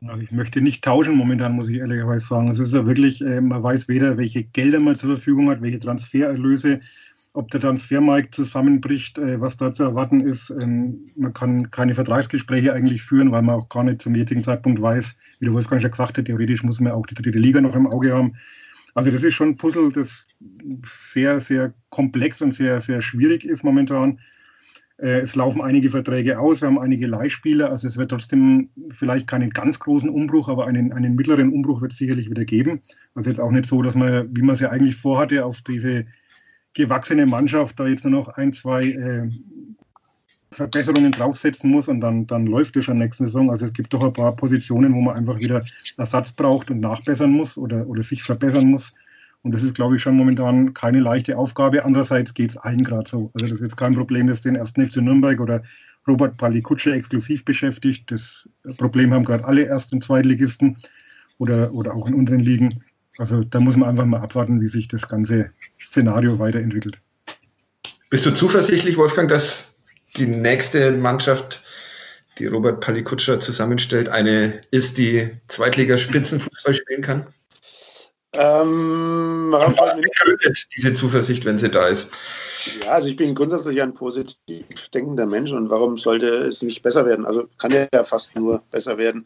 Also 0.07 0.21
ich 0.21 0.31
möchte 0.31 0.61
nicht 0.61 0.83
tauschen 0.83 1.15
momentan, 1.15 1.53
muss 1.53 1.69
ich 1.69 1.77
ehrlicherweise 1.77 2.25
sagen. 2.25 2.49
Es 2.49 2.59
ist 2.59 2.73
ja 2.73 2.85
wirklich, 2.85 3.21
äh, 3.21 3.41
man 3.41 3.61
weiß 3.61 3.87
weder, 3.89 4.17
welche 4.17 4.43
Gelder 4.43 4.79
man 4.79 4.95
zur 4.95 5.09
Verfügung 5.09 5.49
hat, 5.49 5.61
welche 5.61 5.79
Transfererlöse, 5.79 6.79
ob 7.33 7.51
der 7.51 7.59
Transfermarkt 7.59 8.33
zusammenbricht, 8.33 9.17
äh, 9.17 9.41
was 9.41 9.57
da 9.57 9.73
zu 9.73 9.83
erwarten 9.83 10.21
ist. 10.21 10.51
Ähm, 10.51 11.11
man 11.15 11.33
kann 11.33 11.69
keine 11.71 11.93
Vertragsgespräche 11.93 12.73
eigentlich 12.73 13.01
führen, 13.01 13.31
weil 13.31 13.41
man 13.41 13.55
auch 13.55 13.69
gar 13.69 13.83
nicht 13.83 14.01
zum 14.01 14.15
jetzigen 14.15 14.43
Zeitpunkt 14.43 14.81
weiß, 14.81 15.17
wie 15.39 15.45
der 15.45 15.53
Wolfgang 15.53 15.81
schon 15.81 15.91
gesagt 15.91 16.17
hat, 16.17 16.25
theoretisch 16.25 16.63
muss 16.63 16.79
man 16.79 16.93
auch 16.93 17.05
die 17.05 17.15
dritte 17.15 17.39
Liga 17.39 17.59
noch 17.59 17.75
im 17.75 17.87
Auge 17.87 18.13
haben. 18.13 18.35
Also 18.95 19.11
das 19.11 19.23
ist 19.23 19.33
schon 19.33 19.49
ein 19.49 19.57
Puzzle, 19.57 19.91
das 19.91 20.27
sehr, 21.11 21.39
sehr 21.39 21.73
komplex 21.89 22.41
und 22.41 22.53
sehr, 22.53 22.81
sehr 22.81 23.01
schwierig 23.01 23.43
ist 23.45 23.63
momentan. 23.63 24.19
Äh, 25.01 25.19
es 25.19 25.35
laufen 25.35 25.61
einige 25.61 25.89
Verträge 25.89 26.39
aus, 26.39 26.61
wir 26.61 26.67
haben 26.67 26.79
einige 26.79 27.07
Leihspieler, 27.07 27.69
also 27.69 27.87
es 27.87 27.97
wird 27.97 28.11
trotzdem 28.11 28.69
vielleicht 28.91 29.27
keinen 29.27 29.49
ganz 29.51 29.79
großen 29.79 30.09
Umbruch, 30.09 30.49
aber 30.49 30.67
einen, 30.67 30.91
einen 30.91 31.15
mittleren 31.15 31.53
Umbruch 31.53 31.81
wird 31.81 31.93
es 31.93 31.97
sicherlich 31.97 32.29
wieder 32.29 32.45
geben. 32.45 32.81
Also 33.15 33.29
jetzt 33.29 33.39
auch 33.39 33.51
nicht 33.51 33.65
so, 33.65 33.81
dass 33.81 33.95
man, 33.95 34.29
wie 34.35 34.41
man 34.41 34.55
es 34.55 34.61
ja 34.61 34.69
eigentlich 34.69 34.95
vorhatte, 34.95 35.45
auf 35.45 35.61
diese 35.61 36.05
gewachsene 36.73 37.25
Mannschaft 37.25 37.79
da 37.79 37.87
jetzt 37.87 38.03
nur 38.03 38.11
noch 38.11 38.27
ein, 38.29 38.53
zwei 38.53 38.85
äh, 38.87 39.29
Verbesserungen 40.51 41.11
draufsetzen 41.11 41.69
muss 41.69 41.87
und 41.87 42.01
dann, 42.01 42.25
dann 42.27 42.45
läuft 42.45 42.75
es 42.75 42.85
schon 42.85 42.97
nächste 42.97 43.25
Saison. 43.25 43.51
Also 43.51 43.65
es 43.65 43.73
gibt 43.73 43.93
doch 43.93 44.03
ein 44.03 44.13
paar 44.13 44.33
Positionen, 44.33 44.93
wo 44.93 45.01
man 45.01 45.15
einfach 45.15 45.39
wieder 45.39 45.63
Ersatz 45.97 46.31
braucht 46.31 46.71
und 46.71 46.79
nachbessern 46.79 47.31
muss 47.31 47.57
oder, 47.57 47.87
oder 47.87 48.03
sich 48.03 48.23
verbessern 48.23 48.71
muss. 48.71 48.93
Und 49.41 49.53
das 49.53 49.63
ist, 49.63 49.73
glaube 49.73 49.95
ich, 49.95 50.01
schon 50.01 50.17
momentan 50.17 50.73
keine 50.73 50.99
leichte 50.99 51.37
Aufgabe. 51.37 51.85
Andererseits 51.85 52.33
geht 52.33 52.51
es 52.51 52.57
allen 52.57 52.83
gerade 52.83 53.09
so. 53.09 53.31
Also 53.33 53.45
das 53.45 53.55
ist 53.55 53.61
jetzt 53.61 53.77
kein 53.77 53.95
Problem, 53.95 54.27
das 54.27 54.41
den 54.41 54.55
ersten 54.55 54.85
FC 54.85 54.97
Nürnberg 54.97 55.39
oder 55.39 55.63
Robert 56.07 56.37
Palikutsche 56.37 56.93
exklusiv 56.93 57.45
beschäftigt. 57.45 58.11
Das 58.11 58.49
Problem 58.77 59.13
haben 59.13 59.23
gerade 59.23 59.45
alle 59.45 59.63
Erst- 59.63 59.93
und 59.93 60.03
Zweitligisten 60.03 60.77
oder, 61.37 61.73
oder 61.73 61.95
auch 61.95 62.07
in 62.07 62.15
unteren 62.15 62.41
Ligen. 62.41 62.83
Also 63.17 63.43
da 63.43 63.59
muss 63.59 63.77
man 63.77 63.89
einfach 63.89 64.05
mal 64.05 64.21
abwarten, 64.21 64.61
wie 64.61 64.67
sich 64.67 64.87
das 64.87 65.07
ganze 65.07 65.51
Szenario 65.79 66.39
weiterentwickelt. 66.39 66.97
Bist 68.09 68.25
du 68.25 68.31
zuversichtlich, 68.31 68.97
Wolfgang, 68.97 69.29
dass 69.29 69.79
die 70.17 70.27
nächste 70.27 70.91
Mannschaft, 70.91 71.63
die 72.39 72.47
Robert 72.47 72.81
Palikutscher 72.81 73.39
zusammenstellt, 73.39 74.09
eine 74.09 74.61
ist, 74.71 74.97
die 74.97 75.29
Zweitligaspitzenfußball 75.47 76.73
spielen 76.73 77.01
kann? 77.01 77.27
Ähm, 78.33 79.49
begründet 79.51 80.67
diese 80.77 80.93
Zuversicht, 80.93 81.45
wenn 81.45 81.57
sie 81.57 81.69
da 81.69 81.87
ist? 81.87 82.13
Ja, 82.83 82.91
also 82.91 83.07
ich 83.07 83.15
bin 83.15 83.33
grundsätzlich 83.33 83.81
ein 83.81 83.93
positiv 83.93 84.89
denkender 84.93 85.25
Mensch 85.25 85.51
und 85.51 85.69
warum 85.69 85.97
sollte 85.97 86.27
es 86.27 86.61
nicht 86.61 86.83
besser 86.83 87.05
werden? 87.05 87.25
Also 87.25 87.47
kann 87.57 87.71
ja 87.71 88.03
fast 88.03 88.35
nur 88.35 88.61
besser 88.69 88.97
werden. 88.97 89.25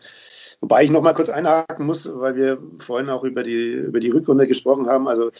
Wobei 0.61 0.83
ich 0.83 0.91
noch 0.91 1.01
mal 1.01 1.13
kurz 1.13 1.29
einhaken 1.29 1.85
muss, 1.85 2.07
weil 2.13 2.35
wir 2.35 2.59
vorhin 2.79 3.09
auch 3.09 3.23
über 3.23 3.43
die, 3.43 3.73
über 3.73 3.99
die 3.99 4.11
Rückrunde 4.11 4.47
gesprochen 4.47 4.87
haben. 4.87 5.07
Also 5.07 5.31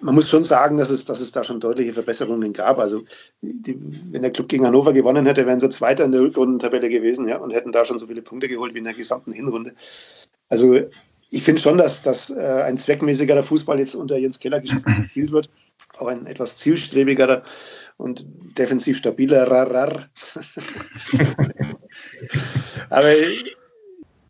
man 0.00 0.14
muss 0.14 0.28
schon 0.28 0.44
sagen, 0.44 0.76
dass 0.76 0.90
es, 0.90 1.06
dass 1.06 1.20
es 1.20 1.32
da 1.32 1.44
schon 1.44 1.60
deutliche 1.60 1.92
Verbesserungen 1.94 2.52
gab. 2.52 2.78
Also 2.78 3.02
die, 3.40 3.78
wenn 4.10 4.22
der 4.22 4.32
Club 4.32 4.48
gegen 4.48 4.66
Hannover 4.66 4.92
gewonnen 4.92 5.24
hätte, 5.24 5.46
wären 5.46 5.60
sie 5.60 5.70
Zweiter 5.70 6.04
in 6.04 6.12
der 6.12 6.22
Rückrundentabelle 6.22 6.90
gewesen 6.90 7.28
ja, 7.28 7.38
und 7.38 7.54
hätten 7.54 7.72
da 7.72 7.84
schon 7.84 7.98
so 7.98 8.08
viele 8.08 8.20
Punkte 8.22 8.48
geholt 8.48 8.74
wie 8.74 8.78
in 8.78 8.84
der 8.84 8.94
gesamten 8.94 9.32
Hinrunde. 9.32 9.74
Also 10.48 10.78
ich 11.32 11.42
finde 11.42 11.60
schon, 11.62 11.78
dass, 11.78 12.02
dass 12.02 12.28
äh, 12.30 12.62
ein 12.66 12.76
zweckmäßigerer 12.76 13.42
Fußball 13.42 13.78
jetzt 13.78 13.94
unter 13.94 14.18
Jens 14.18 14.38
Keller 14.38 14.60
gespielt 14.60 15.32
wird. 15.32 15.48
Auch 15.96 16.06
ein 16.06 16.26
etwas 16.26 16.56
zielstrebigerer 16.56 17.42
und 17.96 18.26
defensiv 18.58 18.98
stabilerer. 18.98 20.08
Aber 22.90 23.08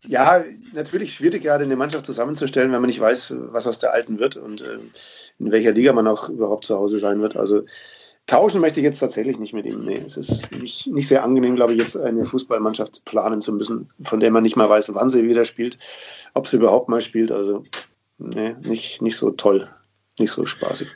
ja, 0.05 0.43
natürlich 0.73 1.13
schwierig, 1.13 1.43
gerade 1.43 1.65
eine 1.65 1.75
Mannschaft 1.75 2.05
zusammenzustellen, 2.05 2.71
wenn 2.71 2.81
man 2.81 2.89
nicht 2.89 2.99
weiß, 3.01 3.33
was 3.51 3.67
aus 3.67 3.79
der 3.79 3.93
alten 3.93 4.19
wird 4.19 4.37
und 4.37 4.61
äh, 4.61 4.77
in 5.39 5.51
welcher 5.51 5.71
Liga 5.71 5.91
man 5.91 6.07
auch 6.07 6.29
überhaupt 6.29 6.63
zu 6.65 6.77
Hause 6.77 6.99
sein 6.99 7.21
wird. 7.21 7.35
Also 7.35 7.63
Tauschen 8.25 8.61
möchte 8.61 8.79
ich 8.79 8.85
jetzt 8.85 8.99
tatsächlich 8.99 9.37
nicht 9.37 9.53
mit 9.53 9.65
ihm. 9.65 9.81
Nee, 9.81 10.01
es 10.05 10.15
ist 10.15 10.51
nicht, 10.51 10.87
nicht 10.87 11.07
sehr 11.07 11.23
angenehm, 11.23 11.55
glaube 11.55 11.73
ich, 11.73 11.79
jetzt 11.79 11.97
eine 11.97 12.23
Fußballmannschaft 12.23 13.03
planen 13.03 13.41
zu 13.41 13.51
müssen, 13.51 13.89
von 14.01 14.21
der 14.21 14.31
man 14.31 14.43
nicht 14.43 14.55
mal 14.55 14.69
weiß, 14.69 14.93
wann 14.93 15.09
sie 15.09 15.27
wieder 15.27 15.43
spielt, 15.43 15.77
ob 16.33 16.47
sie 16.47 16.55
überhaupt 16.55 16.87
mal 16.87 17.01
spielt. 17.01 17.31
Also, 17.31 17.65
nee, 18.17 18.55
nicht, 18.61 19.01
nicht 19.01 19.17
so 19.17 19.31
toll, 19.31 19.69
nicht 20.19 20.31
so 20.31 20.45
spaßig. 20.45 20.87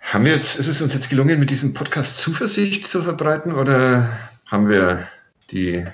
Haben 0.00 0.24
wir 0.24 0.32
jetzt, 0.32 0.58
ist 0.58 0.68
es 0.68 0.80
uns 0.80 0.94
jetzt 0.94 1.10
gelungen, 1.10 1.38
mit 1.38 1.50
diesem 1.50 1.74
Podcast 1.74 2.16
Zuversicht 2.16 2.86
zu 2.86 3.02
verbreiten 3.02 3.54
oder 3.54 4.18
haben 4.46 4.68
wir 4.68 5.06
die, 5.50 5.86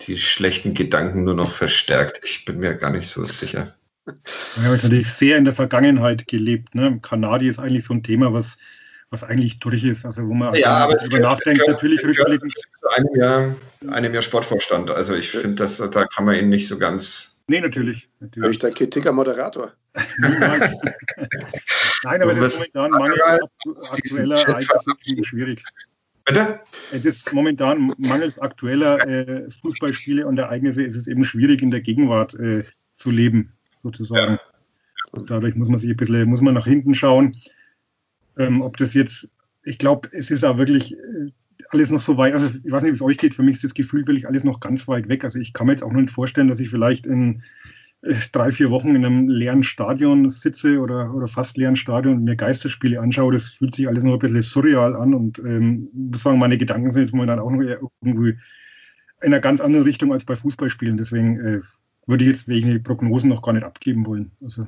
die 0.00 0.18
schlechten 0.18 0.72
Gedanken 0.72 1.24
nur 1.24 1.34
noch 1.34 1.50
verstärkt? 1.50 2.22
Ich 2.24 2.46
bin 2.46 2.58
mir 2.58 2.74
gar 2.74 2.90
nicht 2.90 3.08
so 3.08 3.22
sicher. 3.22 3.74
Wir 4.06 4.64
haben 4.64 4.80
natürlich 4.82 5.08
sehr 5.08 5.38
in 5.38 5.44
der 5.44 5.54
Vergangenheit 5.54 6.26
gelebt. 6.26 6.74
Ne? 6.74 6.98
Kanadi 7.00 7.48
ist 7.48 7.58
eigentlich 7.58 7.84
so 7.84 7.94
ein 7.94 8.02
Thema, 8.02 8.32
was, 8.32 8.58
was 9.10 9.24
eigentlich 9.24 9.58
durch 9.60 9.84
ist, 9.84 10.04
also 10.04 10.26
wo 10.26 10.34
man 10.34 10.54
ja, 10.54 10.86
darüber 10.86 11.20
nachdenkt, 11.20 11.60
gehört, 11.60 11.82
natürlich 11.82 12.04
rückblickend. 12.04 12.52
Zu 12.52 12.88
einem 12.96 13.16
Jahr, 13.16 13.56
einem 13.88 14.12
Jahr 14.12 14.22
Sportvorstand. 14.22 14.90
Also 14.90 15.14
ich 15.14 15.30
finde, 15.30 15.66
da 15.90 16.04
kann 16.06 16.24
man 16.26 16.36
ihn 16.36 16.48
nicht 16.50 16.68
so 16.68 16.78
ganz. 16.78 17.40
Nee, 17.46 17.60
natürlich. 17.60 18.08
natürlich. 18.20 18.50
Ich 18.52 18.58
der 18.58 18.72
Kritiker-Moderator. 18.72 19.72
Niemals. 20.18 20.76
Nein, 22.04 22.22
aber 22.22 22.32
es 22.32 22.38
ist 22.38 22.74
momentan 22.74 22.90
manchmal 22.90 23.40
aktueller 23.90 24.48
Ereignis 24.48 25.26
schwierig. 25.26 25.64
Bitte? 26.24 26.60
Es 26.90 27.04
ist 27.04 27.32
momentan 27.34 27.92
mangels 27.98 28.38
aktueller 28.38 29.06
äh, 29.06 29.50
Fußballspiele 29.60 30.26
und 30.26 30.38
Ereignisse 30.38 30.82
ist 30.82 30.96
es 30.96 31.06
eben 31.06 31.24
schwierig 31.24 31.62
in 31.62 31.70
der 31.70 31.82
Gegenwart 31.82 32.34
äh, 32.34 32.64
zu 32.96 33.10
leben, 33.10 33.52
sozusagen. 33.84 34.38
Ja. 35.12 35.22
Dadurch 35.26 35.54
muss 35.54 35.68
man 35.68 35.78
sich 35.78 35.90
ein 35.90 35.96
bisschen, 35.96 36.28
muss 36.28 36.40
man 36.40 36.54
nach 36.54 36.66
hinten 36.66 36.94
schauen. 36.94 37.36
Ähm, 38.36 38.62
ob 38.62 38.76
das 38.78 38.94
jetzt, 38.94 39.30
ich 39.62 39.78
glaube, 39.78 40.08
es 40.12 40.30
ist 40.30 40.42
auch 40.42 40.58
wirklich 40.58 40.94
äh, 40.94 41.30
alles 41.68 41.90
noch 41.90 42.00
so 42.00 42.16
weit, 42.16 42.32
also 42.32 42.46
ich 42.46 42.72
weiß 42.72 42.82
nicht, 42.82 42.92
wie 42.92 42.96
es 42.96 43.02
euch 43.02 43.18
geht, 43.18 43.34
für 43.34 43.42
mich 43.42 43.56
ist 43.56 43.64
das 43.64 43.74
Gefühl 43.74 44.06
wirklich 44.06 44.26
alles 44.26 44.42
noch 44.42 44.58
ganz 44.58 44.88
weit 44.88 45.08
weg. 45.08 45.22
Also 45.22 45.38
ich 45.38 45.52
kann 45.52 45.66
mir 45.66 45.74
jetzt 45.74 45.84
auch 45.84 45.92
nicht 45.92 46.10
vorstellen, 46.10 46.48
dass 46.48 46.58
ich 46.58 46.70
vielleicht 46.70 47.06
in 47.06 47.42
äh, 48.02 48.14
drei, 48.32 48.50
vier 48.50 48.70
Wochen 48.70 48.96
in 48.96 49.04
einem 49.04 49.28
leeren 49.28 49.62
Stadion 49.62 50.30
sitze 50.30 50.80
oder, 50.80 51.14
oder 51.14 51.28
fast 51.28 51.56
leeren 51.56 51.76
Stadion 51.76 52.16
und 52.16 52.24
mir 52.24 52.36
Geisterspiele 52.36 53.00
anschaue. 53.00 53.32
Das 53.32 53.48
fühlt 53.50 53.74
sich 53.76 53.86
alles 53.86 54.02
noch 54.02 54.14
ein 54.14 54.18
bisschen 54.18 54.42
surreal 54.42 54.96
an 54.96 55.14
und 55.14 55.38
ähm, 55.38 55.88
muss 55.92 56.24
sagen, 56.24 56.38
meine 56.38 56.58
Gedanken 56.58 56.90
sind 56.90 57.02
jetzt 57.02 57.14
momentan 57.14 57.38
auch 57.38 57.50
noch 57.50 57.62
eher 57.62 57.80
irgendwie 58.02 58.36
in 59.22 59.32
einer 59.32 59.40
ganz 59.40 59.60
anderen 59.60 59.84
Richtung 59.84 60.12
als 60.12 60.24
bei 60.24 60.34
Fußballspielen. 60.34 60.96
Deswegen 60.96 61.38
äh, 61.38 61.60
würde 62.06 62.24
ich 62.24 62.30
jetzt 62.30 62.48
wegen 62.48 62.82
Prognosen 62.82 63.28
noch 63.28 63.42
gar 63.42 63.52
nicht 63.52 63.64
abgeben 63.64 64.06
wollen. 64.06 64.30
Also 64.42 64.66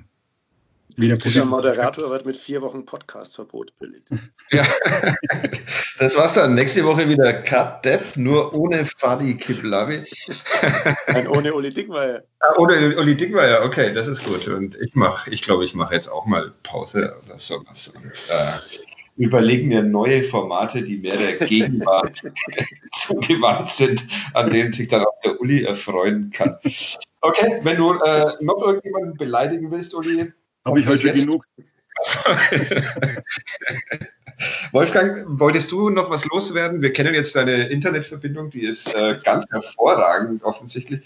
Weder 0.99 1.18
Dieser 1.18 1.45
Moderator 1.45 2.09
wird 2.09 2.24
mit 2.24 2.39
vier 2.39 2.62
Wochen 2.62 2.87
Podcast-Verbot 2.87 3.78
belegt. 3.78 4.09
Ja, 4.53 4.64
das 5.99 6.16
war's 6.16 6.34
dann. 6.34 6.55
Nächste 6.55 6.84
Woche 6.84 7.09
wieder 7.09 7.32
Cut 7.32 7.84
Dev, 7.84 8.16
nur 8.16 8.55
ohne 8.55 8.87
Fadi 8.87 9.37
Kiblavi. 9.37 10.05
Nein, 11.09 11.26
ohne 11.26 11.53
Uli 11.53 11.74
Dickmeier. 11.74 12.22
Ah, 12.39 12.55
ohne 12.57 12.97
Uli 12.97 13.16
Dickmeier, 13.16 13.64
okay, 13.64 13.93
das 13.93 14.07
ist 14.07 14.24
gut. 14.24 14.47
Und 14.47 14.80
ich 14.80 14.95
mache, 14.95 15.30
ich 15.30 15.43
glaube, 15.43 15.64
ich 15.64 15.74
mache 15.74 15.95
jetzt 15.95 16.07
auch 16.09 16.26
mal 16.26 16.53
Pause 16.62 17.12
oder 17.26 17.41
sowas. 17.41 17.89
Und, 17.89 18.05
äh, 18.05 19.22
überlegen 19.22 19.68
mir 19.68 19.82
neue 19.82 20.22
Formate, 20.22 20.82
die 20.82 20.99
mehr 20.99 21.16
der 21.16 21.47
Gegenwart 21.47 22.22
zugewandt 22.93 23.70
sind, 23.70 24.07
an 24.32 24.51
denen 24.51 24.72
sich 24.72 24.89
dann 24.89 25.03
auch 25.03 25.20
der 25.24 25.41
Uli 25.41 25.64
erfreuen 25.64 26.30
kann. 26.30 26.57
Okay, 27.27 27.61
wenn 27.64 27.77
du 27.77 27.93
äh, 27.93 28.33
noch 28.41 28.62
irgendjemanden 28.62 29.16
beleidigen 29.16 29.68
willst, 29.72 29.95
Uli, 29.95 30.33
habe 30.64 30.81
ich 30.81 30.87
heute 30.87 31.12
genug. 31.12 31.45
Wolfgang, 34.70 35.24
wolltest 35.27 35.72
du 35.72 35.91
noch 35.91 36.09
was 36.09 36.24
loswerden? 36.27 36.83
Wir 36.83 36.93
kennen 36.93 37.14
jetzt 37.14 37.35
deine 37.35 37.68
Internetverbindung, 37.68 38.51
die 38.51 38.62
ist 38.62 38.95
äh, 38.95 39.16
ganz 39.24 39.45
hervorragend 39.51 40.45
offensichtlich. 40.45 41.01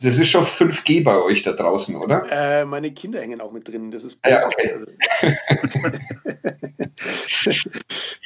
Das 0.00 0.18
ist 0.18 0.28
schon 0.28 0.44
5G 0.44 1.02
bei 1.02 1.16
euch 1.16 1.42
da 1.42 1.52
draußen, 1.52 1.96
oder? 1.96 2.24
Äh, 2.30 2.64
meine 2.66 2.92
Kinder 2.92 3.20
hängen 3.20 3.40
auch 3.40 3.50
mit 3.50 3.66
drin. 3.66 3.90
Das 3.90 4.04
ist 4.04 4.20
ja, 4.26 4.46
okay. 4.46 4.84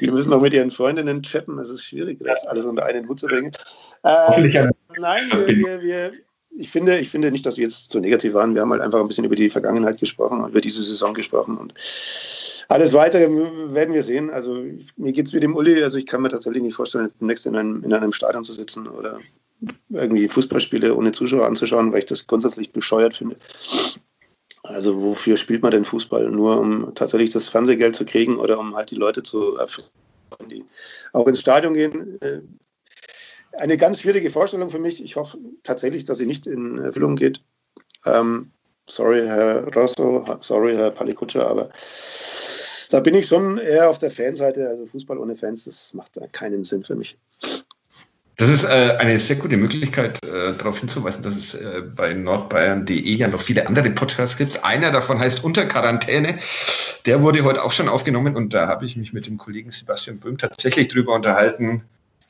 die 0.00 0.10
müssen 0.10 0.32
auch 0.34 0.40
mit 0.40 0.52
ihren 0.52 0.70
Freundinnen 0.70 1.22
chatten. 1.22 1.56
Das 1.56 1.70
ist 1.70 1.84
schwierig, 1.84 2.18
das 2.20 2.46
alles 2.46 2.64
unter 2.64 2.84
einen 2.84 3.08
Hut 3.08 3.20
zu 3.20 3.26
bringen. 3.26 3.52
Äh, 4.02 4.68
nein, 4.98 5.22
wir, 5.30 5.46
wir, 5.46 5.82
wir, 5.82 6.12
ich 6.58 6.70
finde, 6.70 6.98
ich 6.98 7.08
finde 7.08 7.30
nicht, 7.30 7.46
dass 7.46 7.56
wir 7.56 7.64
jetzt 7.64 7.92
zu 7.92 8.00
negativ 8.00 8.34
waren. 8.34 8.54
Wir 8.54 8.62
haben 8.62 8.72
halt 8.72 8.82
einfach 8.82 9.00
ein 9.00 9.06
bisschen 9.06 9.24
über 9.24 9.36
die 9.36 9.48
Vergangenheit 9.48 10.00
gesprochen 10.00 10.40
und 10.40 10.50
über 10.50 10.60
diese 10.60 10.82
Saison 10.82 11.14
gesprochen. 11.14 11.56
Und 11.56 11.72
alles 12.68 12.92
weitere 12.92 13.28
werden 13.72 13.94
wir 13.94 14.02
sehen. 14.02 14.28
Also 14.30 14.64
mir 14.96 15.12
geht 15.12 15.26
es 15.26 15.32
wie 15.32 15.40
dem 15.40 15.54
Uli. 15.54 15.80
Also 15.82 15.98
ich 15.98 16.06
kann 16.06 16.20
mir 16.20 16.30
tatsächlich 16.30 16.64
nicht 16.64 16.74
vorstellen, 16.74 17.10
demnächst 17.20 17.46
in 17.46 17.54
einem, 17.54 17.84
in 17.84 17.92
einem 17.92 18.12
Stadion 18.12 18.42
zu 18.42 18.52
sitzen 18.52 18.88
oder 18.88 19.20
irgendwie 19.90 20.26
Fußballspiele 20.26 20.96
ohne 20.96 21.12
Zuschauer 21.12 21.46
anzuschauen, 21.46 21.92
weil 21.92 22.00
ich 22.00 22.06
das 22.06 22.26
grundsätzlich 22.26 22.72
bescheuert 22.72 23.14
finde. 23.14 23.36
Also 24.64 25.00
wofür 25.00 25.36
spielt 25.36 25.62
man 25.62 25.70
denn 25.70 25.84
Fußball? 25.84 26.28
Nur 26.28 26.60
um 26.60 26.92
tatsächlich 26.96 27.30
das 27.30 27.46
Fernsehgeld 27.46 27.94
zu 27.94 28.04
kriegen 28.04 28.36
oder 28.36 28.58
um 28.58 28.74
halt 28.74 28.90
die 28.90 28.96
Leute 28.96 29.22
zu 29.22 29.56
erfreuen, 29.56 29.88
die 30.50 30.64
auch 31.12 31.28
ins 31.28 31.40
Stadion 31.40 31.74
gehen. 31.74 32.18
Eine 33.58 33.76
ganz 33.76 34.00
schwierige 34.00 34.30
Vorstellung 34.30 34.70
für 34.70 34.78
mich. 34.78 35.02
Ich 35.02 35.16
hoffe 35.16 35.38
tatsächlich, 35.64 36.04
dass 36.04 36.18
sie 36.18 36.26
nicht 36.26 36.46
in 36.46 36.78
Erfüllung 36.78 37.16
geht. 37.16 37.40
Ähm, 38.06 38.52
sorry, 38.86 39.26
Herr 39.26 39.72
Rosso, 39.74 40.38
sorry, 40.40 40.74
Herr 40.74 40.90
Palikutscher, 40.90 41.48
aber 41.48 41.70
da 42.90 43.00
bin 43.00 43.14
ich 43.14 43.26
schon 43.26 43.58
eher 43.58 43.90
auf 43.90 43.98
der 43.98 44.10
Fanseite. 44.10 44.68
Also 44.68 44.86
Fußball 44.86 45.18
ohne 45.18 45.36
Fans, 45.36 45.64
das 45.64 45.92
macht 45.92 46.18
keinen 46.32 46.62
Sinn 46.62 46.84
für 46.84 46.94
mich. 46.94 47.18
Das 48.36 48.48
ist 48.48 48.62
äh, 48.62 48.96
eine 48.98 49.18
sehr 49.18 49.34
gute 49.34 49.56
Möglichkeit, 49.56 50.24
äh, 50.24 50.52
darauf 50.56 50.78
hinzuweisen, 50.78 51.24
dass 51.24 51.34
es 51.34 51.54
äh, 51.56 51.82
bei 51.82 52.14
nordbayern.de 52.14 53.16
ja 53.16 53.26
noch 53.26 53.40
viele 53.40 53.66
andere 53.66 53.90
Podcasts 53.90 54.36
gibt. 54.36 54.64
Einer 54.64 54.92
davon 54.92 55.18
heißt 55.18 55.42
Unter 55.42 55.66
Quarantäne. 55.66 56.38
Der 57.04 57.20
wurde 57.20 57.42
heute 57.42 57.64
auch 57.64 57.72
schon 57.72 57.88
aufgenommen 57.88 58.36
und 58.36 58.54
da 58.54 58.68
habe 58.68 58.86
ich 58.86 58.96
mich 58.96 59.12
mit 59.12 59.26
dem 59.26 59.38
Kollegen 59.38 59.72
Sebastian 59.72 60.20
Böhm 60.20 60.38
tatsächlich 60.38 60.86
drüber 60.86 61.14
unterhalten, 61.14 61.82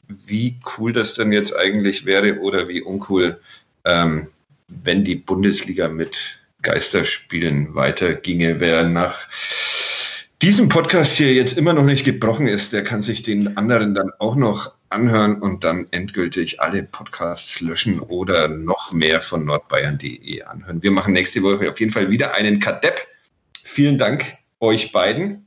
wie 0.09 0.59
cool 0.76 0.92
das 0.92 1.14
denn 1.14 1.32
jetzt 1.32 1.54
eigentlich 1.54 2.04
wäre 2.04 2.38
oder 2.38 2.68
wie 2.68 2.82
uncool, 2.82 3.40
ähm, 3.84 4.26
wenn 4.68 5.04
die 5.04 5.14
Bundesliga 5.14 5.88
mit 5.88 6.40
Geisterspielen 6.62 7.74
weiterginge. 7.74 8.61
Wer 8.61 8.84
nach 8.84 9.28
diesem 10.42 10.68
Podcast 10.68 11.16
hier 11.16 11.32
jetzt 11.32 11.56
immer 11.56 11.72
noch 11.72 11.84
nicht 11.84 12.04
gebrochen 12.04 12.48
ist, 12.48 12.72
der 12.72 12.84
kann 12.84 13.02
sich 13.02 13.22
den 13.22 13.56
anderen 13.56 13.94
dann 13.94 14.11
auch 14.18 14.34
noch 14.34 14.74
anhören 14.90 15.40
und 15.40 15.64
dann 15.64 15.86
endgültig 15.90 16.61
alle 16.61 16.82
Podcasts 16.82 17.61
löschen 17.61 18.00
oder 18.00 18.48
noch 18.48 18.92
mehr 18.92 19.20
von 19.20 19.44
nordbayern.de 19.44 20.42
anhören. 20.42 20.82
Wir 20.82 20.90
machen 20.90 21.12
nächste 21.12 21.42
Woche 21.42 21.68
auf 21.68 21.78
jeden 21.78 21.92
Fall 21.92 22.11
wieder 22.11 22.34
einen 22.34 22.61
Kadepp. 22.61 23.06
Vielen 23.64 23.98
Dank 23.98 24.36
euch 24.61 24.92
beiden. 24.92 25.46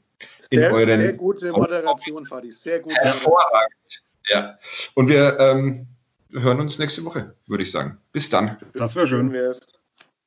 Sehr, 0.51 0.85
sehr 0.85 1.13
gute 1.13 1.51
Moderation, 1.51 2.25
Fadi. 2.25 2.51
Sehr 2.51 2.79
gut. 2.79 2.93
Hervorragend. 2.93 4.03
Ja. 4.29 4.57
Und 4.93 5.09
wir 5.09 5.39
ähm, 5.39 5.87
hören 6.31 6.59
uns 6.59 6.77
nächste 6.79 7.03
Woche, 7.03 7.35
würde 7.47 7.63
ich 7.63 7.71
sagen. 7.71 7.97
Bis 8.11 8.29
dann. 8.29 8.57
Das 8.73 8.95
wäre 8.95 9.07
schön. 9.07 9.33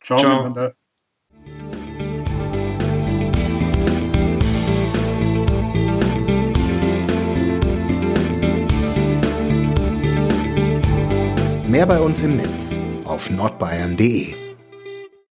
Ciao. 0.05 0.19
Ciao. 0.19 0.73
Mehr 11.67 11.87
bei 11.87 11.99
uns 11.99 12.21
im 12.21 12.37
Netz 12.37 12.79
auf 13.05 13.31
nordbayern.de 13.31 14.44